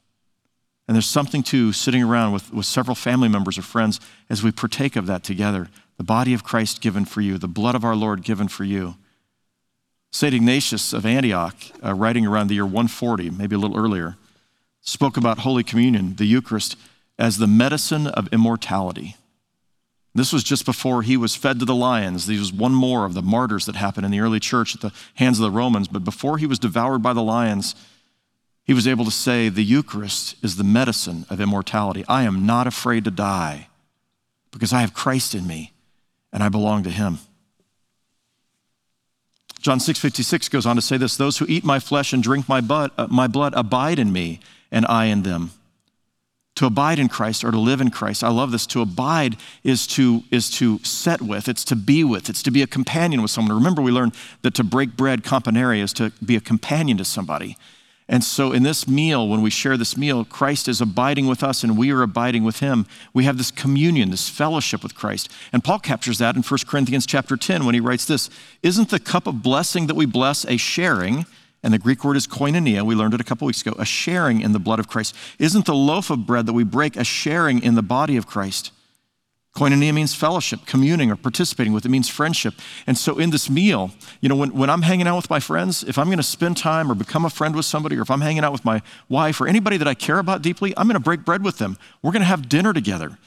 And 0.86 0.94
there's 0.94 1.06
something 1.06 1.42
to 1.44 1.72
sitting 1.72 2.02
around 2.02 2.32
with, 2.32 2.52
with 2.52 2.66
several 2.66 2.94
family 2.94 3.28
members 3.28 3.58
or 3.58 3.62
friends 3.62 4.00
as 4.30 4.42
we 4.42 4.50
partake 4.52 4.96
of 4.96 5.06
that 5.06 5.22
together. 5.22 5.68
The 5.96 6.04
body 6.04 6.32
of 6.32 6.44
Christ 6.44 6.80
given 6.80 7.04
for 7.04 7.20
you, 7.20 7.38
the 7.38 7.48
blood 7.48 7.74
of 7.74 7.84
our 7.84 7.96
Lord 7.96 8.22
given 8.22 8.48
for 8.48 8.64
you. 8.64 8.96
St. 10.10 10.32
Ignatius 10.32 10.94
of 10.94 11.04
Antioch, 11.04 11.56
uh, 11.84 11.92
writing 11.92 12.26
around 12.26 12.48
the 12.48 12.54
year 12.54 12.64
140, 12.64 13.30
maybe 13.30 13.54
a 13.54 13.58
little 13.58 13.76
earlier, 13.76 14.16
spoke 14.80 15.18
about 15.18 15.40
Holy 15.40 15.62
Communion, 15.62 16.16
the 16.16 16.24
Eucharist, 16.24 16.76
as 17.18 17.36
the 17.36 17.46
medicine 17.46 18.06
of 18.06 18.28
immortality. 18.32 19.16
This 20.14 20.32
was 20.32 20.42
just 20.42 20.64
before 20.64 21.02
he 21.02 21.16
was 21.16 21.36
fed 21.36 21.58
to 21.58 21.64
the 21.64 21.74
lions. 21.74 22.26
This 22.26 22.38
was 22.38 22.52
one 22.52 22.72
more 22.72 23.04
of 23.04 23.14
the 23.14 23.22
martyrs 23.22 23.66
that 23.66 23.76
happened 23.76 24.04
in 24.04 24.10
the 24.10 24.20
early 24.20 24.40
church 24.40 24.74
at 24.74 24.80
the 24.80 24.92
hands 25.14 25.38
of 25.38 25.42
the 25.42 25.50
Romans. 25.50 25.86
But 25.86 26.04
before 26.04 26.38
he 26.38 26.46
was 26.46 26.58
devoured 26.58 27.02
by 27.02 27.12
the 27.12 27.22
lions, 27.22 27.74
he 28.64 28.74
was 28.74 28.88
able 28.88 29.04
to 29.04 29.10
say, 29.10 29.48
The 29.48 29.64
Eucharist 29.64 30.36
is 30.42 30.56
the 30.56 30.64
medicine 30.64 31.26
of 31.30 31.40
immortality. 31.40 32.04
I 32.08 32.22
am 32.22 32.46
not 32.46 32.66
afraid 32.66 33.04
to 33.04 33.10
die 33.10 33.68
because 34.50 34.72
I 34.72 34.80
have 34.80 34.94
Christ 34.94 35.34
in 35.34 35.46
me 35.46 35.72
and 36.32 36.42
I 36.42 36.48
belong 36.48 36.82
to 36.82 36.90
him. 36.90 37.18
John 39.60 39.80
6:56 39.80 40.48
goes 40.48 40.66
on 40.66 40.76
to 40.76 40.82
say 40.82 40.96
this, 40.96 41.16
those 41.16 41.38
who 41.38 41.46
eat 41.48 41.64
my 41.64 41.80
flesh 41.80 42.12
and 42.12 42.22
drink 42.22 42.48
my 42.48 42.60
blood, 42.60 42.92
uh, 42.96 43.08
my 43.10 43.26
blood 43.26 43.54
abide 43.54 43.98
in 43.98 44.12
me 44.12 44.40
and 44.70 44.86
I 44.86 45.06
in 45.06 45.22
them 45.22 45.50
to 46.58 46.66
abide 46.66 46.98
in 46.98 47.08
Christ 47.08 47.44
or 47.44 47.52
to 47.52 47.58
live 47.58 47.80
in 47.80 47.88
Christ. 47.88 48.24
I 48.24 48.30
love 48.30 48.50
this. 48.50 48.66
To 48.66 48.80
abide 48.80 49.36
is 49.62 49.86
to, 49.88 50.24
is 50.32 50.50
to 50.50 50.80
set 50.80 51.22
with, 51.22 51.48
it's 51.48 51.62
to 51.64 51.76
be 51.76 52.02
with, 52.02 52.28
it's 52.28 52.42
to 52.42 52.50
be 52.50 52.62
a 52.62 52.66
companion 52.66 53.22
with 53.22 53.30
someone. 53.30 53.54
Remember, 53.54 53.80
we 53.80 53.92
learned 53.92 54.16
that 54.42 54.54
to 54.54 54.64
break 54.64 54.96
bread, 54.96 55.22
companere, 55.22 55.80
is 55.80 55.92
to 55.94 56.10
be 56.24 56.34
a 56.34 56.40
companion 56.40 56.98
to 56.98 57.04
somebody. 57.04 57.56
And 58.08 58.24
so, 58.24 58.50
in 58.50 58.64
this 58.64 58.88
meal, 58.88 59.28
when 59.28 59.40
we 59.40 59.50
share 59.50 59.76
this 59.76 59.96
meal, 59.96 60.24
Christ 60.24 60.66
is 60.66 60.80
abiding 60.80 61.28
with 61.28 61.44
us 61.44 61.62
and 61.62 61.78
we 61.78 61.92
are 61.92 62.02
abiding 62.02 62.42
with 62.42 62.58
him. 62.58 62.86
We 63.14 63.22
have 63.24 63.38
this 63.38 63.52
communion, 63.52 64.10
this 64.10 64.28
fellowship 64.28 64.82
with 64.82 64.96
Christ. 64.96 65.30
And 65.52 65.62
Paul 65.62 65.78
captures 65.78 66.18
that 66.18 66.34
in 66.34 66.42
1 66.42 66.58
Corinthians 66.66 67.06
chapter 67.06 67.36
10 67.36 67.66
when 67.66 67.74
he 67.74 67.80
writes 67.80 68.04
this 68.04 68.30
Isn't 68.64 68.90
the 68.90 68.98
cup 68.98 69.28
of 69.28 69.44
blessing 69.44 69.86
that 69.86 69.94
we 69.94 70.06
bless 70.06 70.44
a 70.46 70.56
sharing? 70.56 71.24
And 71.62 71.74
the 71.74 71.78
Greek 71.78 72.04
word 72.04 72.16
is 72.16 72.26
koinonia. 72.26 72.82
We 72.82 72.94
learned 72.94 73.14
it 73.14 73.20
a 73.20 73.24
couple 73.24 73.46
weeks 73.46 73.62
ago, 73.62 73.74
a 73.78 73.84
sharing 73.84 74.40
in 74.40 74.52
the 74.52 74.58
blood 74.58 74.78
of 74.78 74.88
Christ. 74.88 75.14
Isn't 75.38 75.66
the 75.66 75.74
loaf 75.74 76.10
of 76.10 76.26
bread 76.26 76.46
that 76.46 76.52
we 76.52 76.64
break 76.64 76.96
a 76.96 77.04
sharing 77.04 77.62
in 77.62 77.74
the 77.74 77.82
body 77.82 78.16
of 78.16 78.26
Christ? 78.26 78.70
Koinonia 79.56 79.92
means 79.92 80.14
fellowship, 80.14 80.60
communing, 80.66 81.10
or 81.10 81.16
participating 81.16 81.72
with. 81.72 81.84
It 81.84 81.88
means 81.88 82.08
friendship. 82.08 82.54
And 82.86 82.96
so 82.96 83.18
in 83.18 83.30
this 83.30 83.50
meal, 83.50 83.90
you 84.20 84.28
know, 84.28 84.36
when, 84.36 84.54
when 84.54 84.70
I'm 84.70 84.82
hanging 84.82 85.08
out 85.08 85.16
with 85.16 85.30
my 85.30 85.40
friends, 85.40 85.82
if 85.82 85.98
I'm 85.98 86.06
going 86.06 86.18
to 86.18 86.22
spend 86.22 86.56
time 86.56 86.92
or 86.92 86.94
become 86.94 87.24
a 87.24 87.30
friend 87.30 87.56
with 87.56 87.64
somebody, 87.64 87.96
or 87.98 88.02
if 88.02 88.10
I'm 88.10 88.20
hanging 88.20 88.44
out 88.44 88.52
with 88.52 88.64
my 88.64 88.82
wife 89.08 89.40
or 89.40 89.48
anybody 89.48 89.76
that 89.78 89.88
I 89.88 89.94
care 89.94 90.20
about 90.20 90.42
deeply, 90.42 90.74
I'm 90.76 90.86
going 90.86 90.94
to 90.94 91.00
break 91.00 91.24
bread 91.24 91.42
with 91.42 91.58
them. 91.58 91.76
We're 92.02 92.12
going 92.12 92.22
to 92.22 92.26
have 92.26 92.48
dinner 92.48 92.72
together. 92.72 93.18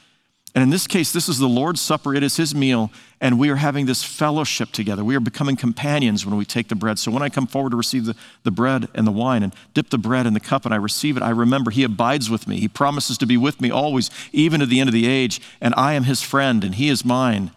And 0.54 0.62
in 0.62 0.68
this 0.68 0.86
case, 0.86 1.12
this 1.12 1.30
is 1.30 1.38
the 1.38 1.48
Lord's 1.48 1.80
Supper. 1.80 2.14
It 2.14 2.22
is 2.22 2.36
His 2.36 2.54
meal, 2.54 2.90
and 3.22 3.38
we 3.38 3.48
are 3.48 3.56
having 3.56 3.86
this 3.86 4.04
fellowship 4.04 4.70
together. 4.70 5.02
We 5.02 5.16
are 5.16 5.20
becoming 5.20 5.56
companions 5.56 6.26
when 6.26 6.36
we 6.36 6.44
take 6.44 6.68
the 6.68 6.74
bread. 6.74 6.98
So 6.98 7.10
when 7.10 7.22
I 7.22 7.30
come 7.30 7.46
forward 7.46 7.70
to 7.70 7.76
receive 7.76 8.04
the, 8.04 8.14
the 8.42 8.50
bread 8.50 8.88
and 8.94 9.06
the 9.06 9.12
wine 9.12 9.42
and 9.42 9.54
dip 9.72 9.88
the 9.88 9.96
bread 9.96 10.26
in 10.26 10.34
the 10.34 10.40
cup 10.40 10.66
and 10.66 10.74
I 10.74 10.76
receive 10.76 11.16
it, 11.16 11.22
I 11.22 11.30
remember 11.30 11.70
He 11.70 11.84
abides 11.84 12.28
with 12.28 12.46
me. 12.46 12.60
He 12.60 12.68
promises 12.68 13.16
to 13.18 13.26
be 13.26 13.38
with 13.38 13.62
me 13.62 13.70
always, 13.70 14.10
even 14.32 14.60
to 14.60 14.66
the 14.66 14.78
end 14.78 14.90
of 14.90 14.94
the 14.94 15.06
age, 15.06 15.40
and 15.60 15.72
I 15.74 15.94
am 15.94 16.04
His 16.04 16.20
friend 16.20 16.62
and 16.64 16.74
He 16.74 16.90
is 16.90 17.02
mine. 17.02 17.50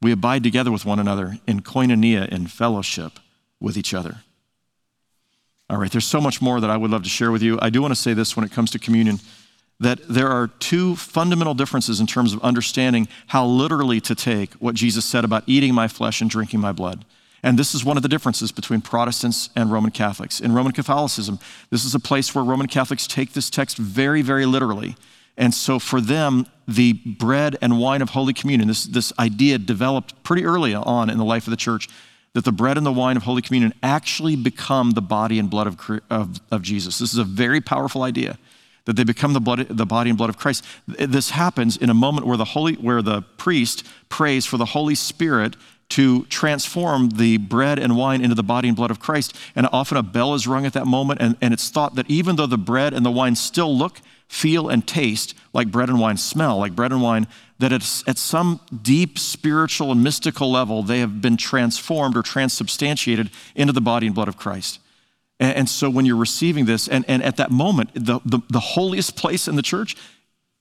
We 0.00 0.10
abide 0.10 0.42
together 0.42 0.72
with 0.72 0.86
one 0.86 0.98
another 0.98 1.38
in 1.46 1.60
koinonia, 1.60 2.28
in 2.28 2.46
fellowship 2.46 3.18
with 3.60 3.76
each 3.76 3.92
other. 3.92 4.20
All 5.68 5.78
right, 5.78 5.90
there's 5.90 6.06
so 6.06 6.20
much 6.20 6.40
more 6.40 6.60
that 6.60 6.70
I 6.70 6.76
would 6.76 6.90
love 6.90 7.02
to 7.02 7.08
share 7.08 7.32
with 7.32 7.42
you. 7.42 7.58
I 7.60 7.70
do 7.70 7.82
want 7.82 7.92
to 7.92 8.00
say 8.00 8.14
this 8.14 8.36
when 8.36 8.44
it 8.44 8.52
comes 8.52 8.70
to 8.70 8.78
communion 8.78 9.18
that 9.78 10.00
there 10.08 10.28
are 10.28 10.48
two 10.48 10.96
fundamental 10.96 11.54
differences 11.54 12.00
in 12.00 12.06
terms 12.06 12.32
of 12.32 12.42
understanding 12.42 13.08
how 13.28 13.44
literally 13.44 14.00
to 14.00 14.14
take 14.14 14.54
what 14.54 14.74
Jesus 14.74 15.04
said 15.04 15.24
about 15.24 15.44
eating 15.46 15.74
my 15.74 15.86
flesh 15.86 16.20
and 16.20 16.30
drinking 16.30 16.60
my 16.60 16.72
blood. 16.72 17.04
And 17.42 17.58
this 17.58 17.74
is 17.74 17.84
one 17.84 17.96
of 17.96 18.02
the 18.02 18.08
differences 18.08 18.50
between 18.50 18.80
Protestants 18.80 19.50
and 19.54 19.70
Roman 19.70 19.90
Catholics. 19.90 20.40
In 20.40 20.52
Roman 20.52 20.72
Catholicism, 20.72 21.38
this 21.70 21.84
is 21.84 21.94
a 21.94 22.00
place 22.00 22.34
where 22.34 22.42
Roman 22.42 22.66
Catholics 22.66 23.06
take 23.06 23.34
this 23.34 23.50
text 23.50 23.76
very, 23.76 24.22
very 24.22 24.46
literally. 24.46 24.96
And 25.36 25.52
so 25.52 25.78
for 25.78 26.00
them, 26.00 26.46
the 26.66 26.94
bread 26.94 27.56
and 27.60 27.78
wine 27.78 28.00
of 28.00 28.10
Holy 28.10 28.32
Communion, 28.32 28.68
this, 28.68 28.84
this 28.84 29.12
idea 29.18 29.58
developed 29.58 30.22
pretty 30.22 30.44
early 30.44 30.74
on 30.74 31.10
in 31.10 31.18
the 31.18 31.24
life 31.24 31.46
of 31.46 31.50
the 31.50 31.56
church 31.56 31.88
that 32.32 32.44
the 32.44 32.52
bread 32.52 32.76
and 32.78 32.86
the 32.86 32.92
wine 32.92 33.16
of 33.16 33.22
Holy 33.22 33.42
Communion 33.42 33.74
actually 33.82 34.34
become 34.34 34.92
the 34.92 35.02
body 35.02 35.38
and 35.38 35.48
blood 35.50 35.66
of, 35.66 36.00
of, 36.10 36.40
of 36.50 36.62
Jesus. 36.62 36.98
This 36.98 37.12
is 37.12 37.18
a 37.18 37.24
very 37.24 37.60
powerful 37.60 38.02
idea 38.02 38.38
that 38.86 38.96
they 38.96 39.04
become 39.04 39.34
the, 39.34 39.40
blood, 39.40 39.66
the 39.68 39.86
body 39.86 40.10
and 40.10 40.16
blood 40.16 40.30
of 40.30 40.38
Christ. 40.38 40.64
This 40.86 41.30
happens 41.30 41.76
in 41.76 41.90
a 41.90 41.94
moment 41.94 42.26
where 42.26 42.36
the, 42.36 42.44
Holy, 42.44 42.74
where 42.74 43.02
the 43.02 43.22
priest 43.36 43.86
prays 44.08 44.46
for 44.46 44.56
the 44.56 44.64
Holy 44.64 44.94
Spirit 44.94 45.56
to 45.90 46.24
transform 46.24 47.10
the 47.10 47.36
bread 47.36 47.78
and 47.78 47.96
wine 47.96 48.22
into 48.22 48.34
the 48.34 48.42
body 48.42 48.68
and 48.68 48.76
blood 48.76 48.90
of 48.90 48.98
Christ. 48.98 49.36
And 49.54 49.68
often 49.72 49.96
a 49.96 50.02
bell 50.02 50.34
is 50.34 50.46
rung 50.46 50.66
at 50.66 50.72
that 50.72 50.86
moment, 50.86 51.20
and, 51.20 51.36
and 51.40 51.52
it's 51.52 51.68
thought 51.68 51.94
that 51.96 52.10
even 52.10 52.36
though 52.36 52.46
the 52.46 52.58
bread 52.58 52.92
and 52.92 53.04
the 53.04 53.10
wine 53.10 53.36
still 53.36 53.76
look, 53.76 54.00
feel, 54.28 54.68
and 54.68 54.86
taste 54.86 55.34
like 55.52 55.70
bread 55.70 55.88
and 55.88 56.00
wine, 56.00 56.16
smell 56.16 56.58
like 56.58 56.74
bread 56.74 56.92
and 56.92 57.02
wine, 57.02 57.26
that 57.58 57.72
it's, 57.72 58.06
at 58.08 58.18
some 58.18 58.60
deep 58.82 59.18
spiritual 59.18 59.92
and 59.92 60.02
mystical 60.02 60.50
level, 60.50 60.82
they 60.82 60.98
have 60.98 61.20
been 61.20 61.36
transformed 61.36 62.16
or 62.16 62.22
transubstantiated 62.22 63.30
into 63.54 63.72
the 63.72 63.80
body 63.80 64.06
and 64.06 64.14
blood 64.14 64.28
of 64.28 64.36
Christ. 64.36 64.80
And, 65.40 65.56
and 65.56 65.68
so 65.68 65.90
when 65.90 66.06
you're 66.06 66.16
receiving 66.16 66.64
this, 66.64 66.88
and, 66.88 67.04
and 67.08 67.22
at 67.22 67.36
that 67.36 67.50
moment, 67.50 67.90
the, 67.94 68.20
the, 68.24 68.40
the 68.50 68.60
holiest 68.60 69.16
place 69.16 69.48
in 69.48 69.56
the 69.56 69.62
church 69.62 69.96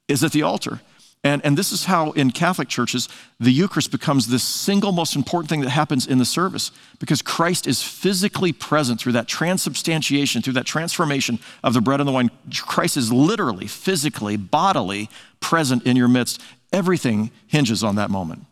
is 0.07 0.23
at 0.23 0.31
the 0.31 0.43
altar. 0.43 0.81
And, 1.25 1.43
and 1.43 1.57
this 1.57 1.71
is 1.71 1.85
how 1.85 2.11
in 2.11 2.29
Catholic 2.29 2.67
churches, 2.67 3.09
the 3.39 3.51
Eucharist 3.51 3.89
becomes 3.89 4.27
the 4.27 4.37
single 4.37 4.91
most 4.91 5.15
important 5.15 5.49
thing 5.49 5.61
that 5.61 5.71
happens 5.71 6.05
in 6.05 6.19
the 6.19 6.25
service 6.25 6.71
because 6.99 7.23
Christ 7.23 7.65
is 7.65 7.81
physically 7.81 8.53
present 8.53 8.99
through 8.99 9.13
that 9.13 9.27
transubstantiation, 9.27 10.43
through 10.43 10.53
that 10.53 10.67
transformation 10.67 11.39
of 11.63 11.73
the 11.73 11.81
bread 11.81 11.99
and 11.99 12.07
the 12.07 12.13
wine. 12.13 12.29
Christ 12.67 12.95
is 12.95 13.11
literally, 13.11 13.65
physically, 13.65 14.37
bodily 14.37 15.09
present 15.39 15.81
in 15.87 15.97
your 15.97 16.07
midst. 16.07 16.39
Everything 16.71 17.31
hinges 17.47 17.83
on 17.83 17.95
that 17.95 18.11
moment. 18.11 18.45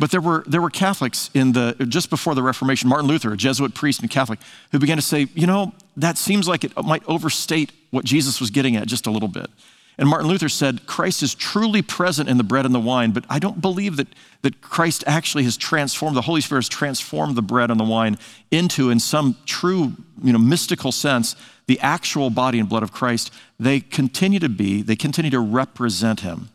But 0.00 0.10
there 0.10 0.20
were, 0.22 0.44
there 0.46 0.62
were 0.62 0.70
Catholics 0.70 1.28
in 1.34 1.52
the, 1.52 1.76
just 1.86 2.08
before 2.08 2.34
the 2.34 2.42
Reformation, 2.42 2.88
Martin 2.88 3.06
Luther, 3.06 3.34
a 3.34 3.36
Jesuit 3.36 3.74
priest 3.74 4.00
and 4.00 4.08
Catholic, 4.08 4.38
who 4.72 4.78
began 4.78 4.96
to 4.96 5.02
say, 5.02 5.26
you 5.34 5.46
know, 5.46 5.74
that 5.94 6.16
seems 6.16 6.48
like 6.48 6.64
it 6.64 6.72
might 6.82 7.02
overstate 7.06 7.72
what 7.90 8.06
Jesus 8.06 8.40
was 8.40 8.48
getting 8.48 8.76
at 8.76 8.86
just 8.86 9.06
a 9.06 9.10
little 9.10 9.28
bit. 9.28 9.50
And 9.98 10.08
Martin 10.08 10.26
Luther 10.26 10.48
said, 10.48 10.86
Christ 10.86 11.22
is 11.22 11.34
truly 11.34 11.82
present 11.82 12.30
in 12.30 12.38
the 12.38 12.42
bread 12.42 12.64
and 12.64 12.74
the 12.74 12.80
wine, 12.80 13.10
but 13.10 13.26
I 13.28 13.38
don't 13.38 13.60
believe 13.60 13.96
that, 13.96 14.08
that 14.40 14.62
Christ 14.62 15.04
actually 15.06 15.44
has 15.44 15.58
transformed, 15.58 16.16
the 16.16 16.22
Holy 16.22 16.40
Spirit 16.40 16.60
has 16.64 16.70
transformed 16.70 17.36
the 17.36 17.42
bread 17.42 17.70
and 17.70 17.78
the 17.78 17.84
wine 17.84 18.16
into, 18.50 18.88
in 18.88 19.00
some 19.00 19.36
true, 19.44 19.92
you 20.22 20.32
know, 20.32 20.38
mystical 20.38 20.92
sense, 20.92 21.36
the 21.66 21.78
actual 21.80 22.30
body 22.30 22.58
and 22.58 22.70
blood 22.70 22.82
of 22.82 22.90
Christ. 22.90 23.34
They 23.58 23.80
continue 23.80 24.38
to 24.38 24.48
be, 24.48 24.80
they 24.80 24.96
continue 24.96 25.30
to 25.30 25.40
represent 25.40 26.20
him. 26.20 26.48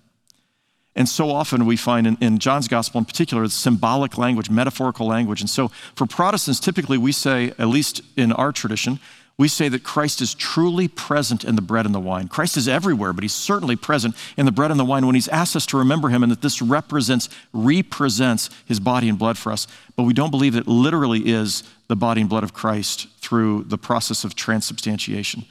And 0.95 1.09
so 1.09 1.29
often 1.29 1.65
we 1.65 1.75
find 1.75 2.07
in, 2.07 2.17
in, 2.21 2.39
John's 2.39 2.67
gospel 2.67 2.99
in 2.99 3.05
particular, 3.05 3.43
it's 3.43 3.53
symbolic 3.53 4.17
language, 4.17 4.49
metaphorical 4.49 5.05
language. 5.05 5.41
And 5.41 5.49
so 5.49 5.67
for 5.93 6.05
Protestants, 6.05 6.59
typically 6.59 6.97
we 6.97 7.11
say, 7.11 7.51
at 7.59 7.67
least 7.67 8.01
in 8.15 8.31
our 8.31 8.53
tradition, 8.53 8.99
we 9.37 9.49
say 9.49 9.67
that 9.67 9.83
Christ 9.83 10.21
is 10.21 10.33
truly 10.33 10.87
present 10.87 11.43
in 11.43 11.57
the 11.57 11.61
bread 11.61 11.85
and 11.85 11.93
the 11.93 11.99
wine. 11.99 12.29
Christ 12.29 12.55
is 12.55 12.69
everywhere, 12.69 13.11
but 13.11 13.23
he's 13.23 13.33
certainly 13.33 13.75
present 13.75 14.15
in 14.37 14.45
the 14.45 14.51
bread 14.51 14.71
and 14.71 14.79
the 14.79 14.85
wine 14.85 15.05
when 15.05 15.15
he's 15.15 15.27
asked 15.27 15.57
us 15.57 15.65
to 15.67 15.77
remember 15.77 16.07
him 16.07 16.23
and 16.23 16.31
that 16.31 16.41
this 16.41 16.61
represents, 16.61 17.27
represents 17.51 18.49
his 18.65 18.79
body 18.79 19.09
and 19.09 19.19
blood 19.19 19.37
for 19.37 19.51
us. 19.51 19.67
But 19.97 20.03
we 20.03 20.13
don't 20.13 20.31
believe 20.31 20.55
it 20.55 20.67
literally 20.67 21.27
is 21.27 21.63
the 21.87 21.97
body 21.97 22.21
and 22.21 22.29
blood 22.29 22.45
of 22.45 22.53
Christ 22.53 23.07
through 23.19 23.65
the 23.65 23.77
process 23.77 24.23
of 24.23 24.35
transubstantiation. 24.35 25.43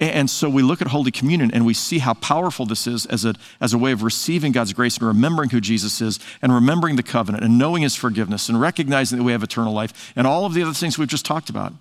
And 0.00 0.30
so 0.30 0.48
we 0.48 0.62
look 0.62 0.80
at 0.80 0.88
Holy 0.88 1.10
Communion 1.10 1.50
and 1.52 1.66
we 1.66 1.74
see 1.74 1.98
how 1.98 2.14
powerful 2.14 2.64
this 2.64 2.86
is 2.86 3.04
as 3.06 3.26
a, 3.26 3.34
as 3.60 3.74
a 3.74 3.78
way 3.78 3.92
of 3.92 4.02
receiving 4.02 4.50
God's 4.50 4.72
grace 4.72 4.96
and 4.96 5.06
remembering 5.06 5.50
who 5.50 5.60
Jesus 5.60 6.00
is 6.00 6.18
and 6.40 6.54
remembering 6.54 6.96
the 6.96 7.02
covenant 7.02 7.44
and 7.44 7.58
knowing 7.58 7.82
his 7.82 7.94
forgiveness 7.94 8.48
and 8.48 8.58
recognizing 8.58 9.18
that 9.18 9.24
we 9.24 9.32
have 9.32 9.42
eternal 9.42 9.74
life 9.74 10.12
and 10.16 10.26
all 10.26 10.46
of 10.46 10.54
the 10.54 10.62
other 10.62 10.72
things 10.72 10.98
we've 10.98 11.06
just 11.06 11.26
talked 11.26 11.50
about. 11.50 11.74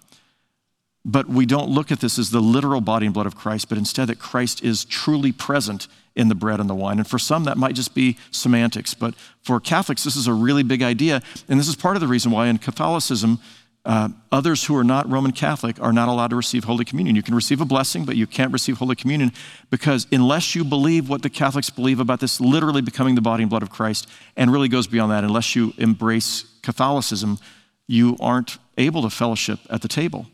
But 1.06 1.30
we 1.30 1.46
don't 1.46 1.70
look 1.70 1.94
at 1.94 2.02
this 2.02 2.20
as 2.20 2.30
the 2.30 2.42
literal 2.42 2.82
body 2.82 3.06
and 3.06 3.14
blood 3.14 3.26
of 3.26 3.38
Christ, 3.38 3.70
but 3.70 3.78
instead 3.78 4.10
that 4.10 4.20
Christ 4.20 4.62
is 4.64 4.84
truly 4.84 5.32
present 5.32 5.88
in 6.14 6.28
the 6.28 6.36
bread 6.36 6.60
and 6.60 6.70
the 6.70 6.76
wine. 6.76 6.98
And 6.98 7.08
for 7.08 7.18
some, 7.18 7.46
that 7.46 7.58
might 7.58 7.74
just 7.74 7.96
be 7.96 8.18
semantics. 8.32 8.94
But 8.94 9.16
for 9.42 9.62
Catholics, 9.62 10.04
this 10.04 10.18
is 10.18 10.28
a 10.28 10.34
really 10.34 10.64
big 10.64 10.84
idea. 10.84 11.22
And 11.48 11.58
this 11.58 11.70
is 11.70 11.78
part 11.78 11.96
of 11.96 12.02
the 12.02 12.08
reason 12.08 12.32
why 12.32 12.48
in 12.48 12.58
Catholicism, 12.58 13.40
uh, 13.86 14.10
others 14.32 14.66
who 14.66 14.76
are 14.76 14.84
not 14.84 15.10
Roman 15.10 15.32
Catholic 15.32 15.82
are 15.82 15.94
not 15.94 16.10
allowed 16.10 16.30
to 16.30 16.36
receive 16.36 16.66
Holy 16.66 16.86
Communion. 16.86 17.16
You 17.16 17.24
can 17.24 17.34
receive 17.34 17.62
a 17.62 17.66
blessing, 17.66 18.06
but 18.06 18.16
you 18.16 18.28
can't 18.28 18.52
receive 18.52 18.78
Holy 18.78 18.96
Communion 18.96 19.32
because 19.70 20.06
unless 20.12 20.54
you 20.54 20.64
believe 20.64 21.10
what 21.10 21.22
the 21.22 21.30
Catholics 21.30 21.70
believe 21.70 22.00
about 22.00 22.20
this 22.20 22.42
literally 22.42 22.82
becoming 22.82 23.16
the 23.16 23.22
body 23.22 23.44
and 23.44 23.50
blood 23.50 23.64
of 23.64 23.70
Christ, 23.70 24.08
and 24.36 24.52
really 24.52 24.68
goes 24.68 24.88
beyond 24.88 25.12
that, 25.12 25.24
unless 25.24 25.56
you 25.56 25.74
embrace 25.78 26.46
Catholicism, 26.62 27.40
you 27.88 28.18
aren't 28.20 28.58
able 28.78 29.02
to 29.02 29.10
fellowship 29.10 29.60
at 29.70 29.82
the 29.82 29.88
table. 29.88 30.28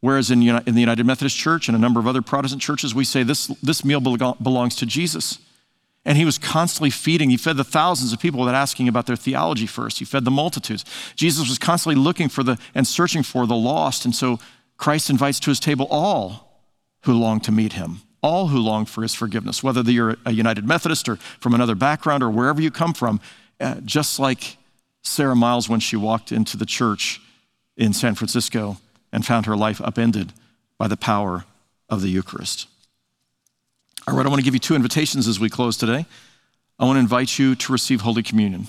Whereas 0.00 0.30
in, 0.30 0.42
in 0.42 0.74
the 0.74 0.80
United 0.80 1.04
Methodist 1.04 1.36
Church 1.36 1.68
and 1.68 1.76
a 1.76 1.80
number 1.80 2.00
of 2.00 2.06
other 2.06 2.22
Protestant 2.22 2.62
churches, 2.62 2.94
we 2.94 3.04
say 3.04 3.22
this, 3.22 3.48
this 3.62 3.84
meal 3.84 4.00
belongs 4.00 4.74
to 4.76 4.86
Jesus. 4.86 5.38
And 6.04 6.16
he 6.16 6.24
was 6.24 6.38
constantly 6.38 6.90
feeding. 6.90 7.28
He 7.30 7.36
fed 7.36 7.56
the 7.56 7.64
thousands 7.64 8.12
of 8.12 8.20
people 8.20 8.40
without 8.40 8.54
asking 8.54 8.88
about 8.88 9.06
their 9.06 9.16
theology 9.16 9.66
first. 9.66 9.98
He 9.98 10.04
fed 10.04 10.24
the 10.24 10.30
multitudes. 10.30 10.84
Jesus 11.14 11.48
was 11.48 11.58
constantly 11.58 12.02
looking 12.02 12.28
for 12.28 12.42
the 12.42 12.58
and 12.74 12.86
searching 12.86 13.22
for 13.22 13.46
the 13.46 13.56
lost. 13.56 14.04
And 14.04 14.14
so 14.14 14.38
Christ 14.78 15.10
invites 15.10 15.38
to 15.40 15.50
his 15.50 15.60
table 15.60 15.86
all 15.90 16.64
who 17.02 17.12
long 17.12 17.40
to 17.40 17.52
meet 17.52 17.74
him, 17.74 18.00
all 18.22 18.48
who 18.48 18.58
long 18.58 18.86
for 18.86 19.02
his 19.02 19.14
forgiveness, 19.14 19.62
whether 19.62 19.82
you're 19.82 20.16
a 20.24 20.32
United 20.32 20.66
Methodist 20.66 21.06
or 21.08 21.16
from 21.16 21.54
another 21.54 21.74
background 21.74 22.22
or 22.22 22.30
wherever 22.30 22.62
you 22.62 22.70
come 22.70 22.94
from. 22.94 23.20
Uh, 23.60 23.74
just 23.84 24.18
like 24.18 24.56
Sara 25.02 25.36
Miles 25.36 25.68
when 25.68 25.80
she 25.80 25.96
walked 25.96 26.32
into 26.32 26.56
the 26.56 26.64
church 26.64 27.20
in 27.76 27.92
San 27.92 28.14
Francisco 28.14 28.78
and 29.12 29.24
found 29.26 29.44
her 29.44 29.56
life 29.56 29.82
upended 29.82 30.32
by 30.78 30.88
the 30.88 30.96
power 30.96 31.44
of 31.90 32.00
the 32.00 32.08
Eucharist. 32.08 32.68
All 34.10 34.16
right, 34.16 34.26
I 34.26 34.28
want 34.28 34.40
to 34.40 34.44
give 34.44 34.54
you 34.54 34.60
two 34.60 34.74
invitations 34.74 35.28
as 35.28 35.38
we 35.38 35.48
close 35.48 35.76
today. 35.76 36.04
I 36.80 36.84
want 36.84 36.96
to 36.96 37.00
invite 37.00 37.38
you 37.38 37.54
to 37.54 37.72
receive 37.72 38.00
Holy 38.00 38.24
Communion. 38.24 38.66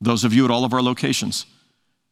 Those 0.00 0.22
of 0.22 0.32
you 0.32 0.44
at 0.44 0.50
all 0.52 0.64
of 0.64 0.72
our 0.72 0.80
locations, 0.80 1.44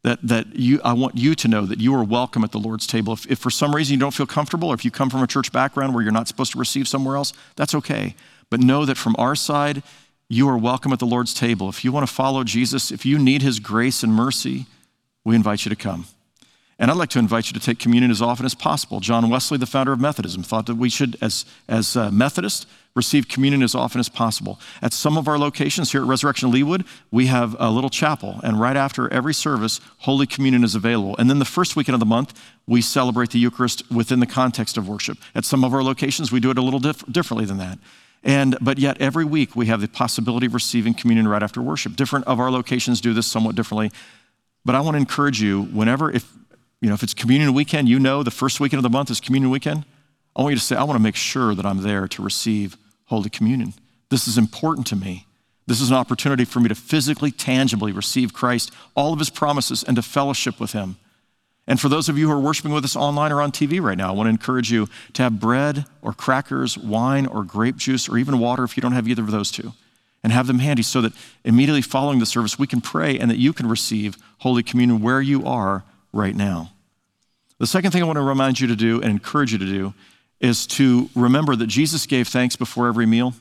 that, 0.02 0.18
that 0.24 0.56
you, 0.56 0.80
I 0.82 0.92
want 0.92 1.16
you 1.16 1.36
to 1.36 1.46
know 1.46 1.66
that 1.66 1.80
you 1.80 1.94
are 1.94 2.02
welcome 2.02 2.42
at 2.42 2.50
the 2.50 2.58
Lord's 2.58 2.88
table. 2.88 3.12
If, 3.12 3.30
if 3.30 3.38
for 3.38 3.50
some 3.50 3.76
reason 3.76 3.94
you 3.94 4.00
don't 4.00 4.12
feel 4.12 4.26
comfortable, 4.26 4.70
or 4.70 4.74
if 4.74 4.84
you 4.84 4.90
come 4.90 5.08
from 5.08 5.22
a 5.22 5.26
church 5.28 5.52
background 5.52 5.94
where 5.94 6.02
you're 6.02 6.10
not 6.10 6.26
supposed 6.26 6.50
to 6.52 6.58
receive 6.58 6.88
somewhere 6.88 7.14
else, 7.14 7.32
that's 7.54 7.76
okay. 7.76 8.16
But 8.50 8.58
know 8.58 8.84
that 8.86 8.96
from 8.96 9.14
our 9.18 9.36
side, 9.36 9.84
you 10.28 10.48
are 10.48 10.58
welcome 10.58 10.92
at 10.92 10.98
the 10.98 11.06
Lord's 11.06 11.32
table. 11.32 11.68
If 11.68 11.84
you 11.84 11.92
want 11.92 12.08
to 12.08 12.12
follow 12.12 12.42
Jesus, 12.42 12.90
if 12.90 13.06
you 13.06 13.20
need 13.20 13.42
his 13.42 13.60
grace 13.60 14.02
and 14.02 14.12
mercy, 14.12 14.66
we 15.24 15.36
invite 15.36 15.64
you 15.64 15.68
to 15.68 15.76
come. 15.76 16.06
And 16.78 16.90
I'd 16.90 16.96
like 16.96 17.10
to 17.10 17.18
invite 17.18 17.46
you 17.46 17.52
to 17.52 17.60
take 17.60 17.78
communion 17.78 18.10
as 18.10 18.20
often 18.20 18.44
as 18.44 18.54
possible. 18.54 18.98
John 18.98 19.30
Wesley, 19.30 19.58
the 19.58 19.66
founder 19.66 19.92
of 19.92 20.00
Methodism, 20.00 20.42
thought 20.42 20.66
that 20.66 20.74
we 20.74 20.90
should, 20.90 21.16
as, 21.20 21.44
as 21.68 21.96
uh, 21.96 22.10
Methodists, 22.10 22.66
receive 22.96 23.28
communion 23.28 23.62
as 23.62 23.74
often 23.74 24.00
as 24.00 24.08
possible. 24.08 24.58
At 24.82 24.92
some 24.92 25.16
of 25.16 25.28
our 25.28 25.38
locations 25.38 25.92
here 25.92 26.02
at 26.02 26.06
Resurrection 26.06 26.50
Leawood, 26.50 26.86
we 27.10 27.26
have 27.26 27.56
a 27.58 27.70
little 27.70 27.90
chapel, 27.90 28.40
and 28.42 28.60
right 28.60 28.76
after 28.76 29.12
every 29.12 29.34
service, 29.34 29.80
Holy 29.98 30.26
Communion 30.26 30.64
is 30.64 30.74
available. 30.74 31.16
And 31.16 31.28
then 31.28 31.38
the 31.38 31.44
first 31.44 31.76
weekend 31.76 31.94
of 31.94 32.00
the 32.00 32.06
month, 32.06 32.40
we 32.66 32.80
celebrate 32.80 33.30
the 33.30 33.38
Eucharist 33.38 33.88
within 33.90 34.20
the 34.20 34.26
context 34.26 34.76
of 34.76 34.88
worship. 34.88 35.18
At 35.34 35.44
some 35.44 35.64
of 35.64 35.74
our 35.74 35.82
locations, 35.82 36.30
we 36.30 36.40
do 36.40 36.50
it 36.50 36.58
a 36.58 36.62
little 36.62 36.80
dif- 36.80 37.04
differently 37.10 37.46
than 37.46 37.58
that. 37.58 37.78
And, 38.22 38.56
but 38.60 38.78
yet, 38.78 39.00
every 39.00 39.24
week, 39.24 39.54
we 39.54 39.66
have 39.66 39.80
the 39.80 39.88
possibility 39.88 40.46
of 40.46 40.54
receiving 40.54 40.94
communion 40.94 41.28
right 41.28 41.42
after 41.42 41.60
worship. 41.60 41.94
Different 41.94 42.26
of 42.26 42.40
our 42.40 42.50
locations 42.50 43.00
do 43.00 43.12
this 43.12 43.26
somewhat 43.26 43.54
differently. 43.54 43.90
But 44.64 44.74
I 44.74 44.80
want 44.80 44.94
to 44.94 44.98
encourage 44.98 45.42
you, 45.42 45.64
whenever, 45.64 46.10
if 46.10 46.32
you 46.84 46.90
know, 46.90 46.94
if 46.94 47.02
it's 47.02 47.14
communion 47.14 47.54
weekend, 47.54 47.88
you 47.88 47.98
know 47.98 48.22
the 48.22 48.30
first 48.30 48.60
weekend 48.60 48.76
of 48.76 48.82
the 48.82 48.94
month 48.94 49.10
is 49.10 49.18
communion 49.18 49.50
weekend. 49.50 49.86
I 50.36 50.42
want 50.42 50.52
you 50.52 50.58
to 50.58 50.64
say, 50.64 50.76
I 50.76 50.84
want 50.84 50.98
to 50.98 51.02
make 51.02 51.16
sure 51.16 51.54
that 51.54 51.64
I'm 51.64 51.80
there 51.80 52.06
to 52.06 52.22
receive 52.22 52.76
Holy 53.06 53.30
Communion. 53.30 53.72
This 54.10 54.28
is 54.28 54.36
important 54.36 54.86
to 54.88 54.96
me. 54.96 55.26
This 55.66 55.80
is 55.80 55.88
an 55.88 55.96
opportunity 55.96 56.44
for 56.44 56.60
me 56.60 56.68
to 56.68 56.74
physically, 56.74 57.30
tangibly 57.30 57.90
receive 57.90 58.34
Christ, 58.34 58.70
all 58.94 59.14
of 59.14 59.18
his 59.18 59.30
promises, 59.30 59.82
and 59.82 59.96
to 59.96 60.02
fellowship 60.02 60.60
with 60.60 60.72
him. 60.72 60.98
And 61.66 61.80
for 61.80 61.88
those 61.88 62.10
of 62.10 62.18
you 62.18 62.28
who 62.28 62.34
are 62.34 62.40
worshiping 62.40 62.72
with 62.72 62.84
us 62.84 62.96
online 62.96 63.32
or 63.32 63.40
on 63.40 63.50
TV 63.50 63.80
right 63.80 63.96
now, 63.96 64.10
I 64.10 64.12
want 64.12 64.26
to 64.26 64.30
encourage 64.30 64.70
you 64.70 64.86
to 65.14 65.22
have 65.22 65.40
bread 65.40 65.86
or 66.02 66.12
crackers, 66.12 66.76
wine 66.76 67.24
or 67.24 67.44
grape 67.44 67.78
juice, 67.78 68.10
or 68.10 68.18
even 68.18 68.38
water 68.38 68.62
if 68.62 68.76
you 68.76 68.82
don't 68.82 68.92
have 68.92 69.08
either 69.08 69.22
of 69.22 69.30
those 69.30 69.50
two, 69.50 69.72
and 70.22 70.34
have 70.34 70.48
them 70.48 70.58
handy 70.58 70.82
so 70.82 71.00
that 71.00 71.14
immediately 71.44 71.80
following 71.80 72.18
the 72.18 72.26
service, 72.26 72.58
we 72.58 72.66
can 72.66 72.82
pray 72.82 73.18
and 73.18 73.30
that 73.30 73.38
you 73.38 73.54
can 73.54 73.70
receive 73.70 74.18
Holy 74.40 74.62
Communion 74.62 75.00
where 75.00 75.22
you 75.22 75.46
are 75.46 75.82
right 76.12 76.36
now. 76.36 76.72
The 77.58 77.66
second 77.66 77.92
thing 77.92 78.02
I 78.02 78.06
want 78.06 78.16
to 78.16 78.22
remind 78.22 78.58
you 78.58 78.66
to 78.66 78.76
do 78.76 79.00
and 79.00 79.10
encourage 79.10 79.52
you 79.52 79.58
to 79.58 79.66
do 79.66 79.94
is 80.40 80.66
to 80.66 81.08
remember 81.14 81.54
that 81.56 81.68
Jesus 81.68 82.06
gave 82.06 82.28
thanks 82.28 82.56
before 82.56 82.88
every 82.88 83.06
meal. 83.06 83.34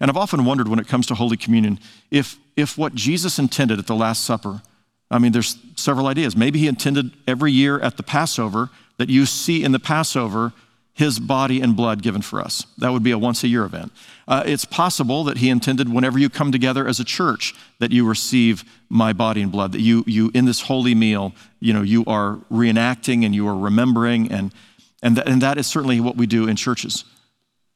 And 0.00 0.10
I've 0.10 0.16
often 0.16 0.44
wondered 0.44 0.68
when 0.68 0.78
it 0.78 0.88
comes 0.88 1.06
to 1.08 1.14
Holy 1.14 1.36
Communion 1.36 1.78
if, 2.10 2.38
if 2.56 2.76
what 2.76 2.94
Jesus 2.94 3.38
intended 3.38 3.78
at 3.78 3.86
the 3.86 3.94
Last 3.94 4.24
Supper, 4.24 4.62
I 5.10 5.18
mean, 5.18 5.32
there's 5.32 5.58
several 5.76 6.06
ideas. 6.06 6.34
Maybe 6.34 6.58
he 6.58 6.66
intended 6.66 7.12
every 7.28 7.52
year 7.52 7.78
at 7.78 7.98
the 7.98 8.02
Passover 8.02 8.70
that 8.96 9.10
you 9.10 9.26
see 9.26 9.62
in 9.62 9.72
the 9.72 9.78
Passover 9.78 10.52
his 10.94 11.18
body 11.18 11.60
and 11.60 11.74
blood 11.74 12.02
given 12.02 12.20
for 12.20 12.40
us. 12.40 12.66
That 12.78 12.92
would 12.92 13.02
be 13.02 13.12
a 13.12 13.18
once 13.18 13.42
a 13.44 13.48
year 13.48 13.64
event. 13.64 13.92
Uh, 14.28 14.42
it's 14.44 14.64
possible 14.64 15.24
that 15.24 15.38
he 15.38 15.48
intended 15.48 15.92
whenever 15.92 16.18
you 16.18 16.28
come 16.28 16.52
together 16.52 16.86
as 16.86 17.00
a 17.00 17.04
church 17.04 17.54
that 17.78 17.90
you 17.90 18.06
receive 18.06 18.64
my 18.88 19.12
body 19.12 19.40
and 19.40 19.50
blood, 19.50 19.72
that 19.72 19.80
you, 19.80 20.04
you 20.06 20.30
in 20.34 20.44
this 20.44 20.62
holy 20.62 20.94
meal, 20.94 21.32
you 21.60 21.72
know, 21.72 21.82
you 21.82 22.04
are 22.06 22.38
reenacting 22.50 23.24
and 23.24 23.34
you 23.34 23.48
are 23.48 23.56
remembering, 23.56 24.30
and, 24.30 24.52
and, 25.02 25.16
th- 25.16 25.26
and 25.26 25.40
that 25.40 25.56
is 25.56 25.66
certainly 25.66 25.98
what 25.98 26.16
we 26.16 26.26
do 26.26 26.46
in 26.46 26.56
churches. 26.56 27.04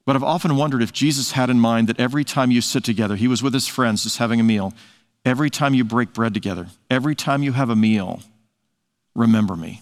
But 0.05 0.15
I've 0.15 0.23
often 0.23 0.57
wondered 0.57 0.83
if 0.83 0.93
Jesus 0.93 1.33
had 1.33 1.51
in 1.51 1.59
mind 1.59 1.89
that 1.89 1.99
every 1.99 2.23
time 2.23 2.51
you 2.51 2.61
sit 2.61 2.85
together, 2.85 3.17
he 3.17 3.29
was 3.29 3.43
with 3.43 3.55
his 3.55 3.67
friends 3.67 4.05
just 4.05 4.19
having 4.19 4.41
a 4.41 4.45
meal, 4.45 4.75
every 5.25 5.51
time 5.51 5.75
you 5.75 5.85
break 5.85 6.13
bread 6.13 6.35
together, 6.35 6.69
every 6.91 7.15
time 7.15 7.43
you 7.43 7.53
have 7.53 7.71
a 7.71 7.77
meal, 7.77 8.21
remember 9.15 9.57
me. 9.57 9.81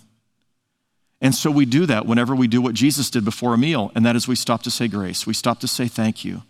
And 1.25 1.35
so 1.35 1.51
we 1.51 1.65
do 1.65 1.87
that 1.87 2.05
whenever 2.05 2.35
we 2.35 2.47
do 2.47 2.61
what 2.61 2.75
Jesus 2.75 3.09
did 3.09 3.25
before 3.25 3.55
a 3.55 3.59
meal, 3.59 3.91
and 3.95 4.05
that 4.05 4.15
is 4.15 4.29
we 4.29 4.37
stop 4.37 4.63
to 4.65 4.71
say 4.71 4.89
grace. 4.89 5.27
We 5.27 5.33
stop 5.33 5.59
to 5.61 5.67
say 5.67 5.89
thank 5.89 6.23
you. 6.23 6.43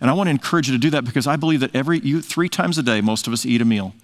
And 0.00 0.10
I 0.10 0.14
want 0.14 0.26
to 0.26 0.32
encourage 0.32 0.68
you 0.68 0.74
to 0.74 0.80
do 0.80 0.90
that 0.90 1.04
because 1.04 1.28
I 1.28 1.36
believe 1.36 1.60
that 1.60 1.76
every 1.76 2.00
you 2.00 2.20
three 2.20 2.48
times 2.48 2.76
a 2.76 2.82
day 2.82 3.00
most 3.00 3.28
of 3.28 3.32
us 3.32 3.46
eat 3.46 3.62
a 3.62 3.64
meal. 3.64 3.94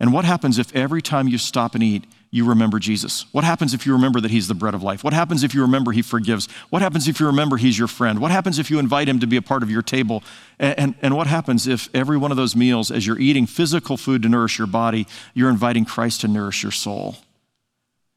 And 0.00 0.14
what 0.14 0.24
happens 0.24 0.58
if 0.58 0.74
every 0.74 1.02
time 1.02 1.28
you 1.28 1.36
stop 1.36 1.74
and 1.74 1.84
eat, 1.84 2.04
you 2.30 2.46
remember 2.46 2.78
Jesus? 2.78 3.26
What 3.32 3.44
happens 3.44 3.74
if 3.74 3.84
you 3.84 3.92
remember 3.92 4.18
that 4.22 4.30
He's 4.30 4.48
the 4.48 4.54
bread 4.54 4.72
of 4.72 4.82
life? 4.82 5.04
What 5.04 5.12
happens 5.12 5.44
if 5.44 5.52
you 5.52 5.60
remember 5.60 5.92
He 5.92 6.00
forgives? 6.00 6.48
What 6.70 6.80
happens 6.80 7.06
if 7.06 7.20
you 7.20 7.26
remember 7.26 7.58
He's 7.58 7.78
your 7.78 7.88
friend? 7.88 8.18
What 8.18 8.30
happens 8.30 8.58
if 8.58 8.70
you 8.70 8.78
invite 8.78 9.10
Him 9.10 9.20
to 9.20 9.26
be 9.26 9.36
a 9.36 9.42
part 9.42 9.62
of 9.62 9.70
your 9.70 9.82
table? 9.82 10.22
And, 10.58 10.78
and, 10.78 10.94
and, 11.02 11.16
what 11.16 11.26
happens 11.26 11.66
if 11.66 11.90
every 11.92 12.16
one 12.16 12.30
of 12.30 12.38
those 12.38 12.56
meals, 12.56 12.90
as 12.90 13.06
you're 13.06 13.18
eating 13.18 13.44
physical 13.44 13.98
food 13.98 14.22
to 14.22 14.30
nourish 14.30 14.56
your 14.56 14.68
body, 14.68 15.06
you're 15.34 15.50
inviting 15.50 15.84
Christ 15.84 16.22
to 16.22 16.28
nourish 16.28 16.62
your 16.62 16.72
soul? 16.72 17.16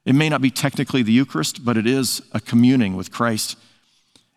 It 0.06 0.16
may 0.16 0.30
not 0.30 0.42
be 0.42 0.52
technically 0.52 1.02
the 1.04 1.14
Eucharist, 1.14 1.64
but 1.64 1.78
it 1.78 1.88
is 1.88 2.22
a 2.32 2.40
communing 2.40 2.96
with 2.96 3.12
Christ. 3.12 3.58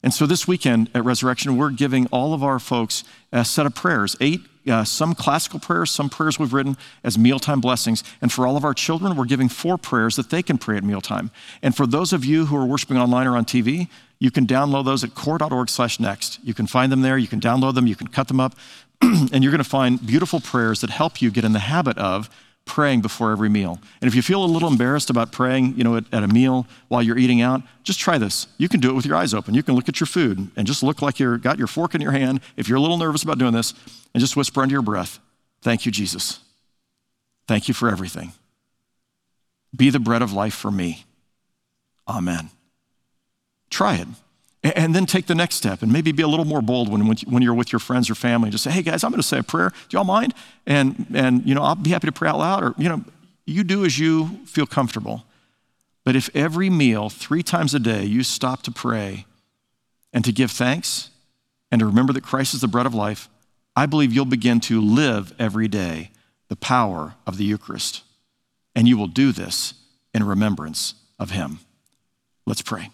And 0.03 0.14
so 0.14 0.27
this 0.27 0.47
weekend 0.47 0.91
at 0.95 1.05
Resurrection, 1.05 1.57
we're 1.57 1.71
giving 1.71 2.07
all 2.09 2.33
of 2.33 2.45
our 2.45 2.59
folks 2.59 3.03
a 3.33 3.45
set 3.45 3.67
of 3.67 3.75
prayers, 3.75 4.14
eight, 4.21 4.41
uh, 4.69 4.85
some 4.85 5.14
classical 5.14 5.59
prayers, 5.59 5.91
some 5.91 6.09
prayers 6.09 6.39
we've 6.39 6.53
written 6.53 6.77
as 7.03 7.19
mealtime 7.19 7.61
blessings. 7.61 8.05
And 8.21 8.33
for 8.33 8.47
all 8.47 8.57
of 8.57 8.64
our 8.64 8.75
children, 8.75 9.17
we're 9.17 9.25
giving 9.25 9.49
four 9.49 9.79
prayers 9.79 10.17
that 10.17 10.31
they 10.31 10.43
can 10.43 10.59
pray 10.59 10.77
at 10.77 10.85
mealtime. 10.85 11.31
And 11.62 11.77
for 11.77 11.87
those 11.87 12.12
of 12.12 12.25
you 12.25 12.47
who 12.47 12.57
are 12.57 12.64
worshiping 12.64 12.99
online 12.99 13.27
or 13.27 13.37
on 13.37 13.45
TV, 13.45 13.89
you 14.19 14.31
can 14.31 14.47
download 14.47 14.85
those 14.85 15.05
at 15.05 15.14
cor.org 15.14 15.69
slash 15.69 16.01
next. 16.01 16.39
You 16.43 16.55
can 16.55 16.67
find 16.67 16.91
them 16.91 17.03
there, 17.03 17.19
you 17.19 17.29
can 17.29 17.41
download 17.41 17.75
them, 17.75 17.87
you 17.87 17.97
can 17.97 18.09
cut 18.09 18.29
them 18.29 18.41
up, 18.41 18.55
and 19.03 19.43
you're 19.43 19.53
going 19.53 19.62
to 19.62 19.69
find 19.69 20.05
beautiful 20.05 20.41
prayers 20.41 20.81
that 20.81 20.91
help 20.91 21.21
you 21.21 21.31
get 21.31 21.45
in 21.45 21.53
the 21.53 21.59
habit 21.59 21.99
of 21.99 22.31
praying 22.67 23.01
before 23.01 23.33
every 23.33 23.49
meal. 23.49 23.81
And 24.01 24.09
if 24.09 24.14
you 24.14 24.21
feel 24.21 24.45
a 24.45 24.47
little 24.47 24.69
embarrassed 24.69 25.09
about 25.09 25.33
praying, 25.33 25.75
you 25.79 25.85
know, 25.85 25.97
at, 25.97 26.05
at, 26.12 26.23
a 26.23 26.29
meal 26.29 26.67
while 26.89 27.01
you're 27.01 27.17
eating 27.17 27.41
out, 27.41 27.62
just 27.85 27.99
try 27.99 28.19
this. 28.19 28.49
You 28.59 28.69
can 28.69 28.81
do 28.81 28.91
it 28.91 28.93
with 28.93 29.07
your 29.07 29.17
eyes 29.17 29.33
open. 29.33 29.55
You 29.55 29.62
can 29.62 29.75
look 29.75 29.89
at 29.89 29.99
your 29.99 30.07
food 30.07 30.51
and 30.57 30.67
just 30.67 30.83
look 30.83 31.01
like 31.01 31.19
you've 31.19 31.43
got 31.43 31.57
your 31.57 31.69
fork 31.69 31.95
in 31.95 32.03
your 32.03 32.12
hand. 32.12 32.41
If 32.57 32.69
you're 32.69 32.77
a 32.77 32.81
little 32.81 32.99
nervous 32.99 33.23
about 33.23 33.39
doing 33.39 33.55
this, 33.55 33.73
and 34.12 34.21
just 34.21 34.37
whisper 34.37 34.62
under 34.62 34.73
your 34.73 34.83
breath, 34.83 35.19
"Thank 35.62 35.87
you, 35.87 35.93
Jesus. 35.93 36.41
Thank 37.47 37.69
you 37.69 37.75
for 37.75 37.89
everything. 37.89 38.33
Be 39.75 39.91
the 39.91 40.01
bread 40.01 40.23
of 40.23 40.33
life 40.33 40.55
for 40.55 40.71
me. 40.71 41.05
Amen." 42.09 42.51
Try 43.71 43.97
it. 43.97 44.09
And 44.75 44.95
then 44.95 45.07
take 45.07 45.27
the 45.27 45.35
next 45.35 45.55
step 45.55 45.83
and 45.83 45.93
maybe 45.93 46.11
be 46.12 46.23
a 46.23 46.29
little 46.29 46.45
more 46.45 46.62
bold 46.62 46.89
when, 46.89 47.07
when 47.07 47.43
you're 47.43 47.55
with 47.55 47.73
your 47.73 47.79
friends 47.79 48.11
or 48.11 48.14
family. 48.14 48.51
Just 48.51 48.64
say, 48.64 48.71
hey 48.71 48.83
guys, 48.83 49.05
I'm 49.05 49.11
going 49.11 49.21
to 49.21 49.27
say 49.27 49.39
a 49.39 49.43
prayer. 49.43 49.71
Do 49.71 49.97
y'all 49.97 50.05
mind? 50.05 50.35
And, 50.67 51.07
and, 51.14 51.47
you 51.47 51.55
know, 51.55 51.62
I'll 51.62 51.77
be 51.77 51.91
happy 51.91 52.07
to 52.07 52.12
pray 52.12 52.29
out 52.29 52.39
loud 52.39 52.64
or, 52.64 52.75
you 52.77 52.89
know, 52.89 53.05
you 53.45 53.62
do 53.62 53.85
as 53.85 53.99
you 53.99 54.41
feel 54.47 54.67
comfortable. 54.67 55.25
But 56.05 56.17
if 56.17 56.35
every 56.35 56.69
meal, 56.69 57.11
three 57.11 57.43
times 57.43 57.75
a 57.75 57.79
day, 57.79 58.05
you 58.05 58.23
stop 58.23 58.62
to 58.62 58.73
pray 58.73 59.27
and 60.12 60.25
to 60.25 60.33
give 60.33 60.51
thanks 60.51 61.11
and 61.71 61.79
to 61.79 61.87
remember 61.87 62.12
that 62.12 62.23
Christ 62.23 62.55
is 62.55 62.61
the 62.61 62.69
bread 62.69 62.87
of 62.87 62.95
life, 62.95 63.29
I 63.77 63.87
believe 63.87 64.12
you'll 64.12 64.25
begin 64.25 64.59
to 64.61 64.81
live 64.81 65.33
every 65.39 65.69
day 65.69 66.11
the 66.49 66.57
power 66.57 67.14
of 67.27 67.37
the 67.37 67.45
Eucharist. 67.45 68.03
And 68.75 68.89
you 68.89 68.97
will 68.97 69.07
do 69.07 69.33
this 69.33 69.75
in 70.14 70.25
remembrance 70.25 70.95
of 71.19 71.31
him. 71.31 71.61
Let's 72.47 72.62
pray. 72.62 72.91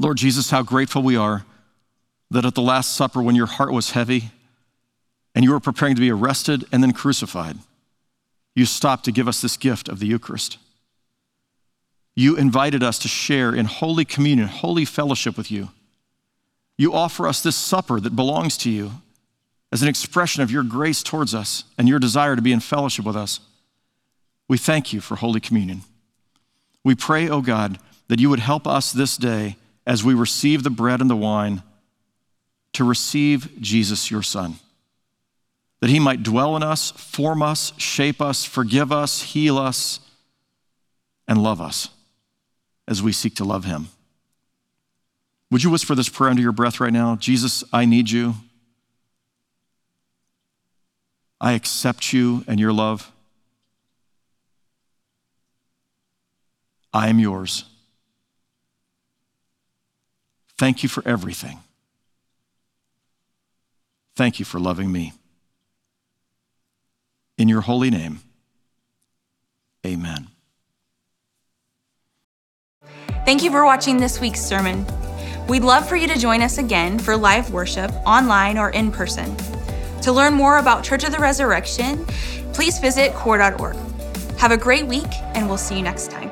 Lord 0.00 0.16
Jesus, 0.16 0.48
how 0.48 0.62
grateful 0.62 1.02
we 1.02 1.14
are 1.14 1.44
that 2.30 2.46
at 2.46 2.54
the 2.54 2.62
Last 2.62 2.96
Supper, 2.96 3.20
when 3.20 3.34
your 3.34 3.46
heart 3.46 3.70
was 3.70 3.90
heavy 3.90 4.30
and 5.34 5.44
you 5.44 5.50
were 5.50 5.60
preparing 5.60 5.94
to 5.94 6.00
be 6.00 6.10
arrested 6.10 6.64
and 6.72 6.82
then 6.82 6.94
crucified, 6.94 7.58
you 8.54 8.64
stopped 8.64 9.04
to 9.04 9.12
give 9.12 9.28
us 9.28 9.42
this 9.42 9.58
gift 9.58 9.90
of 9.90 9.98
the 9.98 10.06
Eucharist. 10.06 10.56
You 12.16 12.34
invited 12.34 12.82
us 12.82 12.98
to 13.00 13.08
share 13.08 13.54
in 13.54 13.66
holy 13.66 14.06
communion, 14.06 14.48
holy 14.48 14.86
fellowship 14.86 15.36
with 15.36 15.50
you. 15.50 15.68
You 16.78 16.94
offer 16.94 17.26
us 17.26 17.42
this 17.42 17.56
supper 17.56 18.00
that 18.00 18.16
belongs 18.16 18.56
to 18.58 18.70
you 18.70 18.92
as 19.70 19.82
an 19.82 19.88
expression 19.88 20.42
of 20.42 20.50
your 20.50 20.62
grace 20.62 21.02
towards 21.02 21.34
us 21.34 21.64
and 21.76 21.86
your 21.86 21.98
desire 21.98 22.36
to 22.36 22.42
be 22.42 22.52
in 22.52 22.60
fellowship 22.60 23.04
with 23.04 23.16
us. 23.16 23.40
We 24.48 24.56
thank 24.56 24.94
you 24.94 25.02
for 25.02 25.16
Holy 25.16 25.40
Communion. 25.40 25.82
We 26.82 26.94
pray, 26.94 27.28
O 27.28 27.34
oh 27.34 27.42
God, 27.42 27.78
that 28.08 28.18
you 28.18 28.30
would 28.30 28.40
help 28.40 28.66
us 28.66 28.92
this 28.92 29.18
day 29.18 29.56
as 29.86 30.04
we 30.04 30.14
receive 30.14 30.62
the 30.62 30.70
bread 30.70 31.00
and 31.00 31.10
the 31.10 31.16
wine 31.16 31.62
to 32.72 32.84
receive 32.84 33.60
Jesus, 33.60 34.10
your 34.10 34.22
Son, 34.22 34.54
that 35.80 35.90
he 35.90 35.98
might 35.98 36.22
dwell 36.22 36.56
in 36.56 36.62
us, 36.62 36.90
form 36.92 37.42
us, 37.42 37.72
shape 37.78 38.20
us, 38.20 38.44
forgive 38.44 38.92
us, 38.92 39.22
heal 39.22 39.58
us, 39.58 40.00
and 41.26 41.42
love 41.42 41.60
us 41.60 41.88
as 42.86 43.02
we 43.02 43.12
seek 43.12 43.34
to 43.36 43.44
love 43.44 43.64
him. 43.64 43.88
Would 45.50 45.64
you 45.64 45.70
whisper 45.70 45.94
this 45.94 46.08
prayer 46.08 46.30
under 46.30 46.42
your 46.42 46.52
breath 46.52 46.80
right 46.80 46.92
now? 46.92 47.16
Jesus, 47.16 47.64
I 47.72 47.84
need 47.84 48.10
you. 48.10 48.34
I 51.40 51.52
accept 51.52 52.12
you 52.12 52.44
and 52.46 52.60
your 52.60 52.72
love. 52.72 53.10
I 56.92 57.08
am 57.08 57.18
yours. 57.18 57.64
Thank 60.60 60.82
you 60.82 60.90
for 60.90 61.02
everything. 61.06 61.60
Thank 64.14 64.38
you 64.38 64.44
for 64.44 64.60
loving 64.60 64.92
me. 64.92 65.14
In 67.38 67.48
your 67.48 67.62
holy 67.62 67.88
name, 67.88 68.20
amen. 69.86 70.28
Thank 73.24 73.42
you 73.42 73.50
for 73.50 73.64
watching 73.64 73.96
this 73.96 74.20
week's 74.20 74.42
sermon. 74.42 74.84
We'd 75.48 75.62
love 75.62 75.88
for 75.88 75.96
you 75.96 76.06
to 76.08 76.18
join 76.18 76.42
us 76.42 76.58
again 76.58 76.98
for 76.98 77.16
live 77.16 77.50
worship 77.50 77.90
online 78.04 78.58
or 78.58 78.68
in 78.68 78.92
person. 78.92 79.34
To 80.02 80.12
learn 80.12 80.34
more 80.34 80.58
about 80.58 80.84
Church 80.84 81.04
of 81.04 81.12
the 81.12 81.18
Resurrection, 81.18 82.04
please 82.52 82.78
visit 82.78 83.14
cor.org. 83.14 83.76
Have 84.36 84.52
a 84.52 84.58
great 84.58 84.86
week, 84.86 85.08
and 85.34 85.48
we'll 85.48 85.56
see 85.56 85.78
you 85.78 85.82
next 85.82 86.10
time. 86.10 86.30